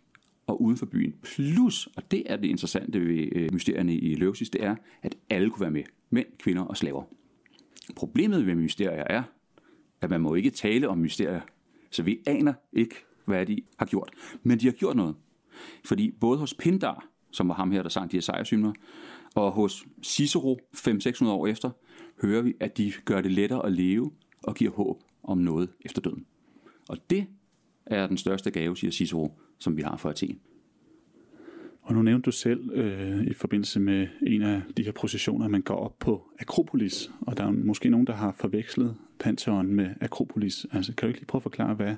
og 0.47 0.61
uden 0.61 0.77
for 0.77 0.85
byen. 0.85 1.13
Plus, 1.23 1.89
og 1.95 2.11
det 2.11 2.23
er 2.25 2.35
det 2.35 2.47
interessante 2.47 3.01
ved 3.01 3.27
øh, 3.35 3.53
mysterierne 3.53 3.95
i 3.95 4.15
Løvsis, 4.15 4.49
det 4.49 4.63
er, 4.63 4.75
at 5.01 5.15
alle 5.29 5.49
kunne 5.49 5.61
være 5.61 5.71
med. 5.71 5.83
Mænd, 6.09 6.27
kvinder 6.39 6.61
og 6.61 6.77
slaver. 6.77 7.03
Problemet 7.95 8.45
ved 8.45 8.55
mysterier 8.55 9.03
er, 9.09 9.23
at 10.01 10.09
man 10.09 10.21
må 10.21 10.35
ikke 10.35 10.49
tale 10.49 10.89
om 10.89 10.97
mysterier. 10.97 11.41
Så 11.91 12.03
vi 12.03 12.19
aner 12.27 12.53
ikke, 12.73 12.95
hvad 13.25 13.45
de 13.45 13.61
har 13.77 13.85
gjort. 13.85 14.11
Men 14.43 14.59
de 14.59 14.65
har 14.65 14.73
gjort 14.73 14.95
noget. 14.95 15.15
Fordi 15.85 16.11
både 16.11 16.39
hos 16.39 16.53
Pindar, 16.53 17.07
som 17.31 17.47
var 17.47 17.55
ham 17.55 17.71
her, 17.71 17.81
der 17.81 17.89
sang 17.89 18.11
de 18.11 18.17
her 18.17 18.73
og 19.35 19.51
hos 19.51 19.85
Cicero 20.03 20.59
5-600 20.75 21.25
år 21.27 21.47
efter, 21.47 21.69
hører 22.21 22.41
vi, 22.41 22.53
at 22.59 22.77
de 22.77 22.93
gør 23.05 23.21
det 23.21 23.31
lettere 23.31 23.65
at 23.65 23.71
leve 23.71 24.11
og 24.43 24.55
giver 24.55 24.71
håb 24.71 25.03
om 25.23 25.37
noget 25.37 25.69
efter 25.81 26.01
døden. 26.01 26.25
Og 26.89 26.97
det 27.09 27.27
er 27.85 28.07
den 28.07 28.17
største 28.17 28.51
gave, 28.51 28.77
siger 28.77 28.91
Cicero, 28.91 29.39
som 29.59 29.77
vi 29.77 29.81
har 29.81 29.97
for 29.97 30.09
Athen. 30.09 30.39
Og 31.87 31.93
nu 31.93 32.01
nævnte 32.01 32.25
du 32.25 32.31
selv 32.31 32.69
øh, 32.73 33.23
i 33.23 33.33
forbindelse 33.33 33.79
med 33.79 34.07
en 34.21 34.41
af 34.41 34.61
de 34.77 34.83
her 34.83 34.91
processioner, 34.91 35.45
at 35.45 35.51
man 35.51 35.61
går 35.61 35.75
op 35.75 35.99
på 35.99 36.29
Akropolis, 36.39 37.11
og 37.21 37.37
der 37.37 37.43
er 37.43 37.51
måske 37.51 37.89
nogen, 37.89 38.07
der 38.07 38.13
har 38.13 38.31
forvekslet 38.31 38.95
Pantheon 39.19 39.73
med 39.73 39.89
Akropolis. 40.01 40.65
Altså, 40.71 40.93
kan 40.93 41.05
du 41.05 41.07
ikke 41.07 41.19
lige 41.19 41.27
prøve 41.27 41.39
at 41.39 41.43
forklare, 41.43 41.73
hvad 41.73 41.95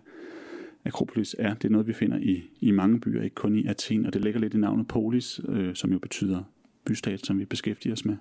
Akropolis 0.86 1.36
er? 1.40 1.54
Det 1.54 1.66
er 1.66 1.70
noget, 1.70 1.88
vi 1.88 1.94
finder 1.94 2.18
i, 2.18 2.44
i 2.60 2.72
mange 2.72 3.00
byer, 3.00 3.22
ikke 3.22 3.36
kun 3.36 3.56
i 3.56 3.66
Athen, 3.68 4.06
og 4.06 4.14
det 4.14 4.22
ligger 4.22 4.40
lidt 4.40 4.54
i 4.54 4.58
navnet 4.58 4.88
Polis, 4.88 5.42
øh, 5.48 5.76
som 5.76 5.92
jo 5.92 6.00
betyder 6.00 6.44
bystat, 6.86 7.26
som 7.26 7.40
vi 7.40 7.46
beskæftiger 7.46 7.94
os 7.94 8.06
med. 8.06 8.18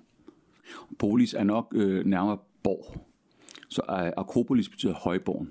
Polis 0.99 1.33
er 1.33 1.43
nok 1.43 1.73
øh, 1.75 2.05
nærmere 2.05 2.37
borg, 2.63 3.07
så 3.69 3.81
øh, 3.89 4.11
Akropolis 4.17 4.69
betyder 4.69 4.93
højborgen. 4.93 5.49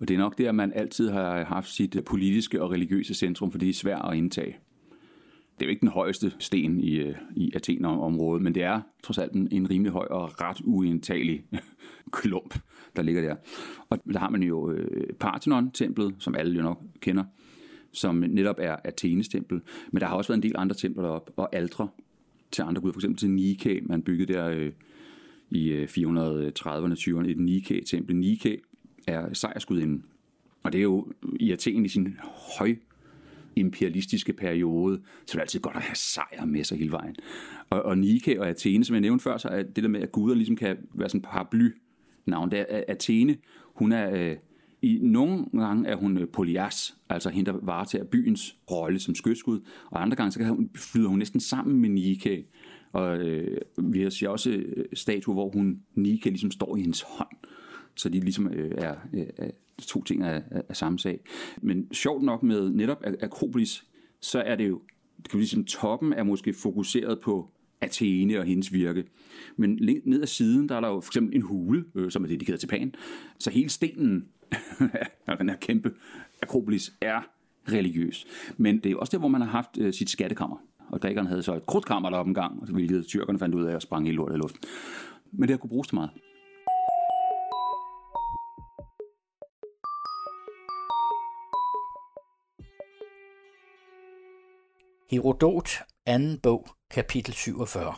Og 0.00 0.08
det 0.08 0.14
er 0.14 0.18
nok 0.18 0.38
der, 0.38 0.52
man 0.52 0.72
altid 0.72 1.10
har 1.10 1.44
haft 1.44 1.68
sit 1.68 1.96
øh, 1.96 2.04
politiske 2.04 2.62
og 2.62 2.70
religiøse 2.70 3.14
centrum, 3.14 3.50
for 3.50 3.58
det 3.58 3.68
er 3.68 3.74
svært 3.74 4.04
at 4.10 4.16
indtage. 4.16 4.58
Det 5.58 5.64
er 5.64 5.66
jo 5.66 5.70
ikke 5.70 5.80
den 5.80 5.88
højeste 5.88 6.32
sten 6.38 6.80
i, 6.80 6.94
øh, 6.94 7.14
i 7.36 7.50
Athen-området, 7.54 8.42
men 8.42 8.54
det 8.54 8.62
er 8.62 8.80
trods 9.02 9.18
alt 9.18 9.32
en, 9.32 9.48
en 9.50 9.70
rimelig 9.70 9.92
høj 9.92 10.06
og 10.10 10.40
ret 10.40 10.60
uindtagelig 10.64 11.44
klump, 12.12 12.58
der 12.96 13.02
ligger 13.02 13.22
der. 13.22 13.36
Og 13.90 13.98
der 14.12 14.18
har 14.18 14.30
man 14.30 14.42
jo 14.42 14.70
øh, 14.70 15.14
Parthenon-templet, 15.20 16.14
som 16.18 16.34
alle 16.34 16.56
jo 16.56 16.62
nok 16.62 16.82
kender, 17.00 17.24
som 17.92 18.14
netop 18.14 18.56
er 18.58 18.76
Athenes 18.84 19.28
tempel. 19.28 19.60
Men 19.92 20.00
der 20.00 20.06
har 20.06 20.16
også 20.16 20.28
været 20.28 20.38
en 20.38 20.42
del 20.42 20.54
andre 20.58 20.76
templer 20.76 21.02
deroppe, 21.02 21.32
og 21.36 21.56
aldre 21.56 21.88
til 22.50 22.62
andre 22.62 22.80
guder, 22.80 22.92
for 22.92 23.00
eksempel 23.00 23.18
til 23.18 23.30
Nike, 23.30 23.80
man 23.82 24.02
byggede 24.02 24.32
der 24.32 24.48
øh, 24.48 24.72
i 25.50 25.68
øh, 25.68 25.88
430'erne, 25.88 26.94
20'erne, 26.94 27.28
et 27.28 27.38
Nike-tempel. 27.38 28.16
Nike 28.16 28.60
er 29.06 29.34
sejrsgudinden. 29.34 30.04
Og 30.62 30.72
det 30.72 30.78
er 30.78 30.82
jo 30.82 31.12
i 31.40 31.52
Athen 31.52 31.84
i 31.84 31.88
sin 31.88 32.16
høj 32.58 32.76
imperialistiske 33.60 34.32
periode, 34.32 35.00
så 35.26 35.32
det 35.32 35.34
er 35.34 35.40
altid 35.40 35.60
godt 35.60 35.76
at 35.76 35.82
have 35.82 35.96
sejr 35.96 36.44
med 36.44 36.64
sig 36.64 36.78
hele 36.78 36.92
vejen. 36.92 37.16
Og, 37.70 37.82
og 37.82 37.98
Nike 37.98 38.40
og 38.40 38.48
Athene, 38.48 38.84
som 38.84 38.94
jeg 38.94 39.00
nævnte 39.00 39.22
før, 39.22 39.36
så 39.36 39.48
er 39.48 39.62
det 39.62 39.84
der 39.84 39.88
med, 39.88 40.00
at 40.00 40.12
guder 40.12 40.34
ligesom 40.34 40.56
kan 40.56 40.76
være 40.94 41.08
sådan 41.08 41.22
par 41.22 41.30
paraply 41.30 41.70
navn. 42.26 42.50
Det 42.50 42.66
er 42.68 42.82
Athene, 42.88 43.36
hun 43.74 43.92
er, 43.92 44.30
øh, 44.30 44.36
i 44.82 44.98
nogle 45.02 45.44
gange 45.52 45.88
er 45.88 45.96
hun 45.96 46.18
øh, 46.18 46.28
Polias, 46.28 46.96
altså 47.08 47.30
hende, 47.30 47.52
der 47.52 47.58
varetager 47.62 48.04
byens 48.04 48.56
rolle 48.70 48.98
som 48.98 49.14
skytskud, 49.14 49.60
og 49.90 50.02
andre 50.02 50.16
gange 50.16 50.32
så 50.32 50.38
kan 50.38 50.48
hun, 50.48 50.70
flyder 50.76 51.08
hun 51.08 51.18
næsten 51.18 51.40
sammen 51.40 51.80
med 51.80 51.88
Nike. 51.88 52.44
Og 52.92 53.18
øh, 53.18 53.58
vi 53.78 54.02
har 54.02 54.28
også 54.28 54.50
øh, 54.50 54.84
statuer, 54.94 55.34
hvor 55.34 55.50
hun 55.50 55.80
Nike 55.94 56.30
ligesom 56.30 56.50
står 56.50 56.76
i 56.76 56.80
hendes 56.80 57.02
hånd. 57.02 57.28
Så 57.98 58.08
de 58.08 58.20
ligesom 58.20 58.48
øh, 58.52 58.70
er, 58.78 58.94
øh, 59.14 59.26
er, 59.36 59.50
to 59.82 60.04
ting 60.04 60.22
af, 60.22 60.42
af 60.68 60.76
samme 60.76 60.98
sag. 60.98 61.20
Men 61.62 61.94
sjovt 61.94 62.22
nok 62.22 62.42
med 62.42 62.70
netop 62.70 63.04
Akropolis, 63.22 63.84
så 64.20 64.40
er 64.40 64.56
det 64.56 64.68
jo, 64.68 64.80
kan 65.30 65.38
vi 65.38 65.42
ligesom 65.42 65.64
toppen 65.64 66.12
er 66.12 66.22
måske 66.22 66.54
fokuseret 66.54 67.20
på 67.20 67.50
Athene 67.80 68.38
og 68.38 68.44
hendes 68.44 68.72
virke. 68.72 69.04
Men 69.56 69.78
ned 70.04 70.22
ad 70.22 70.26
siden, 70.26 70.68
der 70.68 70.76
er 70.76 70.80
der 70.80 70.88
jo 70.88 71.00
for 71.00 71.10
eksempel 71.10 71.36
en 71.36 71.42
hule, 71.42 71.84
øh, 71.94 72.10
som 72.10 72.24
er 72.24 72.28
dedikeret 72.28 72.60
til 72.60 72.66
Pan. 72.66 72.94
Så 73.38 73.50
hele 73.50 73.68
stenen 73.68 74.28
den 75.38 75.48
her 75.48 75.56
kæmpe 75.56 75.92
Akropolis 76.42 76.92
er 77.00 77.20
religiøs. 77.72 78.26
Men 78.56 78.78
det 78.78 78.92
er 78.92 78.96
også 78.96 79.10
der, 79.10 79.18
hvor 79.18 79.28
man 79.28 79.40
har 79.40 79.48
haft 79.48 79.78
øh, 79.78 79.92
sit 79.92 80.10
skattekammer. 80.10 80.56
Og 80.88 81.00
grækerne 81.00 81.28
havde 81.28 81.42
så 81.42 81.54
et 81.54 81.66
krudtkammer 81.66 82.10
deroppe 82.10 82.28
en 82.28 82.34
gang, 82.34 82.72
hvilket 82.72 83.06
tyrkerne 83.06 83.38
fandt 83.38 83.54
ud 83.54 83.64
af 83.64 83.76
at 83.76 83.82
sprang 83.82 84.08
i 84.08 84.12
lortet 84.12 84.34
i 84.34 84.38
luften. 84.38 84.60
Men 85.32 85.42
det 85.42 85.50
har 85.50 85.56
kunne 85.56 85.70
bruges 85.70 85.88
til 85.88 85.94
meget. 85.94 86.10
Herodot, 95.10 95.68
anden 96.06 96.40
bog, 96.40 96.68
kapitel 96.90 97.34
47. 97.34 97.94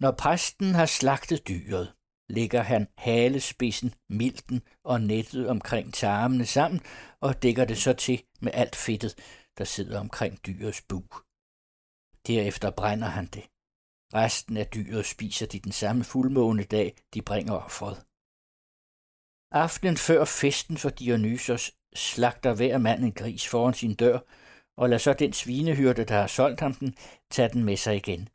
Når 0.00 0.12
præsten 0.18 0.74
har 0.74 0.86
slagtet 0.86 1.48
dyret, 1.48 1.94
lægger 2.28 2.62
han 2.62 2.88
halespidsen, 2.98 3.94
milten 4.08 4.62
og 4.84 5.00
nettet 5.00 5.48
omkring 5.48 5.94
tarmene 5.94 6.46
sammen 6.46 6.80
og 7.20 7.42
dækker 7.42 7.64
det 7.64 7.78
så 7.78 7.92
til 7.92 8.24
med 8.40 8.52
alt 8.54 8.76
fedtet, 8.76 9.14
der 9.58 9.64
sidder 9.64 10.00
omkring 10.00 10.46
dyrets 10.46 10.82
bug. 10.88 11.08
Derefter 12.26 12.70
brænder 12.70 13.08
han 13.08 13.26
det. 13.26 13.44
Resten 14.14 14.56
af 14.56 14.66
dyret 14.66 15.06
spiser 15.06 15.46
de 15.46 15.60
den 15.60 15.72
samme 15.72 16.04
fuldmånedag, 16.04 16.96
de 17.14 17.22
bringer 17.22 17.54
offeret. 17.54 17.98
Aftenen 19.52 19.96
før 19.96 20.24
festen 20.24 20.76
for 20.78 20.90
Dionysos 20.90 21.64
slagter 21.94 22.54
hver 22.54 22.78
mand 22.78 23.04
en 23.04 23.12
gris 23.12 23.48
foran 23.48 23.74
sin 23.74 23.94
dør 23.94 24.18
og 24.78 24.88
lad 24.88 24.98
så 24.98 25.12
den 25.12 25.32
svinehyrde, 25.32 26.04
der 26.04 26.20
har 26.20 26.26
solgt 26.26 26.60
ham 26.60 26.74
den, 26.74 26.94
tage 27.30 27.48
den 27.48 27.64
med 27.64 27.76
sig 27.76 27.96
igen. 27.96 28.28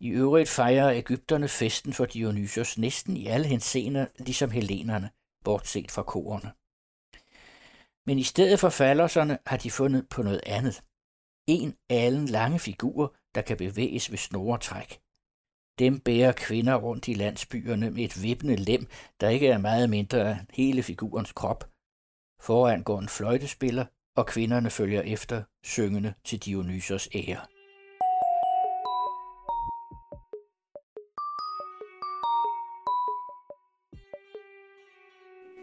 I 0.00 0.08
øvrigt 0.08 0.48
fejrer 0.48 0.92
Ægypterne 0.92 1.48
festen 1.48 1.92
for 1.92 2.04
Dionysos 2.04 2.78
næsten 2.78 3.16
i 3.16 3.26
alle 3.26 3.46
henseender, 3.46 4.06
ligesom 4.18 4.50
helenerne, 4.50 5.10
bortset 5.44 5.90
fra 5.90 6.02
korerne. 6.02 6.52
Men 8.06 8.18
i 8.18 8.22
stedet 8.22 8.60
for 8.60 8.68
falderserne 8.68 9.38
har 9.46 9.56
de 9.56 9.70
fundet 9.70 10.08
på 10.08 10.22
noget 10.22 10.40
andet. 10.46 10.82
En 11.46 11.76
alen 11.90 12.26
lange 12.26 12.58
figur, 12.58 13.14
der 13.34 13.42
kan 13.42 13.56
bevæges 13.56 14.10
ved 14.10 14.18
snoretræk. 14.18 15.00
Dem 15.78 16.00
bærer 16.00 16.32
kvinder 16.32 16.74
rundt 16.74 17.08
i 17.08 17.14
landsbyerne 17.14 17.90
med 17.90 18.04
et 18.04 18.22
vippende 18.22 18.56
lem, 18.56 18.86
der 19.20 19.28
ikke 19.28 19.48
er 19.48 19.58
meget 19.58 19.90
mindre 19.90 20.30
end 20.30 20.46
hele 20.52 20.82
figurens 20.82 21.32
krop. 21.32 21.70
Foran 22.40 22.82
går 22.82 22.98
en 22.98 23.08
fløjtespiller, 23.08 23.86
og 24.16 24.26
kvinderne 24.26 24.70
følger 24.70 25.02
efter, 25.02 25.42
syngende 25.62 26.14
til 26.24 26.38
Dionysos 26.38 27.08
ære. 27.14 27.40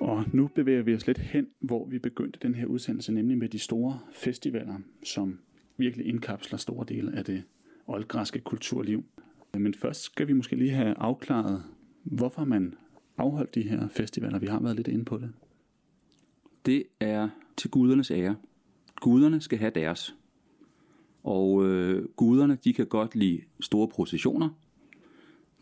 Og 0.01 0.25
nu 0.33 0.47
bevæger 0.47 0.81
vi 0.81 0.95
os 0.95 1.07
lidt 1.07 1.17
hen, 1.17 1.47
hvor 1.59 1.85
vi 1.85 1.99
begyndte 1.99 2.39
den 2.41 2.55
her 2.55 2.65
udsendelse, 2.65 3.11
nemlig 3.11 3.37
med 3.37 3.49
de 3.49 3.59
store 3.59 3.99
festivaler, 4.13 4.79
som 5.03 5.39
virkelig 5.77 6.05
indkapsler 6.05 6.57
store 6.57 6.85
dele 6.89 7.17
af 7.17 7.25
det 7.25 7.43
oldgræske 7.87 8.39
kulturliv. 8.39 9.05
Men 9.53 9.73
først 9.73 10.01
skal 10.01 10.27
vi 10.27 10.33
måske 10.33 10.55
lige 10.55 10.71
have 10.71 10.93
afklaret, 10.97 11.63
hvorfor 12.03 12.45
man 12.45 12.75
afholdt 13.17 13.55
de 13.55 13.61
her 13.61 13.87
festivaler. 13.87 14.39
Vi 14.39 14.47
har 14.47 14.59
været 14.59 14.75
lidt 14.75 14.87
inde 14.87 15.05
på 15.05 15.17
det. 15.17 15.33
Det 16.65 16.83
er 16.99 17.29
til 17.61 17.69
gudernes 17.69 18.11
ære. 18.11 18.35
Guderne 19.01 19.41
skal 19.41 19.57
have 19.57 19.71
deres. 19.75 20.15
Og 21.23 21.65
øh, 21.65 22.05
guderne, 22.05 22.57
de 22.63 22.73
kan 22.73 22.85
godt 22.87 23.15
lide 23.15 23.41
store 23.59 23.87
processioner. 23.87 24.49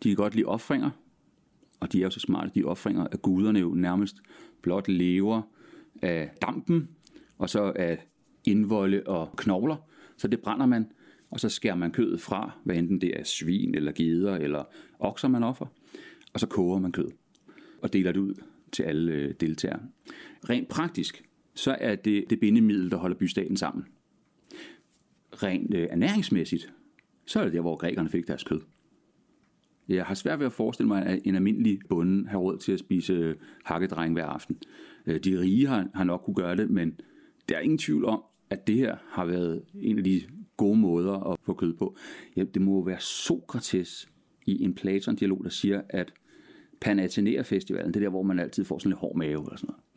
De 0.04 0.10
kan 0.10 0.16
godt 0.16 0.36
lide 0.36 0.46
offringer. 0.46 0.90
Og 1.80 1.94
de 1.94 2.00
er 2.00 2.04
jo 2.04 2.10
så 2.10 2.20
smarte, 2.20 2.52
de 2.56 2.64
offringer, 2.64 3.08
at 3.12 3.22
guderne 3.22 3.60
jo 3.60 3.74
nærmest 3.74 4.18
blot 4.62 4.88
lever 4.88 5.42
af 6.02 6.32
dampen, 6.42 6.90
og 7.38 7.50
så 7.50 7.74
af 7.76 8.08
indvolde 8.46 9.04
og 9.06 9.34
knogler. 9.38 9.76
Så 10.18 10.28
det 10.28 10.40
brænder 10.40 10.66
man, 10.66 10.92
og 11.32 11.40
så 11.40 11.50
skærer 11.50 11.76
man 11.76 11.92
kødet 11.92 12.22
fra, 12.22 12.52
hvad 12.64 12.76
enten 12.76 13.02
det 13.02 13.20
er 13.20 13.24
svin 13.24 13.76
eller 13.76 13.92
geder 13.92 14.36
eller 14.36 14.64
okser, 15.00 15.28
man 15.28 15.44
offer. 15.44 15.66
Og 16.34 16.40
så 16.40 16.48
koger 16.48 16.80
man 16.80 16.92
kød 16.92 17.10
og 17.82 17.94
deler 17.94 18.12
det 18.12 18.20
ud 18.20 18.34
til 18.72 18.84
alle 18.84 19.12
øh, 19.12 19.34
deltagere. 19.40 19.80
Rent 20.50 20.68
praktisk, 20.68 21.29
så 21.60 21.78
er 21.80 21.96
det 21.96 22.26
det 22.30 22.40
bindemiddel, 22.40 22.92
der 22.92 22.98
holder 22.98 23.18
bystaten 23.18 23.58
sammen. 23.58 23.86
Rent 25.34 25.74
øh, 25.74 25.88
ernæringsmæssigt, 25.92 26.74
så 27.26 27.40
er 27.40 27.44
det 27.44 27.54
der, 27.54 27.62
hvor 27.62 27.76
grækerne 27.76 28.10
fik 28.10 28.28
deres 28.28 28.44
kød. 28.44 28.62
Jeg 29.88 30.06
har 30.06 30.16
svært 30.16 30.40
ved 30.40 30.46
at 30.46 30.54
forestille 30.54 30.88
mig, 30.88 31.06
at 31.06 31.20
en 31.24 31.36
almindelig 31.36 31.80
bonde 31.90 32.30
har 32.30 32.38
råd 32.38 32.58
til 32.58 32.72
at 32.72 32.80
spise 32.80 33.14
øh, 33.14 33.36
hakkedreng 33.64 34.14
hver 34.14 34.26
aften. 34.26 34.58
Øh, 35.06 35.20
de 35.20 35.40
rige 35.40 35.68
har, 35.68 35.88
har 35.94 36.04
nok 36.04 36.22
kunne 36.26 36.36
gøre 36.36 36.56
det, 36.56 36.70
men 36.70 37.00
der 37.50 37.56
er 37.56 37.60
ingen 37.60 37.78
tvivl 37.78 38.06
om, 38.06 38.24
at 38.50 38.68
det 38.68 38.76
her 38.76 38.98
har 39.08 39.26
været 39.26 39.64
en 39.74 39.98
af 39.98 40.04
de 40.04 40.22
gode 40.58 40.80
måder 40.80 41.32
at 41.32 41.38
få 41.44 41.54
kød 41.54 41.74
på. 41.74 41.98
Ja, 42.36 42.44
det 42.44 42.62
må 42.62 42.86
være 42.86 43.00
Sokrates 43.00 44.10
i 44.46 44.64
en 44.64 44.74
Platon-dialog, 44.74 45.44
der 45.44 45.50
siger, 45.50 45.82
at 45.90 46.14
Panathenaea 46.82 47.42
Festivalen, 47.42 47.88
det 47.88 47.96
er 47.96 48.00
der, 48.00 48.10
hvor 48.10 48.24
man 48.24 48.40
altid 48.40 48.66
får 48.66 48.80
sådan 48.80 48.90
lidt 48.90 49.00
hård 49.00 49.18
mave 49.18 49.52
og 49.52 49.60
sådan 49.60 49.68
noget. 49.68 49.89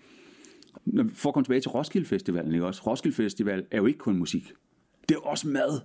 For 1.13 1.29
at 1.29 1.35
komme 1.35 1.45
tilbage 1.45 1.61
til 1.61 1.71
Roskilde 1.71 2.07
Festivalen, 2.07 2.53
ikke 2.53 2.67
også? 2.67 2.83
Roskilde 2.87 3.17
Festival 3.17 3.67
er 3.71 3.77
jo 3.77 3.87
ikke 3.87 3.99
kun 3.99 4.19
musik. 4.19 4.53
Det 5.09 5.15
er 5.15 5.21
også 5.21 5.49
mad 5.49 5.81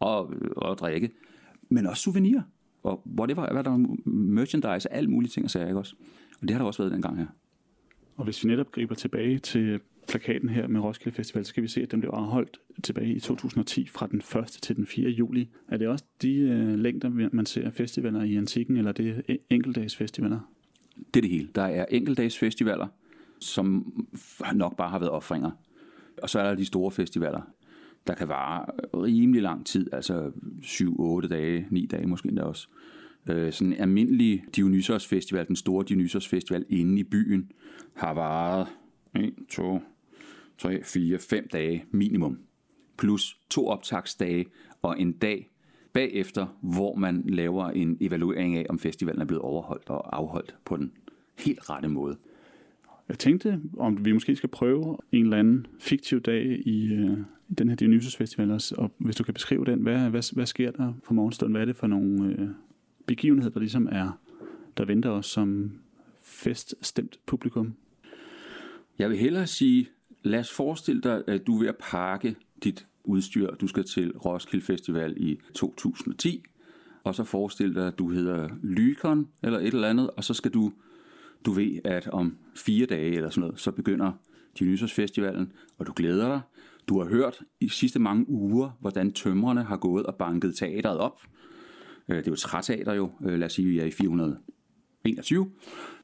og, 0.00 0.32
og 0.56 0.78
drikke, 0.78 1.10
men 1.68 1.86
også 1.86 2.02
souvenir. 2.02 2.40
Og 2.82 3.02
whatever, 3.18 3.52
hvad 3.52 3.64
der 3.64 3.70
er 3.70 4.08
merchandise, 4.10 4.92
alle 4.92 5.10
mulige 5.10 5.30
ting 5.30 5.44
og 5.44 5.50
sager, 5.50 5.66
ikke 5.66 5.78
også? 5.78 5.94
Og 6.42 6.48
det 6.48 6.50
har 6.50 6.58
der 6.58 6.66
også 6.66 6.82
været 6.82 6.92
den 6.92 7.02
gang 7.02 7.18
her. 7.18 7.26
Og 8.16 8.24
hvis 8.24 8.44
vi 8.44 8.48
netop 8.48 8.72
griber 8.72 8.94
tilbage 8.94 9.38
til 9.38 9.80
plakaten 10.08 10.48
her 10.48 10.66
med 10.66 10.80
Roskilde 10.80 11.16
Festival, 11.16 11.44
så 11.44 11.54
kan 11.54 11.62
vi 11.62 11.68
se, 11.68 11.82
at 11.82 11.90
den 11.90 12.00
blev 12.00 12.10
afholdt 12.10 12.60
tilbage 12.84 13.14
i 13.14 13.20
2010 13.20 13.88
fra 13.88 14.06
den 14.06 14.18
1. 14.18 14.46
til 14.46 14.76
den 14.76 14.86
4. 14.86 15.10
juli. 15.10 15.48
Er 15.68 15.76
det 15.76 15.88
også 15.88 16.04
de 16.22 16.34
øh, 16.34 16.78
længder, 16.78 17.28
man 17.32 17.46
ser 17.46 17.70
festivaler 17.70 18.22
i 18.22 18.36
antikken, 18.36 18.76
eller 18.76 18.92
det 18.92 19.22
er 19.28 19.36
enkeltdagsfestivaler? 19.50 20.40
Det 21.14 21.16
er 21.16 21.20
det 21.20 21.30
hele. 21.30 21.48
Der 21.54 21.62
er 21.62 21.86
enkeltdagsfestivaler, 21.90 22.86
som 23.40 23.92
nok 24.54 24.76
bare 24.76 24.90
har 24.90 24.98
været 24.98 25.12
offringer. 25.12 25.50
Og 26.22 26.30
så 26.30 26.38
er 26.40 26.48
der 26.48 26.54
de 26.54 26.64
store 26.64 26.90
festivaler, 26.90 27.40
der 28.06 28.14
kan 28.14 28.28
vare 28.28 28.66
rimelig 28.94 29.42
lang 29.42 29.66
tid, 29.66 29.88
altså 29.92 30.30
7-8 30.62 31.28
dage, 31.28 31.66
9 31.70 31.86
dage 31.86 32.06
måske 32.06 32.28
endda 32.28 32.42
også. 32.42 32.68
Øh, 33.30 33.52
sådan 33.52 33.72
en 33.72 33.80
almindelig 33.80 34.44
Dionysos 34.56 35.06
Festival, 35.06 35.46
den 35.46 35.56
store 35.56 35.84
Dionysos 35.88 36.28
Festival 36.28 36.64
inde 36.68 37.00
i 37.00 37.04
byen, 37.04 37.50
har 37.94 38.14
varet 38.14 38.66
1, 39.14 39.34
2, 39.48 39.80
3, 40.58 40.84
4, 40.84 41.18
5 41.18 41.48
dage 41.52 41.84
minimum. 41.90 42.38
Plus 42.98 43.40
to 43.50 43.68
optagsdage 43.68 44.46
og 44.82 45.00
en 45.00 45.12
dag 45.12 45.50
bagefter, 45.92 46.46
hvor 46.62 46.94
man 46.94 47.24
laver 47.28 47.70
en 47.70 47.96
evaluering 48.00 48.56
af, 48.56 48.66
om 48.68 48.78
festivalen 48.78 49.20
er 49.20 49.26
blevet 49.26 49.42
overholdt 49.42 49.88
og 49.88 50.16
afholdt 50.16 50.56
på 50.64 50.76
den 50.76 50.92
helt 51.38 51.70
rette 51.70 51.88
måde. 51.88 52.16
Jeg 53.08 53.18
tænkte, 53.18 53.60
om 53.78 54.04
vi 54.04 54.12
måske 54.12 54.36
skal 54.36 54.48
prøve 54.48 54.96
en 55.12 55.24
eller 55.24 55.36
anden 55.36 55.66
fiktiv 55.80 56.20
dag 56.20 56.62
i, 56.66 56.92
øh, 56.92 57.18
i 57.48 57.54
den 57.54 57.68
her 57.68 57.76
Dionysus 57.76 58.16
Festival, 58.16 58.60
og 58.78 58.92
hvis 58.98 59.16
du 59.16 59.24
kan 59.24 59.34
beskrive 59.34 59.64
den, 59.64 59.80
hvad, 59.80 60.10
hvad, 60.10 60.34
hvad 60.34 60.46
sker 60.46 60.70
der 60.70 60.92
for 61.04 61.14
morgenstunden? 61.14 61.52
Hvad 61.52 61.62
er 61.62 61.66
det 61.66 61.76
for 61.76 61.86
nogle 61.86 62.36
øh, 62.38 62.48
begivenheder, 63.06 63.50
der 63.50 63.60
ligesom 63.60 63.88
er, 63.92 64.20
der 64.76 64.84
venter 64.84 65.10
os 65.10 65.26
som 65.26 65.72
feststemt 66.22 67.18
publikum? 67.26 67.74
Jeg 68.98 69.10
vil 69.10 69.18
hellere 69.18 69.46
sige, 69.46 69.88
lad 70.22 70.40
os 70.40 70.52
forestille 70.52 71.02
dig, 71.02 71.22
at 71.26 71.46
du 71.46 71.54
er 71.54 71.60
ved 71.60 71.68
at 71.68 71.76
pakke 71.76 72.36
dit 72.64 72.86
udstyr. 73.04 73.54
Du 73.54 73.66
skal 73.66 73.84
til 73.84 74.12
Roskilde 74.16 74.64
Festival 74.64 75.14
i 75.16 75.38
2010, 75.54 76.42
og 77.04 77.14
så 77.14 77.24
forestil 77.24 77.74
dig, 77.74 77.86
at 77.86 77.98
du 77.98 78.10
hedder 78.10 78.48
Lykon 78.62 79.28
eller 79.42 79.58
et 79.58 79.66
eller 79.66 79.88
andet, 79.88 80.10
og 80.10 80.24
så 80.24 80.34
skal 80.34 80.50
du, 80.50 80.72
du 81.46 81.52
ved, 81.52 81.78
at 81.84 82.06
om 82.06 82.36
fire 82.56 82.86
dage 82.86 83.16
eller 83.16 83.30
sådan 83.30 83.40
noget, 83.40 83.60
så 83.60 83.70
begynder 83.70 84.12
Dionysos 84.58 84.92
Festivalen, 84.92 85.52
og 85.78 85.86
du 85.86 85.92
glæder 85.96 86.28
dig. 86.28 86.40
Du 86.88 86.98
har 87.00 87.08
hørt 87.08 87.42
i 87.60 87.68
sidste 87.68 87.98
mange 87.98 88.28
uger, 88.28 88.70
hvordan 88.80 89.12
tømrerne 89.12 89.62
har 89.62 89.76
gået 89.76 90.06
og 90.06 90.14
banket 90.14 90.56
teateret 90.56 90.98
op. 90.98 91.20
Øh, 92.08 92.16
det 92.16 92.26
er 92.26 92.30
jo 92.30 92.32
et 92.32 92.38
træteater 92.38 92.92
jo, 92.92 93.10
øh, 93.24 93.38
lad 93.38 93.46
os 93.46 93.52
sige, 93.52 93.68
vi 93.68 93.78
er 93.78 93.84
i 93.84 93.90
421 93.90 95.50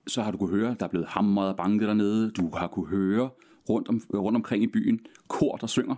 så 0.06 0.22
har 0.22 0.30
du 0.30 0.38
kunne 0.38 0.56
høre, 0.56 0.76
der 0.80 0.86
er 0.86 0.90
blevet 0.90 1.06
hamret 1.08 1.48
og 1.48 1.56
banket 1.56 1.88
dernede. 1.88 2.30
Du 2.30 2.50
har 2.56 2.66
kunne 2.66 2.86
høre 2.86 3.30
rundt, 3.68 3.88
om, 3.88 4.00
rundt 4.14 4.36
omkring 4.36 4.62
i 4.62 4.66
byen 4.66 5.00
kor, 5.28 5.56
der 5.56 5.66
synger. 5.66 5.94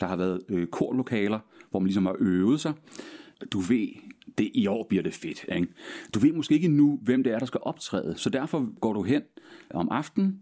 Der 0.00 0.06
har 0.06 0.16
været 0.16 0.40
øh, 0.48 0.66
korlokaler, 0.66 1.38
hvor 1.70 1.80
man 1.80 1.86
ligesom 1.86 2.06
har 2.06 2.16
øvet 2.18 2.60
sig. 2.60 2.72
Du 3.52 3.58
ved, 3.58 3.88
det 4.38 4.50
i 4.54 4.66
år 4.66 4.86
bliver 4.88 5.02
det 5.02 5.14
fedt. 5.14 5.44
Ikke? 5.56 5.68
Du 6.14 6.18
ved 6.18 6.32
måske 6.32 6.54
ikke 6.54 6.68
nu, 6.68 6.98
hvem 7.02 7.24
det 7.24 7.32
er, 7.32 7.38
der 7.38 7.46
skal 7.46 7.60
optræde. 7.62 8.14
Så 8.16 8.30
derfor 8.30 8.80
går 8.80 8.92
du 8.92 9.02
hen 9.02 9.22
om 9.70 9.88
aftenen 9.90 10.40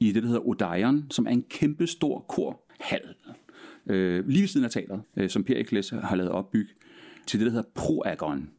i 0.00 0.12
det, 0.12 0.22
der 0.22 0.28
hedder 0.28 0.48
Odeon, 0.48 1.06
som 1.10 1.26
er 1.26 1.30
en 1.30 1.42
kæmpe 1.42 1.86
stor 1.86 2.20
korhal. 2.28 3.14
Øh, 3.86 4.28
lige 4.28 4.40
ved 4.40 4.48
siden 4.48 4.64
af 4.64 4.70
teateret, 4.70 5.02
øh, 5.16 5.30
som 5.30 5.44
Perikles 5.44 5.90
har 5.90 6.16
lavet 6.16 6.32
opbygge, 6.32 6.72
til 7.26 7.40
det, 7.40 7.46
der 7.46 7.52
hedder 7.52 7.68
Proagon. 7.74 8.50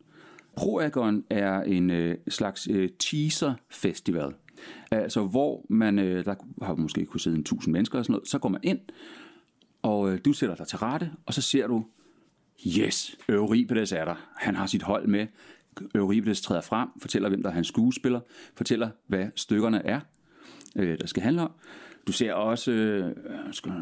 Proagon 0.55 1.23
er 1.29 1.61
en 1.61 1.89
øh, 1.89 2.17
slags 2.29 2.67
øh, 2.71 2.89
teaser-festival. 2.99 4.33
Altså 4.91 5.21
hvor 5.21 5.65
man, 5.69 5.99
øh, 5.99 6.25
der 6.25 6.35
har 6.61 6.75
måske 6.75 7.05
kunne 7.05 7.19
sidde 7.19 7.37
en 7.37 7.43
tusind 7.43 7.71
mennesker 7.73 7.99
og 7.99 8.05
sådan 8.05 8.13
noget, 8.13 8.27
så 8.27 8.39
går 8.39 8.49
man 8.49 8.61
ind, 8.63 8.79
og 9.81 10.11
øh, 10.11 10.19
du 10.25 10.33
sætter 10.33 10.55
dig 10.55 10.67
til 10.67 10.77
rette, 10.77 11.11
og 11.25 11.33
så 11.33 11.41
ser 11.41 11.67
du, 11.67 11.85
yes, 12.67 13.17
Euripides 13.29 13.91
er 13.91 14.05
der. 14.05 14.15
Han 14.37 14.55
har 14.55 14.67
sit 14.67 14.81
hold 14.81 15.07
med. 15.07 15.27
Euripides 15.95 16.41
træder 16.41 16.61
frem, 16.61 16.89
fortæller, 17.01 17.29
hvem 17.29 17.43
der 17.43 17.49
er 17.49 17.53
hans 17.53 17.67
skuespiller, 17.67 18.19
fortæller, 18.55 18.89
hvad 19.07 19.27
stykkerne 19.35 19.85
er, 19.85 19.99
øh, 20.75 20.97
der 20.99 21.07
skal 21.07 21.23
handle 21.23 21.41
om. 21.41 21.51
Du 22.07 22.11
ser 22.11 22.33
også, 22.33 22.71
øh, 22.71 23.07
øh, 23.65 23.73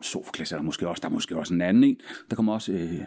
Sofokles 0.00 0.52
er 0.52 0.56
der 0.56 0.62
måske 0.62 0.88
også, 0.88 1.00
der 1.00 1.08
er 1.08 1.12
måske 1.12 1.36
også 1.36 1.54
en 1.54 1.60
anden 1.60 1.84
en. 1.84 2.00
Der 2.30 2.36
kommer 2.36 2.52
også, 2.52 2.72
øh, 2.72 3.00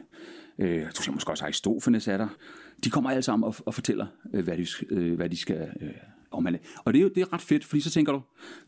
øh, 0.59 0.86
du 0.97 1.01
ser 1.01 1.11
måske 1.11 1.31
også 1.31 1.45
Aristofanes 1.45 2.07
er 2.07 2.17
der. 2.17 2.27
De 2.83 2.89
kommer 2.89 3.09
alle 3.09 3.21
sammen 3.21 3.47
og, 3.47 3.55
og 3.65 3.73
fortæller, 3.73 4.05
øh, 4.33 4.43
hvad, 4.43 4.57
de, 4.57 4.67
øh, 4.89 5.15
hvad 5.15 5.29
de 5.29 5.38
skal 5.38 5.69
øh, 5.81 5.89
omhandle. 6.31 6.59
Og 6.86 6.93
det 6.93 6.99
er 6.99 7.03
jo 7.03 7.09
det 7.15 7.21
er 7.21 7.33
ret 7.33 7.41
fedt, 7.41 7.65
fordi 7.65 7.81
så 7.81 7.91
tænker 7.91 8.11
du, 8.11 8.21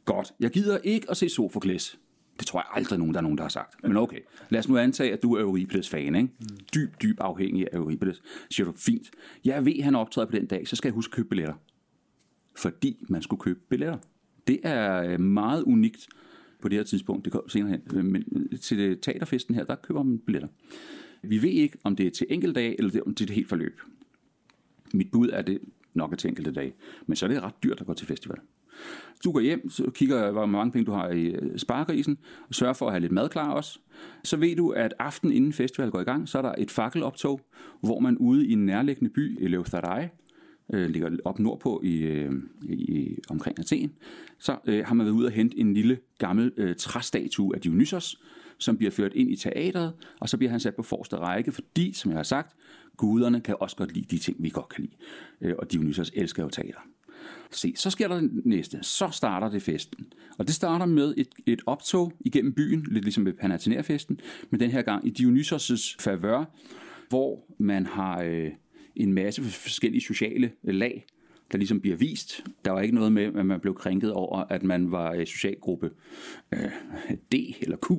godt, 0.05 0.33
jeg 0.39 0.51
gider 0.51 0.77
ikke 0.77 1.11
at 1.11 1.17
se 1.17 1.29
Sofokles. 1.29 1.99
Det 2.39 2.47
tror 2.47 2.59
jeg 2.59 2.65
aldrig 2.73 2.99
nogen, 2.99 3.13
der 3.13 3.19
er 3.19 3.21
nogen, 3.21 3.37
der 3.37 3.43
har 3.43 3.49
sagt. 3.49 3.83
Men 3.83 3.97
okay, 3.97 4.19
lad 4.49 4.59
os 4.59 4.69
nu 4.69 4.77
antage, 4.77 5.13
at 5.13 5.23
du 5.23 5.33
er 5.33 5.41
Euripides-fan, 5.41 6.15
ikke? 6.15 6.29
Dyb, 6.75 7.01
dyb 7.01 7.17
afhængig 7.19 7.67
af 7.71 7.77
Euripides. 7.77 8.21
Siger 8.51 8.65
du, 8.65 8.73
fint. 8.75 9.09
Jeg 9.45 9.65
ved, 9.65 9.73
at 9.77 9.83
han 9.83 9.95
optræder 9.95 10.27
på 10.27 10.35
den 10.35 10.45
dag, 10.45 10.67
så 10.67 10.75
skal 10.75 10.89
jeg 10.89 10.93
huske 10.93 11.11
at 11.11 11.15
købe 11.15 11.29
billetter. 11.29 11.53
Fordi 12.55 13.05
man 13.09 13.21
skulle 13.21 13.39
købe 13.39 13.59
billetter. 13.69 13.97
Det 14.47 14.59
er 14.63 15.03
øh, 15.03 15.19
meget 15.19 15.63
unikt 15.63 16.07
på 16.61 16.69
det 16.69 16.77
her 16.77 16.83
tidspunkt. 16.83 17.25
Det 17.25 17.33
kommer 17.33 17.49
senere 17.49 17.71
hen. 17.71 17.81
Øh, 17.93 18.05
men 18.05 18.23
øh, 18.51 18.59
til 18.59 18.99
teaterfesten 19.01 19.55
her, 19.55 19.63
der 19.63 19.75
køber 19.75 20.03
man 20.03 20.19
billetter. 20.19 20.47
Vi 21.21 21.41
ved 21.41 21.49
ikke, 21.49 21.77
om 21.83 21.95
det 21.95 22.07
er 22.07 22.11
til 22.11 22.27
enkelt 22.29 22.55
dag, 22.55 22.75
eller 22.79 23.01
om 23.05 23.15
det 23.15 23.21
er 23.21 23.31
et 23.31 23.35
helt 23.35 23.49
forløb. 23.49 23.81
Mit 24.93 25.11
bud 25.11 25.29
er 25.29 25.41
det 25.41 25.59
nok 25.93 26.11
er 26.11 26.15
til 26.15 26.29
enkelte 26.29 26.51
dage. 26.51 26.73
Men 27.05 27.15
så 27.15 27.25
er 27.25 27.29
det 27.29 27.43
ret 27.43 27.63
dyrt 27.63 27.81
at 27.81 27.87
gå 27.87 27.93
til 27.93 28.07
festival. 28.07 28.37
Du 29.23 29.31
går 29.31 29.39
hjem, 29.39 29.69
så 29.69 29.91
kigger 29.93 30.31
hvor 30.31 30.45
mange 30.45 30.71
penge 30.71 30.85
du 30.85 30.91
har 30.91 31.09
i 31.09 31.25
øh, 31.25 31.57
sparegrisen, 31.59 32.17
og 32.49 32.55
sørger 32.55 32.73
for 32.73 32.85
at 32.85 32.91
have 32.91 33.01
lidt 33.01 33.11
mad 33.11 33.29
klar 33.29 33.51
også. 33.51 33.79
Så 34.23 34.37
ved 34.37 34.55
du, 34.55 34.69
at 34.69 34.93
aften 34.99 35.31
inden 35.31 35.53
festival 35.53 35.91
går 35.91 35.99
i 35.99 36.03
gang, 36.03 36.29
så 36.29 36.37
er 36.37 36.41
der 36.41 36.53
et 36.57 36.71
fakkeloptog, 36.71 37.41
hvor 37.81 37.99
man 37.99 38.17
ude 38.17 38.47
i 38.47 38.53
en 38.53 38.65
nærliggende 38.65 39.13
by, 39.13 39.37
Eleutherai, 39.43 40.07
øh, 40.73 40.89
ligger 40.89 41.17
op 41.25 41.39
nordpå 41.39 41.81
i, 41.83 41.97
øh, 41.97 42.31
i, 42.63 43.17
omkring 43.29 43.59
Athen, 43.59 43.91
så 44.39 44.57
øh, 44.65 44.85
har 44.85 44.95
man 44.95 45.05
været 45.05 45.15
ude 45.15 45.25
og 45.25 45.31
hente 45.31 45.59
en 45.59 45.73
lille 45.73 45.97
gammel 46.17 46.51
øh, 46.57 46.75
træstatue 46.75 47.55
af 47.55 47.61
Dionysos, 47.61 48.21
som 48.57 48.77
bliver 48.77 48.91
ført 48.91 49.13
ind 49.13 49.31
i 49.31 49.35
teateret, 49.35 49.93
og 50.19 50.29
så 50.29 50.37
bliver 50.37 50.51
han 50.51 50.59
sat 50.59 50.75
på 50.75 50.83
forreste 50.83 51.15
række, 51.15 51.51
fordi, 51.51 51.93
som 51.93 52.11
jeg 52.11 52.17
har 52.17 52.23
sagt, 52.23 52.55
guderne 52.97 53.41
kan 53.41 53.55
også 53.59 53.75
godt 53.75 53.93
lide 53.93 54.05
de 54.15 54.17
ting, 54.17 54.43
vi 54.43 54.49
godt 54.49 54.69
kan 54.69 54.83
lide. 54.83 54.95
Øh, 55.41 55.55
og 55.59 55.71
Dionysos 55.71 56.11
elsker 56.15 56.43
jo 56.43 56.49
teater. 56.49 56.79
Se, 57.51 57.73
så 57.75 57.89
sker 57.89 58.07
der 58.07 58.19
det 58.19 58.45
næste. 58.45 58.79
Så 58.81 59.09
starter 59.11 59.49
det 59.49 59.61
festen. 59.61 60.07
Og 60.37 60.47
det 60.47 60.55
starter 60.55 60.85
med 60.85 61.13
et, 61.17 61.29
et 61.45 61.61
optog 61.65 62.13
igennem 62.19 62.53
byen, 62.53 62.85
lidt 62.91 63.05
ligesom 63.05 63.25
ved 63.25 63.33
Panathenerfesten, 63.33 64.19
men 64.49 64.59
den 64.59 64.71
her 64.71 64.81
gang 64.81 65.07
i 65.07 65.13
Dionysos' 65.19 65.95
favør, 65.99 66.45
hvor 67.09 67.45
man 67.59 67.85
har 67.85 68.21
øh, 68.21 68.51
en 68.95 69.13
masse 69.13 69.43
forskellige 69.43 70.01
sociale 70.01 70.51
lag, 70.63 71.05
der 71.51 71.57
ligesom 71.57 71.79
bliver 71.79 71.97
vist. 71.97 72.43
Der 72.65 72.71
var 72.71 72.81
ikke 72.81 72.95
noget 72.95 73.11
med, 73.11 73.23
at 73.23 73.45
man 73.45 73.59
blev 73.59 73.75
krænket 73.75 74.13
over, 74.13 74.37
at 74.49 74.63
man 74.63 74.91
var 74.91 75.13
i 75.13 75.25
socialgruppe 75.25 75.91
øh, 76.53 76.71
D 77.31 77.35
eller 77.61 77.77
Q. 77.77 77.91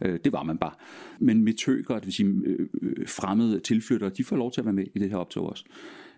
Øh, 0.00 0.18
det 0.24 0.32
var 0.32 0.42
man 0.42 0.58
bare. 0.58 0.74
Men 1.18 1.44
metøker, 1.44 1.94
det 1.94 2.06
vil 2.06 2.12
sige 2.12 2.28
øh, 2.44 2.68
øh, 2.82 3.08
fremmede 3.08 3.60
tilflyttere, 3.60 4.10
de 4.10 4.24
får 4.24 4.36
lov 4.36 4.52
til 4.52 4.60
at 4.60 4.64
være 4.64 4.74
med 4.74 4.84
i 4.94 4.98
det 4.98 5.10
her 5.10 5.16
optog 5.16 5.50
også. 5.50 5.64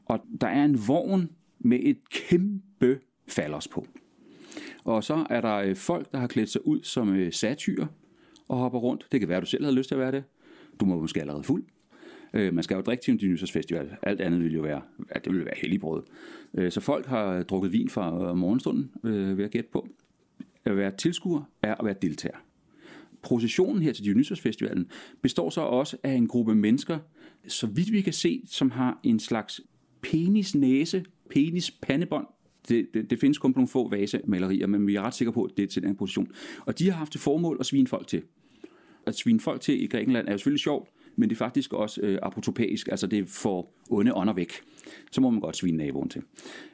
Og 0.04 0.24
der 0.40 0.46
er 0.46 0.64
en 0.64 0.88
vogn 0.88 1.28
med 1.64 1.78
et 1.82 2.10
kæmpe 2.10 3.00
falders 3.28 3.68
på. 3.68 3.86
Og 4.84 5.04
så 5.04 5.26
er 5.30 5.40
der 5.40 5.56
øh, 5.56 5.76
folk, 5.76 6.12
der 6.12 6.18
har 6.18 6.26
klædt 6.26 6.50
sig 6.50 6.66
ud 6.66 6.82
som 6.82 7.14
øh, 7.14 7.32
satyrer 7.32 7.86
og 8.48 8.56
hopper 8.56 8.78
rundt. 8.78 9.06
Det 9.12 9.20
kan 9.20 9.28
være, 9.28 9.36
at 9.36 9.42
du 9.42 9.46
selv 9.46 9.64
havde 9.64 9.76
lyst 9.76 9.88
til 9.88 9.94
at 9.94 10.00
være 10.00 10.12
det. 10.12 10.24
Du 10.80 10.84
må 10.84 11.00
måske 11.00 11.20
allerede 11.20 11.44
fuld. 11.44 11.64
Øh, 12.34 12.54
man 12.54 12.64
skal 12.64 12.74
jo 12.74 12.80
drikke 12.80 13.04
til 13.04 13.12
en 13.12 13.18
Dionysos 13.18 13.52
Festival. 13.52 13.96
Alt 14.02 14.20
andet 14.20 14.40
vil 14.40 14.54
jo 14.54 14.62
være, 14.62 14.82
ja, 15.14 15.20
det 15.24 15.32
vil 15.32 15.44
være 15.44 15.54
helligbrød. 15.56 16.02
Så 16.70 16.80
folk 16.80 17.06
har 17.06 17.42
drukket 17.42 17.72
vin 17.72 17.88
fra 17.88 18.34
morgenstunden, 18.34 18.90
ved 19.36 19.44
at 19.44 19.50
gætte 19.50 19.70
på. 19.72 19.88
At 20.64 20.76
være 20.76 20.90
tilskuer 20.90 21.42
er 21.62 21.74
at 21.74 21.84
være 21.84 21.94
deltager. 22.02 22.36
Processionen 23.22 23.82
her 23.82 23.92
til 23.92 24.04
Dionysos 24.04 24.40
Festivalen 24.40 24.90
består 25.22 25.50
så 25.50 25.60
også 25.60 25.96
af 26.02 26.12
en 26.12 26.28
gruppe 26.28 26.54
mennesker, 26.54 26.98
så 27.48 27.66
vidt 27.66 27.92
vi 27.92 28.00
kan 28.00 28.12
se, 28.12 28.42
som 28.46 28.70
har 28.70 29.00
en 29.02 29.20
slags 29.20 29.60
penis 30.04 30.54
næse, 30.54 31.04
penis 31.30 31.70
pandebånd. 31.70 32.26
Det, 32.68 32.88
det, 32.94 33.10
det 33.10 33.20
findes 33.20 33.38
kun 33.38 33.52
på 33.52 33.58
nogle 33.58 33.68
få 33.68 33.88
vasemalerier, 33.88 34.66
men 34.66 34.86
vi 34.86 34.94
er 34.94 35.02
ret 35.02 35.14
sikre 35.14 35.32
på, 35.32 35.42
at 35.44 35.50
det 35.56 35.62
er 35.62 35.66
til 35.66 35.82
den 35.82 35.96
position. 35.96 36.28
Og 36.66 36.78
de 36.78 36.90
har 36.90 36.98
haft 36.98 37.12
til 37.12 37.20
formål 37.20 37.56
at 37.60 37.66
svine 37.66 37.86
folk 37.86 38.06
til. 38.06 38.22
At 39.06 39.16
svine 39.16 39.40
folk 39.40 39.60
til 39.60 39.82
i 39.82 39.86
Grækenland 39.86 40.28
er 40.28 40.32
jo 40.32 40.38
selvfølgelig 40.38 40.60
sjovt, 40.60 40.88
men 41.16 41.28
det 41.28 41.34
er 41.34 41.38
faktisk 41.38 41.72
også 41.72 42.00
øh, 42.00 42.18
apotopæisk, 42.22 42.88
altså 42.88 43.06
det 43.06 43.28
får 43.28 43.74
onde 43.90 44.14
ånder 44.14 44.32
væk. 44.32 44.52
Så 45.12 45.20
må 45.20 45.30
man 45.30 45.40
godt 45.40 45.56
svine 45.56 45.76
naboen 45.76 46.08
til. 46.08 46.22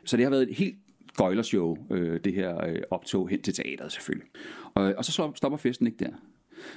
Så 0.05 0.16
det 0.16 0.24
har 0.24 0.31
været 0.31 0.51
et 0.51 0.57
helt 0.57 0.76
gøjlershow, 1.16 1.76
øh, 1.91 2.20
det 2.24 2.35
her 2.35 2.66
øh, 2.66 2.83
optog 2.91 3.28
hen 3.28 3.43
til 3.43 3.55
teateret 3.55 3.93
selvfølgelig. 3.93 4.28
Og, 4.74 4.95
og 4.99 5.05
så 5.05 5.33
stopper 5.37 5.57
festen 5.57 5.87
ikke 5.87 6.05
der. 6.05 6.11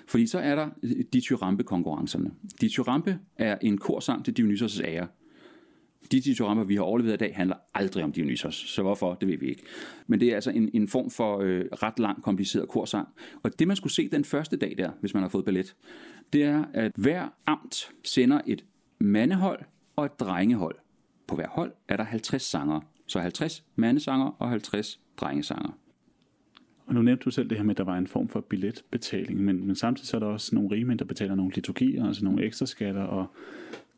Fordi 0.08 0.28
så 0.28 0.40
er 0.40 0.56
der 0.56 0.70
øh, 0.84 0.92
dithyrampe-konkurrencerne. 1.14 2.32
Dithyrampe 2.62 3.20
er 3.38 3.58
en 3.62 3.78
korsang 3.78 4.26
til 4.26 4.34
Dionysos' 4.40 4.84
ære. 4.86 5.08
De 6.12 6.20
dithyramper, 6.20 6.64
vi 6.64 6.76
har 6.76 6.82
overlevet 6.82 7.14
i 7.14 7.18
dag, 7.18 7.36
handler 7.36 7.56
aldrig 7.74 8.04
om 8.04 8.12
Dionysos, 8.12 8.56
så 8.56 8.82
hvorfor, 8.82 9.14
det 9.14 9.28
ved 9.28 9.38
vi 9.38 9.50
ikke. 9.50 9.64
Men 10.08 10.20
det 10.20 10.30
er 10.30 10.36
altså 10.36 10.52
en, 10.52 10.70
en 10.74 10.88
form 10.88 11.10
for 11.10 11.40
øh, 11.40 11.66
ret 11.72 12.00
lang, 12.00 12.24
kompliceret 12.24 12.68
korsang. 12.68 13.08
Og 13.44 13.60
det, 13.60 13.68
man 13.68 13.76
skulle 13.76 13.94
se 13.94 14.10
den 14.10 14.26
første 14.26 14.58
dag 14.58 14.76
der, 14.78 14.92
hvis 15.00 15.14
man 15.14 15.24
har 15.24 15.30
fået 15.30 15.46
ballet, 15.46 15.76
det 16.34 16.44
er, 16.44 16.64
at 16.74 16.92
hver 16.96 17.28
amt 17.46 17.92
sender 18.04 18.42
et 18.48 18.66
mandehold 19.00 19.60
og 19.96 20.06
et 20.06 20.20
drengehold. 20.20 20.76
På 21.28 21.36
hver 21.36 21.48
hold 21.48 21.72
er 21.88 21.98
der 21.98 22.04
50 22.04 22.42
sanger. 22.42 22.80
Så 23.08 23.20
50 23.20 23.64
mandesanger 23.76 24.26
og 24.40 24.50
50 24.50 25.00
drengesanger. 25.18 25.78
Og 26.86 26.94
nu 26.94 27.02
nævnte 27.02 27.24
du 27.24 27.32
selv 27.32 27.50
det 27.50 27.58
her 27.58 27.64
med, 27.64 27.74
at 27.74 27.78
der 27.78 27.84
var 27.84 27.98
en 27.98 28.08
form 28.08 28.28
for 28.30 28.42
billetbetaling, 28.42 29.42
men, 29.42 29.68
men 29.68 29.76
samtidig 29.76 30.08
så 30.08 30.18
er 30.18 30.20
der 30.20 30.28
også 30.28 30.56
nogle 30.56 30.72
rigmænd, 30.72 31.00
der 31.00 31.06
betaler 31.06 31.36
nogle 31.36 31.52
liturgier, 31.56 32.08
altså 32.08 32.24
nogle 32.24 32.46
ekstra 32.46 32.66
skatter, 32.66 33.02
og 33.02 33.28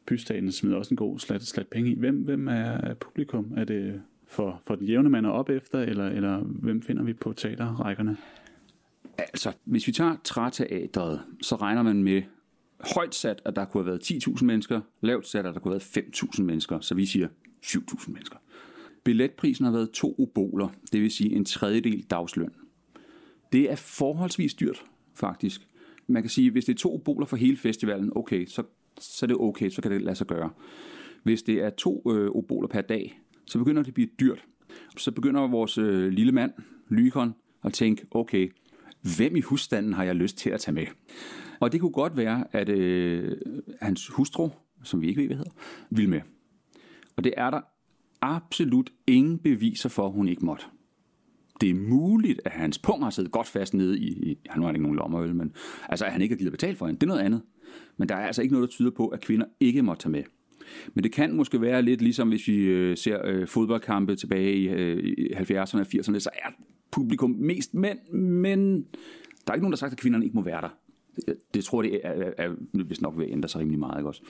bystaten 0.05 0.51
smider 0.51 0.77
også 0.77 0.93
en 0.93 0.97
god 0.97 1.19
slat, 1.19 1.43
slat 1.43 1.67
penge 1.67 1.91
i. 1.91 1.99
Hvem, 1.99 2.15
hvem 2.15 2.47
er 2.47 2.93
publikum? 2.93 3.53
Er 3.57 3.63
det 3.63 4.01
for, 4.27 4.61
for 4.67 4.75
den 4.75 4.87
jævne 4.87 5.09
mand 5.09 5.25
op 5.25 5.49
efter, 5.49 5.79
eller, 5.79 6.07
eller 6.07 6.37
hvem 6.39 6.81
finder 6.81 7.03
vi 7.03 7.13
på 7.13 7.33
teaterrækkerne? 7.33 8.17
Altså, 9.17 9.51
hvis 9.63 9.87
vi 9.87 9.91
tager 9.91 10.15
træteateret, 10.23 11.21
så 11.41 11.55
regner 11.55 11.83
man 11.83 12.03
med 12.03 12.21
højt 12.95 13.15
sat, 13.15 13.41
at 13.45 13.55
der 13.55 13.65
kunne 13.65 13.83
have 13.83 13.89
været 13.89 14.11
10.000 14.11 14.45
mennesker, 14.45 14.81
lavt 15.01 15.27
sat, 15.27 15.45
at 15.45 15.53
der 15.53 15.59
kunne 15.59 15.73
have 15.73 15.81
været 15.95 16.05
5.000 16.15 16.41
mennesker, 16.43 16.79
så 16.79 16.95
vi 16.95 17.05
siger 17.05 17.27
7.000 17.65 18.11
mennesker. 18.11 18.37
Billetprisen 19.03 19.65
har 19.65 19.71
været 19.71 19.91
to 19.91 20.15
oboler, 20.19 20.69
det 20.91 21.01
vil 21.01 21.11
sige 21.11 21.35
en 21.35 21.45
tredjedel 21.45 22.03
dagsløn. 22.03 22.51
Det 23.51 23.71
er 23.71 23.75
forholdsvis 23.75 24.53
dyrt, 24.53 24.83
faktisk. 25.13 25.61
Man 26.07 26.23
kan 26.23 26.29
sige, 26.29 26.51
hvis 26.51 26.65
det 26.65 26.73
er 26.73 26.77
to 26.77 26.95
oboler 26.95 27.25
for 27.25 27.37
hele 27.37 27.57
festivalen, 27.57 28.11
okay, 28.15 28.45
så, 28.45 28.63
så 28.99 29.25
er 29.25 29.27
det 29.27 29.37
okay, 29.39 29.69
så 29.69 29.81
kan 29.81 29.91
det 29.91 30.01
lade 30.01 30.15
sig 30.15 30.27
gøre. 30.27 30.49
Hvis 31.23 31.43
det 31.43 31.63
er 31.63 31.69
to 31.69 32.11
øh, 32.11 32.31
oboler 32.31 32.67
per 32.67 32.81
dag, 32.81 33.19
så 33.45 33.57
begynder 33.57 33.81
det 33.81 33.87
at 33.87 33.93
blive 33.93 34.09
dyrt. 34.19 34.45
Så 34.97 35.11
begynder 35.11 35.47
vores 35.47 35.77
øh, 35.77 36.09
lille 36.09 36.31
mand, 36.31 36.51
Lykon, 36.89 37.35
at 37.63 37.73
tænke, 37.73 38.05
okay, 38.11 38.51
hvem 39.17 39.35
i 39.35 39.41
husstanden 39.41 39.93
har 39.93 40.03
jeg 40.03 40.15
lyst 40.15 40.37
til 40.37 40.49
at 40.49 40.59
tage 40.59 40.75
med? 40.75 40.85
Og 41.59 41.71
det 41.71 41.81
kunne 41.81 41.91
godt 41.91 42.17
være, 42.17 42.43
at 42.51 42.69
øh, 42.69 43.37
hans 43.81 44.07
hustru, 44.07 44.49
som 44.83 45.01
vi 45.01 45.07
ikke 45.07 45.21
ved, 45.21 45.27
hvad 45.27 45.37
hedder, 45.37 45.51
ville 45.89 46.09
med. 46.09 46.21
Og 47.15 47.23
det 47.23 47.33
er 47.37 47.49
der 47.49 47.61
absolut 48.21 48.89
ingen 49.07 49.39
beviser 49.39 49.89
for, 49.89 50.05
at 50.05 50.13
hun 50.13 50.27
ikke 50.27 50.45
måtte. 50.45 50.65
Det 51.61 51.69
er 51.69 51.73
muligt, 51.73 52.41
at 52.45 52.51
hans 52.51 52.79
pung 52.79 53.03
har 53.03 53.09
siddet 53.09 53.31
godt 53.31 53.47
fast 53.47 53.73
nede 53.73 53.99
i, 53.99 54.31
i 54.31 54.37
han 54.49 54.61
har 54.61 54.69
ikke 54.69 54.81
nogen 54.81 54.97
lommerøl, 54.97 55.35
men 55.35 55.51
altså, 55.89 56.05
at 56.05 56.11
han 56.11 56.21
ikke 56.21 56.35
har 56.35 56.37
givet 56.37 56.51
betalt 56.51 56.77
for 56.77 56.85
hende, 56.85 56.99
det 56.99 57.03
er 57.03 57.07
noget 57.07 57.21
andet. 57.21 57.41
Men 57.97 58.09
der 58.09 58.15
er 58.15 58.27
altså 58.27 58.41
ikke 58.41 58.53
noget, 58.53 58.69
der 58.69 58.71
tyder 58.71 58.91
på, 58.91 59.07
at 59.07 59.21
kvinder 59.21 59.45
ikke 59.59 59.81
må 59.81 59.95
tage 59.95 60.11
med. 60.11 60.23
Men 60.93 61.03
det 61.03 61.11
kan 61.11 61.35
måske 61.35 61.61
være 61.61 61.81
lidt 61.81 62.01
ligesom, 62.01 62.29
hvis 62.29 62.47
vi 62.47 62.55
øh, 62.55 62.97
ser 62.97 63.25
øh, 63.25 63.47
fodboldkampe 63.47 64.15
tilbage 64.15 64.55
i, 64.55 64.67
øh, 64.67 65.03
i 65.03 65.33
70'erne 65.33 65.79
og 65.79 65.85
80'erne, 65.95 66.19
så 66.19 66.29
er 66.33 66.49
publikum 66.91 67.29
mest 67.29 67.73
mænd, 67.73 67.99
men 68.13 68.85
der 69.47 69.51
er 69.51 69.53
ikke 69.53 69.63
nogen, 69.63 69.71
der 69.71 69.77
har 69.77 69.87
sagt, 69.87 69.91
at 69.91 69.97
kvinderne 69.97 70.25
ikke 70.25 70.35
må 70.35 70.43
være 70.43 70.61
der. 70.61 70.77
Det, 71.15 71.35
det 71.53 71.63
tror 71.63 71.83
jeg, 71.83 71.91
det 71.91 72.01
er, 72.03 72.11
er, 72.11 72.31
er, 72.37 72.83
hvis 72.83 73.01
nok 73.01 73.17
vil 73.17 73.27
ændre 73.31 73.49
sig 73.49 73.61
rimelig 73.61 73.79
meget. 73.79 73.99
Ikke 73.99 74.07
også? 74.07 74.21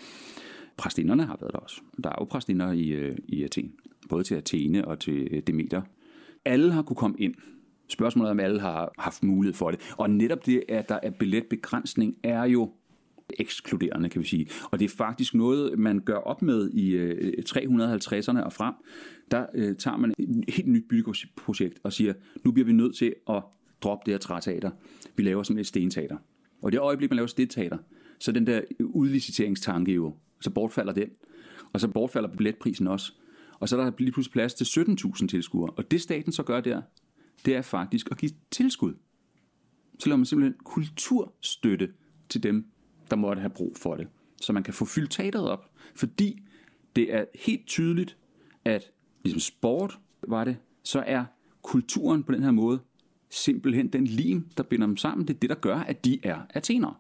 Præstinderne 0.78 1.26
har 1.26 1.38
været 1.42 1.54
der 1.54 1.60
også. 1.60 1.82
Der 2.04 2.10
er 2.10 2.16
jo 2.20 2.26
præstinder 2.26 2.72
i, 2.72 2.90
øh, 2.90 3.18
i 3.28 3.44
Athen. 3.44 3.74
Både 4.10 4.24
til 4.24 4.36
Athene 4.36 4.88
og 4.88 5.00
til 5.00 5.28
øh, 5.32 5.42
Demeter. 5.48 5.82
Alle 6.46 6.72
har 6.72 6.82
kunne 6.82 6.96
komme 6.96 7.16
ind. 7.20 7.34
Spørgsmålet 7.88 8.28
er, 8.28 8.32
om 8.32 8.40
alle 8.40 8.60
har 8.60 8.94
haft 8.98 9.24
mulighed 9.24 9.54
for 9.54 9.72
det. 9.72 9.94
Og 9.98 10.10
netop 10.10 10.46
det, 10.46 10.64
at 10.70 10.90
der 10.90 11.00
er 11.04 11.12
billetbegrænsning, 11.12 12.16
er 12.24 12.44
jo 12.44 12.72
ekskluderende, 13.40 14.10
kan 14.10 14.22
vi 14.22 14.28
sige. 14.28 14.48
Og 14.72 14.80
det 14.80 14.86
er 14.86 14.90
faktisk 14.90 15.34
noget, 15.34 15.80
man 15.80 16.00
gør 16.00 16.16
op 16.16 16.42
med 16.42 16.70
i 16.70 16.92
øh, 16.92 17.34
350'erne 17.50 18.44
og 18.44 18.54
frem. 18.54 18.74
Der 19.32 19.46
øh, 19.56 19.76
tager 19.76 19.98
man 19.98 20.14
et 20.20 20.46
helt 20.48 20.68
nyt 20.68 20.84
byggeprojekt 20.90 21.80
og 21.84 21.94
siger, 21.94 22.14
nu 22.44 22.52
bliver 22.52 22.66
vi 22.66 22.74
nødt 22.74 22.96
til 22.96 23.14
at 23.30 23.44
droppe 23.82 24.04
det 24.06 24.14
her 24.14 24.20
træteater. 24.20 24.72
Vi 25.16 25.24
laver 25.24 25.44
sådan 25.44 25.60
et 25.60 25.68
stenteater. 25.68 26.18
Og 26.62 26.72
det 26.72 26.80
øjeblik, 26.80 27.10
man 27.10 27.16
laver 27.16 27.28
stenteater, 27.28 27.78
så 28.20 28.32
den 28.32 28.48
der 28.48 28.62
udliciteringstanke 28.80 29.94
jo, 29.94 30.16
så 30.42 30.50
bortfalder 30.50 30.94
den. 30.94 31.10
Og 31.74 31.80
så 31.80 31.88
bortfalder 31.88 32.30
billetprisen 32.30 32.88
også. 32.88 33.14
Og 33.60 33.70
så 33.70 33.78
er 33.78 33.84
der 33.84 33.92
lige 33.98 34.12
pludselig 34.12 34.34
plads 34.34 34.54
til 34.54 34.66
17.000 34.66 35.28
tilskuere. 35.28 35.70
Og 35.70 35.92
det 35.92 36.02
staten 36.02 36.32
så 36.32 36.44
gør 36.44 36.62
der, 36.62 36.82
det 37.46 37.56
er 37.56 37.62
faktisk 37.62 38.12
at 38.12 38.18
give 38.18 38.32
tilskud. 38.52 38.94
Så 40.00 40.10
laver 40.10 40.18
man 40.18 40.26
simpelthen 40.26 40.60
kulturstøtte 40.64 41.90
til 42.30 42.44
dem, 42.44 42.66
der 43.10 43.16
måtte 43.16 43.40
have 43.40 43.50
brug 43.50 43.74
for 43.78 43.96
det. 43.96 44.08
Så 44.42 44.54
man 44.54 44.64
kan 44.64 44.74
få 44.74 44.86
fyldt 44.86 45.12
teateret 45.12 45.50
op. 45.50 45.72
Fordi 45.96 46.44
det 46.96 47.14
er 47.14 47.26
helt 47.36 47.68
tydeligt, 47.68 48.18
at 48.66 48.92
ligesom 49.24 49.40
sport 49.40 50.00
var 50.28 50.44
det, 50.44 50.58
så 50.84 51.04
er 51.08 51.26
kulturen 51.62 52.24
på 52.24 52.32
den 52.32 52.44
her 52.44 52.52
måde 52.52 52.80
simpelthen 53.30 53.88
den 53.88 54.08
lim, 54.08 54.50
der 54.58 54.64
binder 54.64 54.88
dem 54.88 54.98
sammen. 54.98 55.28
Det 55.28 55.34
er 55.34 55.40
det, 55.40 55.50
der 55.50 55.56
gør, 55.56 55.78
at 55.78 56.06
de 56.06 56.20
er 56.24 56.40
athenere. 56.50 56.94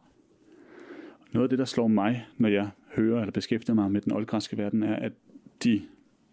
Noget 1.32 1.45
af 1.45 1.49
det, 1.49 1.60
der 1.60 1.66
slår 1.66 1.88
mig, 1.88 2.28
når 2.38 2.49
jeg 2.49 2.70
hører 2.95 3.20
eller 3.20 3.32
beskæftiger 3.32 3.76
mig 3.76 3.91
med 3.91 4.01
den 4.01 4.12
oldgræske 4.12 4.58
verden, 4.58 4.84
er, 4.84 4.95
at 4.95 5.12
de 5.64 5.82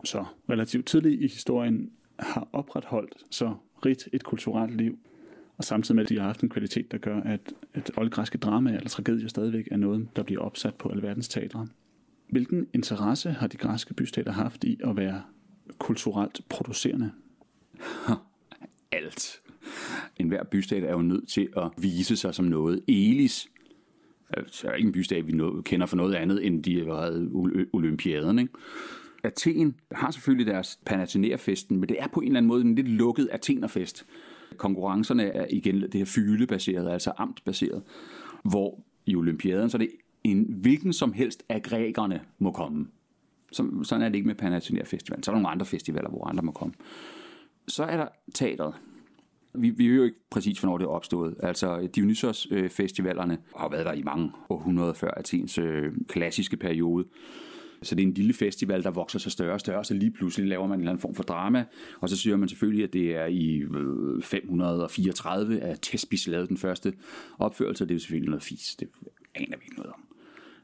så 0.04 0.24
relativt 0.50 0.86
tidligt 0.86 1.20
i 1.20 1.26
historien 1.26 1.90
har 2.18 2.48
opretholdt 2.52 3.14
så 3.30 3.54
rigt 3.86 4.08
et 4.12 4.24
kulturelt 4.24 4.76
liv, 4.76 4.98
og 5.56 5.64
samtidig 5.64 5.96
med, 5.96 6.02
at 6.02 6.08
de 6.08 6.18
har 6.18 6.26
haft 6.26 6.40
en 6.40 6.48
kvalitet, 6.48 6.92
der 6.92 6.98
gør, 6.98 7.20
at, 7.20 7.52
at 7.74 7.90
oldgræske 7.96 8.38
drama 8.38 8.70
eller 8.70 8.88
tragedie 8.88 9.28
stadigvæk 9.28 9.68
er 9.70 9.76
noget, 9.76 10.08
der 10.16 10.22
bliver 10.22 10.40
opsat 10.40 10.74
på 10.74 10.88
alverdens 10.88 11.28
teatre. 11.28 11.68
Hvilken 12.28 12.66
interesse 12.72 13.30
har 13.30 13.46
de 13.46 13.56
græske 13.56 13.94
bystater 13.94 14.32
haft 14.32 14.64
i 14.64 14.80
at 14.84 14.96
være 14.96 15.22
kulturelt 15.78 16.40
producerende? 16.48 17.10
Alt. 18.92 19.40
En 20.16 20.28
hver 20.28 20.44
bystat 20.44 20.84
er 20.84 20.92
jo 20.92 21.02
nødt 21.02 21.28
til 21.28 21.48
at 21.56 21.70
vise 21.78 22.16
sig 22.16 22.34
som 22.34 22.44
noget. 22.44 22.82
Elis 22.88 23.48
altså, 24.30 24.68
er 24.68 24.74
ikke 24.74 24.86
en 24.86 24.92
bystat, 24.92 25.26
vi 25.26 25.32
kender 25.64 25.86
for 25.86 25.96
noget 25.96 26.14
andet, 26.14 26.46
end 26.46 26.62
de 26.62 26.78
har 26.78 26.84
været 26.84 27.30
olympiaden. 27.72 28.38
Ikke? 28.38 28.52
Athen 29.24 29.74
har 29.92 30.10
selvfølgelig 30.10 30.46
deres 30.46 30.78
Panathenerfesten, 30.86 31.80
men 31.80 31.88
det 31.88 31.96
er 32.00 32.06
på 32.06 32.20
en 32.20 32.26
eller 32.26 32.38
anden 32.38 32.48
måde 32.48 32.64
en 32.64 32.74
lidt 32.74 32.88
lukket 32.88 33.28
Athenerfest. 33.32 34.06
Konkurrencerne 34.56 35.24
er 35.24 35.46
igen 35.50 35.80
det 35.80 35.94
her 35.94 36.04
fylebaseret, 36.04 36.90
altså 36.90 37.12
amtbaseret, 37.16 37.82
hvor 38.44 38.80
i 39.06 39.16
olympiaden, 39.16 39.70
så 39.70 39.76
er 39.76 39.78
det 39.78 39.90
en 40.24 40.46
hvilken 40.60 40.92
som 40.92 41.12
helst 41.12 41.42
af 41.48 41.62
grækerne 41.62 42.20
må 42.38 42.52
komme. 42.52 42.86
Så, 43.52 43.70
sådan 43.82 44.02
er 44.02 44.08
det 44.08 44.16
ikke 44.16 44.26
med 44.26 44.34
Panathenaea 44.34 44.84
Festival. 44.84 45.24
Så 45.24 45.30
er 45.30 45.34
der 45.34 45.40
nogle 45.40 45.52
andre 45.52 45.66
festivaler, 45.66 46.08
hvor 46.08 46.28
andre 46.28 46.42
må 46.42 46.52
komme. 46.52 46.74
Så 47.68 47.84
er 47.84 47.96
der 47.96 48.08
teateret. 48.34 48.74
Vi, 49.54 49.70
vi 49.70 49.88
ved 49.88 49.96
jo 49.96 50.02
ikke 50.02 50.16
præcis, 50.30 50.58
hvornår 50.58 50.78
det 50.78 50.84
er 50.84 50.88
opstået. 50.88 51.34
Altså 51.42 51.88
Dionysos-festivalerne 51.94 53.34
øh, 53.34 53.40
har 53.56 53.68
været 53.68 53.86
der 53.86 53.92
i 53.92 54.02
mange 54.02 54.30
århundreder 54.48 54.92
før 54.92 55.10
Athens 55.10 55.58
øh, 55.58 55.92
klassiske 56.08 56.56
periode. 56.56 57.04
Så 57.82 57.94
det 57.94 58.02
er 58.02 58.06
en 58.06 58.14
lille 58.14 58.32
festival, 58.32 58.82
der 58.82 58.90
vokser 58.90 59.18
sig 59.18 59.32
større 59.32 59.52
og 59.52 59.60
større, 59.60 59.84
så 59.84 59.94
lige 59.94 60.10
pludselig 60.10 60.48
laver 60.48 60.66
man 60.66 60.78
en 60.78 60.80
eller 60.80 60.90
anden 60.90 61.02
form 61.02 61.14
for 61.14 61.22
drama, 61.22 61.64
og 62.00 62.08
så 62.08 62.16
siger 62.16 62.36
man 62.36 62.48
selvfølgelig, 62.48 62.84
at 62.84 62.92
det 62.92 63.16
er 63.16 63.26
i 63.26 63.56
øh, 63.56 64.22
534, 64.22 65.60
at 65.60 65.80
Thespis 65.80 66.26
lavede 66.26 66.48
den 66.48 66.56
første 66.56 66.92
opførelse, 67.38 67.86
det 67.86 67.94
er 67.94 67.98
selvfølgelig 67.98 68.30
noget 68.30 68.42
fis. 68.42 68.76
Det 68.80 68.88
aner 69.34 69.56
vi 69.56 69.62
ikke 69.64 69.76
noget 69.76 69.92
om. 69.92 70.00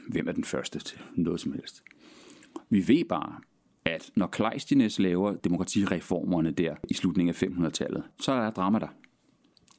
Hvem 0.09 0.29
er 0.29 0.33
den 0.33 0.45
første 0.45 0.79
til 0.79 0.99
noget 1.15 1.41
som 1.41 1.53
helst? 1.53 1.83
Vi 2.71 2.89
ved 2.89 3.05
bare, 3.05 3.41
at 3.85 4.11
når 4.17 4.27
Kleistines 4.27 4.99
laver 4.99 5.37
demokratireformerne 5.37 6.51
der 6.51 6.75
i 6.91 6.95
slutningen 6.95 7.35
af 7.35 7.43
500-tallet, 7.43 8.03
så 8.21 8.33
er 8.33 8.41
der 8.41 8.51
drama 8.51 8.79
der. 8.79 8.89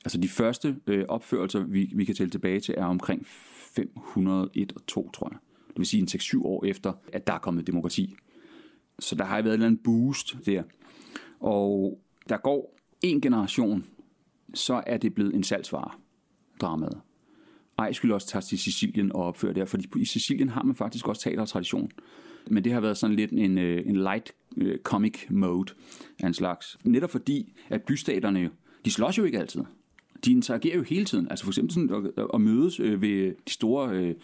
Altså 0.05 0.17
de 0.17 0.29
første 0.29 0.75
øh, 0.87 1.05
opførelser, 1.07 1.59
vi, 1.59 1.91
vi 1.95 2.05
kan 2.05 2.15
tælle 2.15 2.31
tilbage 2.31 2.59
til, 2.59 2.75
er 2.77 2.85
omkring 2.85 3.25
501 3.75 4.71
og 4.75 4.85
2, 4.87 5.11
tror 5.11 5.29
jeg. 5.31 5.39
Det 5.79 5.81
vil 5.81 5.87
sige 5.87 6.01
en 6.35 6.41
6-7 6.41 6.45
år 6.45 6.65
efter, 6.65 6.93
at 7.13 7.27
der 7.27 7.33
er 7.33 7.39
kommet 7.39 7.67
demokrati. 7.67 8.15
Så 8.99 9.15
der 9.15 9.23
har 9.23 9.41
været 9.41 9.45
en 9.45 9.53
eller 9.53 9.65
andet 9.65 9.83
boost 9.83 10.37
der. 10.45 10.63
Og 11.39 11.99
der 12.29 12.37
går 12.37 12.77
en 13.01 13.21
generation, 13.21 13.85
så 14.53 14.83
er 14.87 14.97
det 14.97 15.13
blevet 15.13 15.35
en 15.35 15.43
salgsvare, 15.43 15.91
dramaet. 16.61 17.01
Ej, 17.77 17.93
skulle 17.93 18.15
også 18.15 18.27
tage 18.27 18.41
til 18.41 18.59
Sicilien 18.59 19.11
og 19.11 19.23
opføre 19.23 19.53
der, 19.53 19.65
fordi 19.65 19.87
i 19.95 20.05
Sicilien 20.05 20.49
har 20.49 20.63
man 20.63 20.75
faktisk 20.75 21.07
også 21.07 21.21
teatertradition. 21.21 21.91
Men 22.47 22.63
det 22.63 22.73
har 22.73 22.79
været 22.79 22.97
sådan 22.97 23.15
lidt 23.15 23.31
en, 23.31 23.57
øh, 23.57 23.81
en 23.85 23.95
light 23.95 24.33
øh, 24.57 24.77
comic 24.77 25.25
mode 25.29 25.73
af 26.19 26.27
en 26.27 26.33
slags. 26.33 26.77
Netop 26.83 27.09
fordi, 27.09 27.53
at 27.69 27.83
bystaterne, 27.83 28.49
de 28.85 28.91
slås 28.91 29.17
jo 29.17 29.23
ikke 29.23 29.39
altid. 29.39 29.61
De 30.25 30.31
interagerer 30.31 30.77
jo 30.77 30.83
hele 30.83 31.05
tiden. 31.05 31.27
Altså 31.29 31.45
for 31.45 31.51
eksempel 31.51 31.73
sådan 31.73 32.11
at, 32.17 32.25
at 32.33 32.41
mødes 32.41 32.79
øh, 32.79 33.01
ved 33.01 33.35
de 33.47 33.53
store 33.53 34.15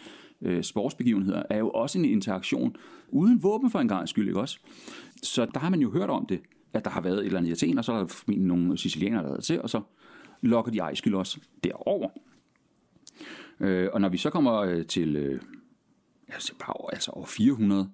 øh, 0.46 0.62
sportsbegivenheder, 0.62 1.42
er 1.50 1.58
jo 1.58 1.70
også 1.70 1.98
en 1.98 2.04
interaktion 2.04 2.76
uden 3.08 3.42
våben 3.42 3.70
for 3.70 3.78
en 3.78 3.88
gang 3.88 4.08
skyld, 4.08 4.28
ikke 4.28 4.40
også? 4.40 4.58
Så 5.22 5.46
der 5.54 5.60
har 5.60 5.70
man 5.70 5.80
jo 5.80 5.90
hørt 5.90 6.10
om 6.10 6.26
det, 6.26 6.40
at 6.72 6.84
der 6.84 6.90
har 6.90 7.00
været 7.00 7.18
et 7.18 7.26
eller 7.26 7.38
andet 7.38 7.48
i 7.48 7.52
Athen, 7.52 7.78
og 7.78 7.84
så 7.84 7.92
er 7.92 7.98
der 7.98 8.06
formentlig 8.06 8.46
nogle 8.46 8.78
sicilianere, 8.78 9.22
der 9.22 9.30
har 9.30 9.40
til, 9.40 9.62
og 9.62 9.70
så 9.70 9.80
lokker 10.42 10.72
de 10.72 10.78
Ejskyld 10.78 11.14
også 11.14 11.40
derover. 11.64 12.08
Øh, 13.60 13.88
og 13.92 14.00
når 14.00 14.08
vi 14.08 14.18
så 14.18 14.30
kommer 14.30 14.54
øh, 14.54 14.86
til 14.86 15.16
øh, 15.16 15.40
altså, 16.28 16.52
altså 16.92 17.10
over 17.10 17.26
400, 17.26 17.90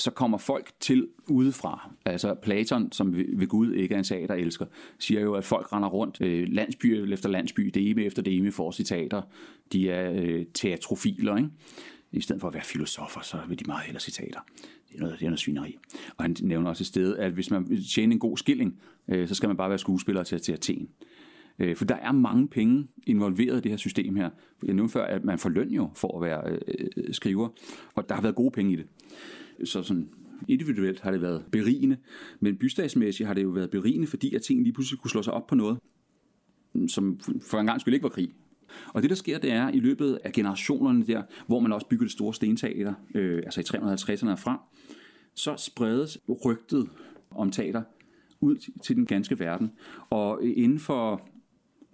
så 0.00 0.10
kommer 0.10 0.38
folk 0.38 0.72
til 0.80 1.08
udefra. 1.28 1.90
Altså 2.04 2.34
Platon, 2.34 2.92
som 2.92 3.14
ved 3.16 3.46
Gud 3.46 3.72
ikke 3.72 3.94
er 3.94 3.98
en 3.98 4.04
sag, 4.04 4.28
der 4.28 4.34
elsker, 4.34 4.66
siger 4.98 5.20
jo, 5.20 5.34
at 5.34 5.44
folk 5.44 5.72
render 5.72 5.88
rundt 5.88 6.20
øh, 6.20 6.48
landsby 6.48 6.86
efter 6.86 7.28
landsby, 7.28 7.70
deme 7.74 8.04
efter 8.04 8.22
deme 8.22 8.52
for 8.52 8.70
citater. 8.70 9.22
De 9.72 9.90
er 9.90 10.12
øh, 10.14 10.44
teatrofiler, 10.54 11.36
ikke? 11.36 11.48
I 12.12 12.20
stedet 12.20 12.40
for 12.40 12.48
at 12.48 12.54
være 12.54 12.62
filosofer, 12.62 13.20
så 13.20 13.38
vil 13.48 13.58
de 13.58 13.64
meget 13.66 13.84
hellere 13.84 14.00
citater. 14.00 14.40
Det 14.88 14.96
er 14.96 15.00
noget, 15.00 15.18
det 15.18 15.24
er 15.24 15.30
noget 15.30 15.40
svineri. 15.40 15.78
Og 16.16 16.24
han 16.24 16.36
nævner 16.40 16.70
også 16.70 16.82
et 16.82 16.86
sted, 16.86 17.16
at 17.16 17.32
hvis 17.32 17.50
man 17.50 17.70
vil 17.70 17.84
tjene 17.94 18.12
en 18.12 18.18
god 18.18 18.36
skilling, 18.36 18.80
øh, 19.08 19.28
så 19.28 19.34
skal 19.34 19.48
man 19.48 19.56
bare 19.56 19.68
være 19.68 19.78
skuespiller 19.78 20.22
til, 20.22 20.40
til 20.40 20.52
Athen. 20.52 20.88
Øh, 21.58 21.76
for 21.76 21.84
der 21.84 21.94
er 21.94 22.12
mange 22.12 22.48
penge 22.48 22.86
involveret 23.06 23.56
i 23.56 23.60
det 23.60 23.70
her 23.70 23.76
system 23.76 24.16
her. 24.16 24.30
Jeg 24.66 24.74
nævnte 24.74 24.92
før, 24.92 25.04
at 25.04 25.24
man 25.24 25.38
får 25.38 25.48
løn 25.48 25.70
jo 25.70 25.90
for 25.94 26.18
at 26.18 26.22
være 26.22 26.50
øh, 26.50 26.86
øh 26.96 27.14
skriver, 27.14 27.48
og 27.94 28.08
der 28.08 28.14
har 28.14 28.22
været 28.22 28.34
gode 28.34 28.50
penge 28.50 28.72
i 28.72 28.76
det. 28.76 28.86
Så 29.64 29.82
sådan 29.82 30.08
individuelt 30.48 31.00
har 31.00 31.10
det 31.10 31.20
været 31.20 31.44
berigende, 31.52 31.96
men 32.40 32.56
bystatsmæssigt 32.56 33.26
har 33.26 33.34
det 33.34 33.42
jo 33.42 33.48
været 33.48 33.70
berigende, 33.70 34.06
fordi 34.06 34.34
at 34.34 34.42
tingene 34.42 34.64
lige 34.64 34.74
pludselig 34.74 35.00
kunne 35.00 35.10
slå 35.10 35.22
sig 35.22 35.32
op 35.32 35.46
på 35.46 35.54
noget, 35.54 35.78
som 36.88 37.20
for 37.42 37.58
en 37.58 37.66
gang 37.66 37.80
skulle 37.80 37.94
ikke 37.96 38.04
var 38.04 38.08
krig. 38.08 38.32
Og 38.88 39.02
det, 39.02 39.10
der 39.10 39.16
sker, 39.16 39.38
det 39.38 39.52
er 39.52 39.68
i 39.68 39.80
løbet 39.80 40.18
af 40.24 40.32
generationerne 40.32 41.06
der, 41.06 41.22
hvor 41.46 41.60
man 41.60 41.72
også 41.72 41.86
bygger 41.86 42.04
det 42.04 42.12
store 42.12 42.34
stenteater, 42.34 42.94
øh, 43.14 43.36
altså 43.36 43.60
i 43.60 43.64
350'erne 43.64 44.34
frem, 44.34 44.58
så 45.34 45.56
spredes 45.56 46.18
rygtet 46.44 46.88
om 47.30 47.50
teater 47.50 47.82
ud 48.40 48.56
til 48.82 48.96
den 48.96 49.06
ganske 49.06 49.38
verden. 49.38 49.72
Og 50.10 50.38
øh, 50.42 50.52
inden 50.56 50.78
for 50.78 51.28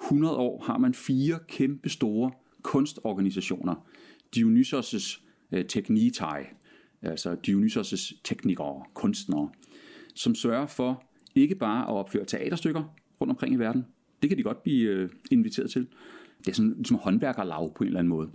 100 0.03 0.37
år 0.37 0.65
har 0.67 0.79
man 0.79 0.95
fire 0.95 1.39
kæmpe 1.49 1.89
store 1.89 2.31
kunstorganisationer. 2.63 3.75
Dionysos' 4.37 5.23
øh, 5.53 5.65
Technitai, 5.65 6.43
altså 7.03 7.37
Dionysos' 7.47 8.21
teknikere, 8.25 8.85
kunstnere, 8.95 9.51
som 10.15 10.35
sørger 10.35 10.67
for 10.67 11.03
ikke 11.35 11.55
bare 11.55 11.83
at 11.83 11.95
opføre 11.95 12.25
teaterstykker 12.25 12.83
rundt 13.21 13.31
omkring 13.31 13.55
i 13.55 13.59
verden. 13.59 13.87
Det 14.23 14.31
kan 14.31 14.39
de 14.39 14.43
godt 14.43 14.63
blive 14.63 14.91
øh, 14.91 15.11
inviteret 15.31 15.71
til. 15.71 15.87
Det 16.39 16.49
er 16.49 16.55
sådan 16.55 16.75
ligesom 16.77 16.97
håndværkerlag 16.97 17.75
på 17.75 17.85
en 17.85 17.87
eller 17.87 17.99
anden 17.99 18.09
måde. 18.09 18.31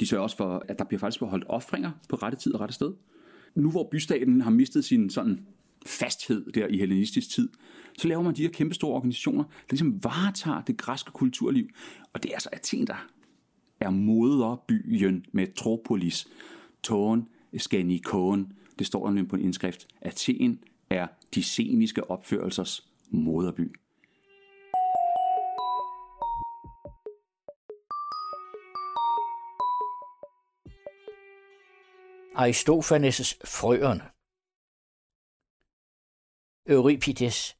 De 0.00 0.06
sørger 0.06 0.22
også 0.22 0.36
for, 0.36 0.64
at 0.68 0.78
der 0.78 0.84
bliver 0.84 1.00
faktisk 1.00 1.20
holdt 1.20 1.44
offringer 1.48 1.90
på 2.08 2.16
rette 2.16 2.38
tid 2.38 2.54
og 2.54 2.60
rette 2.60 2.74
sted. 2.74 2.92
Nu 3.54 3.70
hvor 3.70 3.88
bystaten 3.90 4.40
har 4.40 4.50
mistet 4.50 4.84
sin 4.84 5.10
sådan 5.10 5.46
fasthed 5.86 6.52
der 6.52 6.66
i 6.66 6.78
hellenistisk 6.78 7.30
tid, 7.30 7.48
så 7.98 8.08
laver 8.08 8.22
man 8.22 8.34
de 8.34 8.42
her 8.42 8.50
kæmpe 8.50 8.74
store 8.74 8.94
organisationer, 8.94 9.44
der 9.44 9.70
ligesom 9.70 10.04
varetager 10.04 10.60
det 10.60 10.76
græske 10.76 11.10
kulturliv. 11.10 11.68
Og 12.12 12.22
det 12.22 12.28
er 12.28 12.34
altså 12.34 12.48
Athen, 12.52 12.86
der 12.86 13.06
er 13.80 13.90
moderbyen 13.90 15.26
Metropolis. 15.32 16.28
Tårn 16.82 17.28
Skanikon. 17.58 18.52
Det 18.78 18.86
står 18.86 19.06
der 19.06 19.12
nemlig 19.12 19.28
på 19.28 19.36
en 19.36 19.42
indskrift. 19.42 19.86
Athen 20.00 20.64
er 20.90 21.06
de 21.34 21.42
sceniske 21.42 22.10
opførelsers 22.10 22.88
moderby. 23.10 23.76
Aristofanes' 32.34 33.38
frøerne. 33.44 34.10
Euripides. 36.66 37.56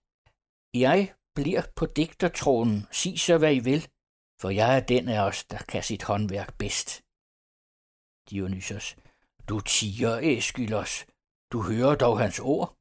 Jeg 0.75 1.15
bliver 1.35 1.63
på 1.77 1.87
digtertronen, 1.87 2.87
sig 2.93 3.19
så 3.19 3.39
hvad 3.39 3.55
I 3.55 3.59
vil, 3.59 3.89
for 4.41 4.51
jeg 4.51 4.77
er 4.77 4.81
den 4.81 5.09
af 5.09 5.21
os, 5.29 5.45
der 5.45 5.59
kan 5.59 5.83
sit 5.83 6.03
håndværk 6.03 6.59
bedst. 6.59 7.03
Dionysos. 8.31 8.97
Du 9.51 9.61
tiger, 9.61 10.19
Æskylos. 10.23 11.07
Du 11.53 11.63
hører 11.63 11.95
dog 11.95 12.19
hans 12.19 12.39
ord. 12.41 12.77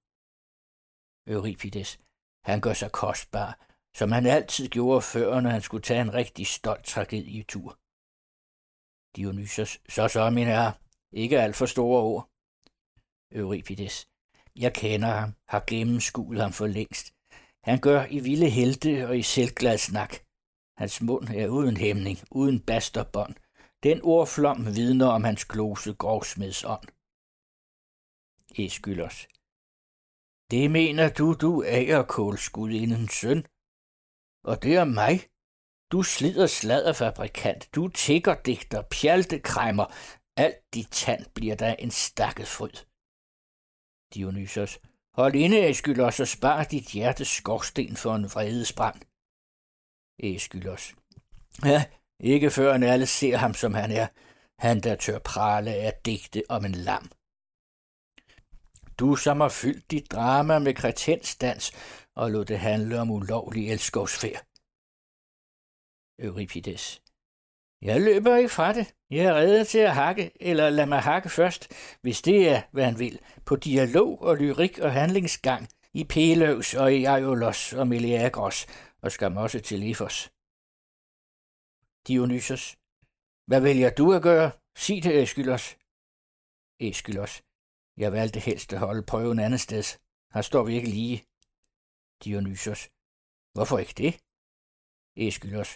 Euripides. 1.28 2.00
Han 2.44 2.62
gør 2.62 2.74
sig 2.74 2.92
kostbar, 2.92 3.52
som 3.96 4.12
han 4.12 4.26
altid 4.26 4.70
gjorde 4.70 5.02
før, 5.02 5.40
når 5.40 5.50
han 5.50 5.62
skulle 5.62 5.84
tage 5.84 6.02
en 6.02 6.14
rigtig 6.14 6.48
stolt 6.48 6.86
tragedietur. 6.86 7.78
Dionysos. 9.16 9.72
Så 9.90 10.08
så, 10.08 10.30
min 10.30 10.48
herre. 10.48 10.74
Ikke 11.12 11.42
alt 11.42 11.56
for 11.56 11.66
store 11.66 12.02
ord. 12.02 12.30
Euripides. 13.32 14.08
Jeg 14.56 14.74
kender 14.74 15.08
ham, 15.08 15.32
har 15.48 15.64
gennemskuet 15.68 16.42
ham 16.42 16.54
for 16.54 16.68
længst. 16.68 17.14
Han 17.64 17.80
gør 17.80 18.06
i 18.06 18.20
vilde 18.20 18.50
helte 18.50 19.08
og 19.08 19.18
i 19.18 19.22
selvglad 19.22 19.78
snak. 19.78 20.14
Hans 20.78 21.02
mund 21.02 21.28
er 21.30 21.48
uden 21.48 21.78
hæmning, 21.78 22.18
uden 22.32 22.60
basterbånd. 22.60 23.36
Den 23.84 24.02
ordflom 24.04 24.66
vidner 24.76 25.08
om 25.08 25.24
hans 25.24 25.46
glose 25.46 25.94
grovsmeds 25.94 26.64
ånd. 26.64 26.88
Eskylos. 28.66 29.28
Det 30.52 30.72
mener 30.72 31.10
du, 31.10 31.34
du 31.34 31.64
agerkålskudindens 31.68 33.14
søn? 33.14 33.46
Og 34.44 34.64
det 34.64 34.76
er 34.76 34.84
mig? 34.84 35.16
Du 35.92 36.04
slider 36.04 36.48
sladderfabrikant, 36.48 37.70
du 37.76 37.88
tigger 37.88 38.36
digter, 38.42 38.82
pjaltekræmmer, 38.92 39.86
alt 40.38 40.74
dit 40.74 40.92
tand 40.92 41.26
bliver 41.36 41.56
der 41.56 41.74
en 41.76 41.92
stakket 41.92 42.48
fryd. 42.48 42.78
Dionysos. 44.14 44.80
Hold 45.14 45.36
inde, 45.36 45.58
Æskylos, 45.58 46.20
og 46.20 46.28
spar 46.28 46.64
dit 46.64 46.88
hjertes 46.92 47.28
skorsten 47.28 47.96
for 47.96 48.16
en 48.16 48.24
vredesbrand. 48.24 49.02
Æskylos. 50.20 50.96
Ja, 51.66 51.86
ikke 52.20 52.52
før 52.52 52.74
en 52.74 52.84
alle 52.84 53.06
ser 53.06 53.38
ham, 53.38 53.54
som 53.54 53.74
han 53.74 53.92
er. 53.92 54.08
Han, 54.60 54.80
der 54.80 54.96
tør 54.96 55.20
prale 55.20 55.74
af 55.74 55.94
digte 56.06 56.44
om 56.50 56.66
en 56.66 56.76
lam. 56.76 57.12
Du, 59.00 59.16
som 59.16 59.40
har 59.40 59.50
fyldt 59.50 59.92
dit 59.92 60.12
drama 60.12 60.60
med 60.60 60.74
kretensdans 60.74 61.72
og 62.16 62.32
lod 62.32 62.46
det 62.46 62.60
handle 62.60 63.00
om 63.00 63.12
ulovlig 63.12 63.72
elskovsfærd. 63.72 64.46
Euripides. 66.20 67.02
Jeg 67.82 68.02
løber 68.02 68.36
ikke 68.36 68.50
fra 68.50 68.74
det. 68.74 68.94
Jeg 69.10 69.26
er 69.26 69.34
reddet 69.34 69.68
til 69.68 69.80
at 69.80 69.96
hakke, 69.96 70.32
eller 70.40 70.70
lad 70.70 70.86
mig 70.86 71.00
hakke 71.00 71.30
først, 71.30 71.68
hvis 72.02 72.22
det 72.22 72.50
er, 72.50 72.62
hvad 72.72 72.86
han 72.86 73.00
vil, 73.00 73.20
på 73.46 73.56
dialog 73.56 74.22
og 74.22 74.38
lyrik 74.38 74.80
og 74.80 74.92
handlingsgang 74.92 75.68
i 75.94 76.04
Peløvs 76.04 76.74
og 76.74 76.94
i 76.94 77.06
Aiolos 77.06 77.74
og 77.74 77.88
Meleagros 77.88 78.68
og 79.02 79.12
skam 79.12 79.38
også 79.38 79.60
til 79.60 79.80
Lefos. 79.80 80.32
Dionysos. 82.08 82.78
Hvad 83.50 83.62
vælger 83.62 83.90
du 84.00 84.14
at 84.14 84.22
gøre? 84.22 84.52
Sig 84.78 85.04
til 85.04 85.12
Æskylos. 85.12 85.66
Æskylos. 86.80 87.34
Jeg 87.98 88.12
valgte 88.12 88.40
helst 88.40 88.74
at 88.74 88.80
holde 88.80 89.04
prøven 89.12 89.40
andet 89.40 89.62
sted. 89.68 89.84
Her 90.34 90.42
står 90.42 90.64
vi 90.64 90.74
ikke 90.76 90.90
lige. 90.90 91.18
Dionysos. 92.24 92.82
Hvorfor 93.54 93.78
ikke 93.84 93.98
det? 94.04 94.14
Æskylos. 95.26 95.72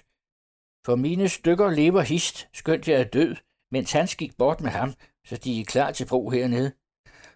For 0.85 0.95
mine 0.95 1.29
stykker 1.29 1.69
lever 1.69 2.01
hist, 2.01 2.49
skønt 2.53 2.87
jeg 2.87 2.99
er 3.01 3.09
død, 3.17 3.35
mens 3.71 3.91
han 3.91 4.07
gik 4.17 4.37
bort 4.37 4.61
med 4.61 4.71
ham, 4.79 4.89
så 5.25 5.37
de 5.37 5.61
er 5.61 5.65
klar 5.65 5.91
til 5.91 6.07
brug 6.07 6.31
hernede. 6.31 6.69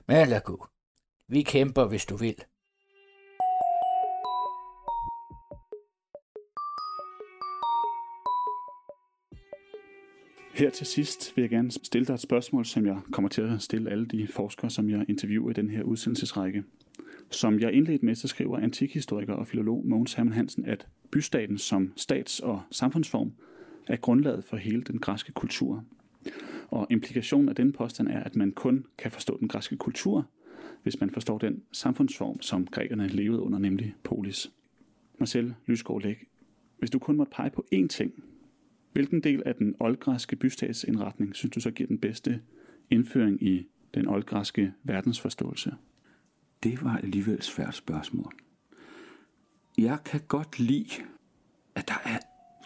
Men 0.07 0.27
lad 0.27 0.41
gå. 0.41 0.67
Vi 1.33 1.43
kæmper, 1.43 1.85
hvis 1.85 2.05
du 2.05 2.15
vil. 2.15 2.45
Her 10.57 10.69
til 10.69 10.85
sidst 10.85 11.35
vil 11.35 11.41
jeg 11.41 11.49
gerne 11.49 11.71
stille 11.71 12.05
dig 12.05 12.13
et 12.13 12.19
spørgsmål, 12.19 12.65
som 12.65 12.85
jeg 12.85 12.99
kommer 13.11 13.29
til 13.29 13.41
at 13.41 13.61
stille 13.61 13.91
alle 13.91 14.05
de 14.05 14.27
forskere, 14.27 14.69
som 14.69 14.89
jeg 14.89 15.05
interviewer 15.09 15.49
i 15.49 15.53
den 15.53 15.69
her 15.69 15.83
udsendelsesrække. 15.83 16.63
Som 17.29 17.59
jeg 17.59 17.73
indledte 17.73 18.05
med, 18.05 18.15
så 18.15 18.27
skriver 18.27 18.57
antikhistoriker 18.57 19.33
og 19.33 19.47
filolog 19.47 19.87
Mogens 19.87 20.13
Hermann 20.13 20.33
Hansen, 20.33 20.65
at 20.65 20.87
bystaten 21.11 21.57
som 21.57 21.93
stats- 21.95 22.39
og 22.39 22.61
samfundsform 22.71 23.31
er 23.87 23.95
grundlaget 23.95 24.43
for 24.43 24.57
hele 24.57 24.81
den 24.81 24.99
græske 24.99 25.31
kultur. 25.31 25.83
Og 26.67 26.87
implikationen 26.89 27.49
af 27.49 27.55
den 27.55 27.73
påstand 27.73 28.07
er, 28.07 28.23
at 28.23 28.35
man 28.35 28.51
kun 28.51 28.85
kan 28.97 29.11
forstå 29.11 29.37
den 29.39 29.47
græske 29.47 29.77
kultur, 29.77 30.25
hvis 30.83 30.99
man 30.99 31.09
forstår 31.09 31.37
den 31.37 31.63
samfundsform, 31.71 32.41
som 32.41 32.67
grækerne 32.67 33.07
levede 33.07 33.41
under, 33.41 33.59
nemlig 33.59 33.95
polis. 34.03 34.51
Marcel 35.19 35.53
Lysgaard 35.65 36.01
Læk, 36.01 36.25
hvis 36.79 36.89
du 36.89 36.99
kun 36.99 37.17
måtte 37.17 37.31
pege 37.35 37.49
på 37.49 37.65
én 37.75 37.87
ting, 37.87 38.11
hvilken 38.97 39.23
del 39.23 39.43
af 39.45 39.55
den 39.55 39.75
oldgræske 39.79 40.35
bystatsindretning 40.35 41.35
synes 41.35 41.53
du 41.53 41.59
så 41.59 41.71
giver 41.71 41.87
den 41.87 41.99
bedste 41.99 42.41
indføring 42.89 43.43
i 43.43 43.67
den 43.93 44.07
oldgræske 44.07 44.73
verdensforståelse? 44.83 45.75
Det 46.63 46.83
var 46.83 46.97
alligevel 46.97 47.33
et 47.33 47.43
svært 47.43 47.75
spørgsmål. 47.75 48.33
Jeg 49.77 49.99
kan 50.05 50.21
godt 50.27 50.59
lide, 50.59 50.89
at 51.75 51.87
der 51.87 51.93
er, 52.05 52.17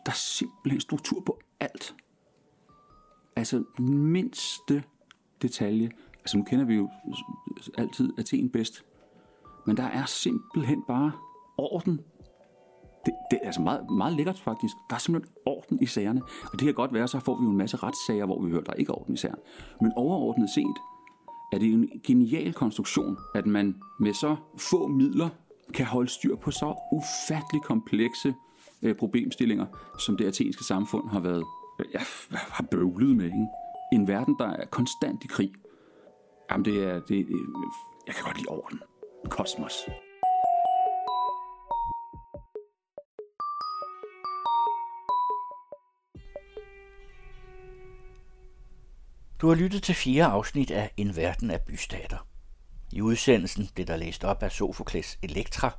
der 0.05 0.11
er 0.11 0.15
simpelthen 0.15 0.81
struktur 0.81 1.21
på 1.21 1.39
alt. 1.59 1.95
Altså 3.35 3.63
mindste 3.79 4.83
detalje. 5.41 5.91
Altså 6.19 6.37
nu 6.37 6.43
kender 6.43 6.65
vi 6.65 6.75
jo 6.75 6.89
altid 7.77 8.09
Athen 8.17 8.49
bedst. 8.49 8.85
Men 9.67 9.77
der 9.77 9.83
er 9.83 10.05
simpelthen 10.05 10.83
bare 10.87 11.11
orden. 11.57 11.99
Det, 13.05 13.13
det 13.31 13.39
er 13.41 13.45
altså 13.45 13.61
meget, 13.61 13.89
meget 13.89 14.13
lækkert 14.13 14.39
faktisk. 14.39 14.75
Der 14.89 14.95
er 14.95 14.99
simpelthen 14.99 15.33
orden 15.45 15.79
i 15.81 15.85
sagerne. 15.85 16.21
Og 16.43 16.51
det 16.51 16.61
kan 16.61 16.73
godt 16.73 16.93
være, 16.93 17.07
så 17.07 17.19
får 17.19 17.39
vi 17.39 17.43
jo 17.43 17.49
en 17.49 17.57
masse 17.57 17.77
retssager, 17.77 18.25
hvor 18.25 18.41
vi 18.41 18.51
hører, 18.51 18.63
der 18.63 18.71
er 18.71 18.75
ikke 18.75 18.91
orden 18.91 19.13
i 19.13 19.17
sagerne. 19.17 19.41
Men 19.81 19.91
overordnet 19.95 20.49
set 20.49 20.77
er 21.51 21.57
det 21.57 21.73
en 21.73 21.89
genial 22.03 22.53
konstruktion, 22.53 23.17
at 23.35 23.45
man 23.45 23.75
med 23.99 24.13
så 24.13 24.35
få 24.57 24.87
midler 24.87 25.29
kan 25.73 25.85
holde 25.85 26.09
styr 26.09 26.35
på 26.35 26.51
så 26.51 26.75
ufattelig 26.91 27.61
komplekse 27.63 28.33
øh, 28.81 28.95
problemstillinger, 28.95 29.65
som 29.99 30.17
det 30.17 30.25
athenske 30.25 30.63
samfund 30.63 31.09
har 31.09 31.19
været 31.19 31.43
øh, 31.79 31.85
ja, 31.93 31.99
har 32.57 32.67
bøvlet 32.71 33.15
med. 33.17 33.25
Ikke? 33.25 33.47
En 33.93 34.07
verden, 34.07 34.35
der 34.39 34.47
er 34.47 34.65
konstant 34.65 35.23
i 35.23 35.27
krig. 35.27 35.51
Jamen, 36.51 36.65
det 36.65 36.83
er... 36.83 36.99
Det, 36.99 37.15
øh, 37.15 37.35
jeg 38.07 38.15
kan 38.15 38.23
godt 38.23 38.37
lide 38.37 38.49
orden. 38.49 38.79
Kosmos. 39.29 39.73
Du 49.41 49.47
har 49.47 49.55
lyttet 49.55 49.83
til 49.83 49.95
fire 49.95 50.25
afsnit 50.25 50.71
af 50.71 50.91
En 50.97 51.15
verden 51.15 51.51
af 51.51 51.61
bystater. 51.61 52.27
I 52.91 53.01
udsendelsen 53.01 53.69
blev 53.73 53.87
der 53.87 53.97
læst 53.97 54.23
op 54.23 54.43
af 54.43 54.51
Sofokles 54.51 55.19
Elektra, 55.21 55.77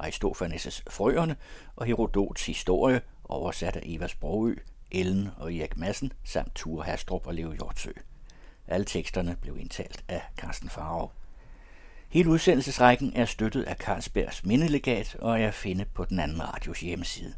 Aristofanes' 0.00 0.82
Frøerne 0.90 1.36
og 1.76 1.86
Herodots 1.86 2.46
historie, 2.46 3.00
oversat 3.24 3.76
af 3.76 3.80
Eva 3.84 4.06
Sprogø, 4.06 4.54
Ellen 4.90 5.28
og 5.36 5.54
Erik 5.54 5.76
Madsen, 5.76 6.12
samt 6.24 6.54
Ture 6.54 6.84
Hastrup 6.84 7.26
og 7.26 7.34
Leo 7.34 7.52
Hjortsø. 7.52 7.90
Alle 8.68 8.84
teksterne 8.84 9.36
blev 9.40 9.58
indtalt 9.58 10.04
af 10.08 10.22
Carsten 10.36 10.68
Farov. 10.68 11.12
Hele 12.08 12.30
udsendelsesrækken 12.30 13.12
er 13.16 13.24
støttet 13.24 13.62
af 13.62 13.76
Carlsbergs 13.76 14.44
Mindelegat 14.44 15.16
og 15.18 15.40
er 15.40 15.48
at 15.48 15.54
finde 15.54 15.84
på 15.84 16.04
den 16.04 16.18
anden 16.18 16.42
radios 16.42 16.80
hjemmeside. 16.80 17.34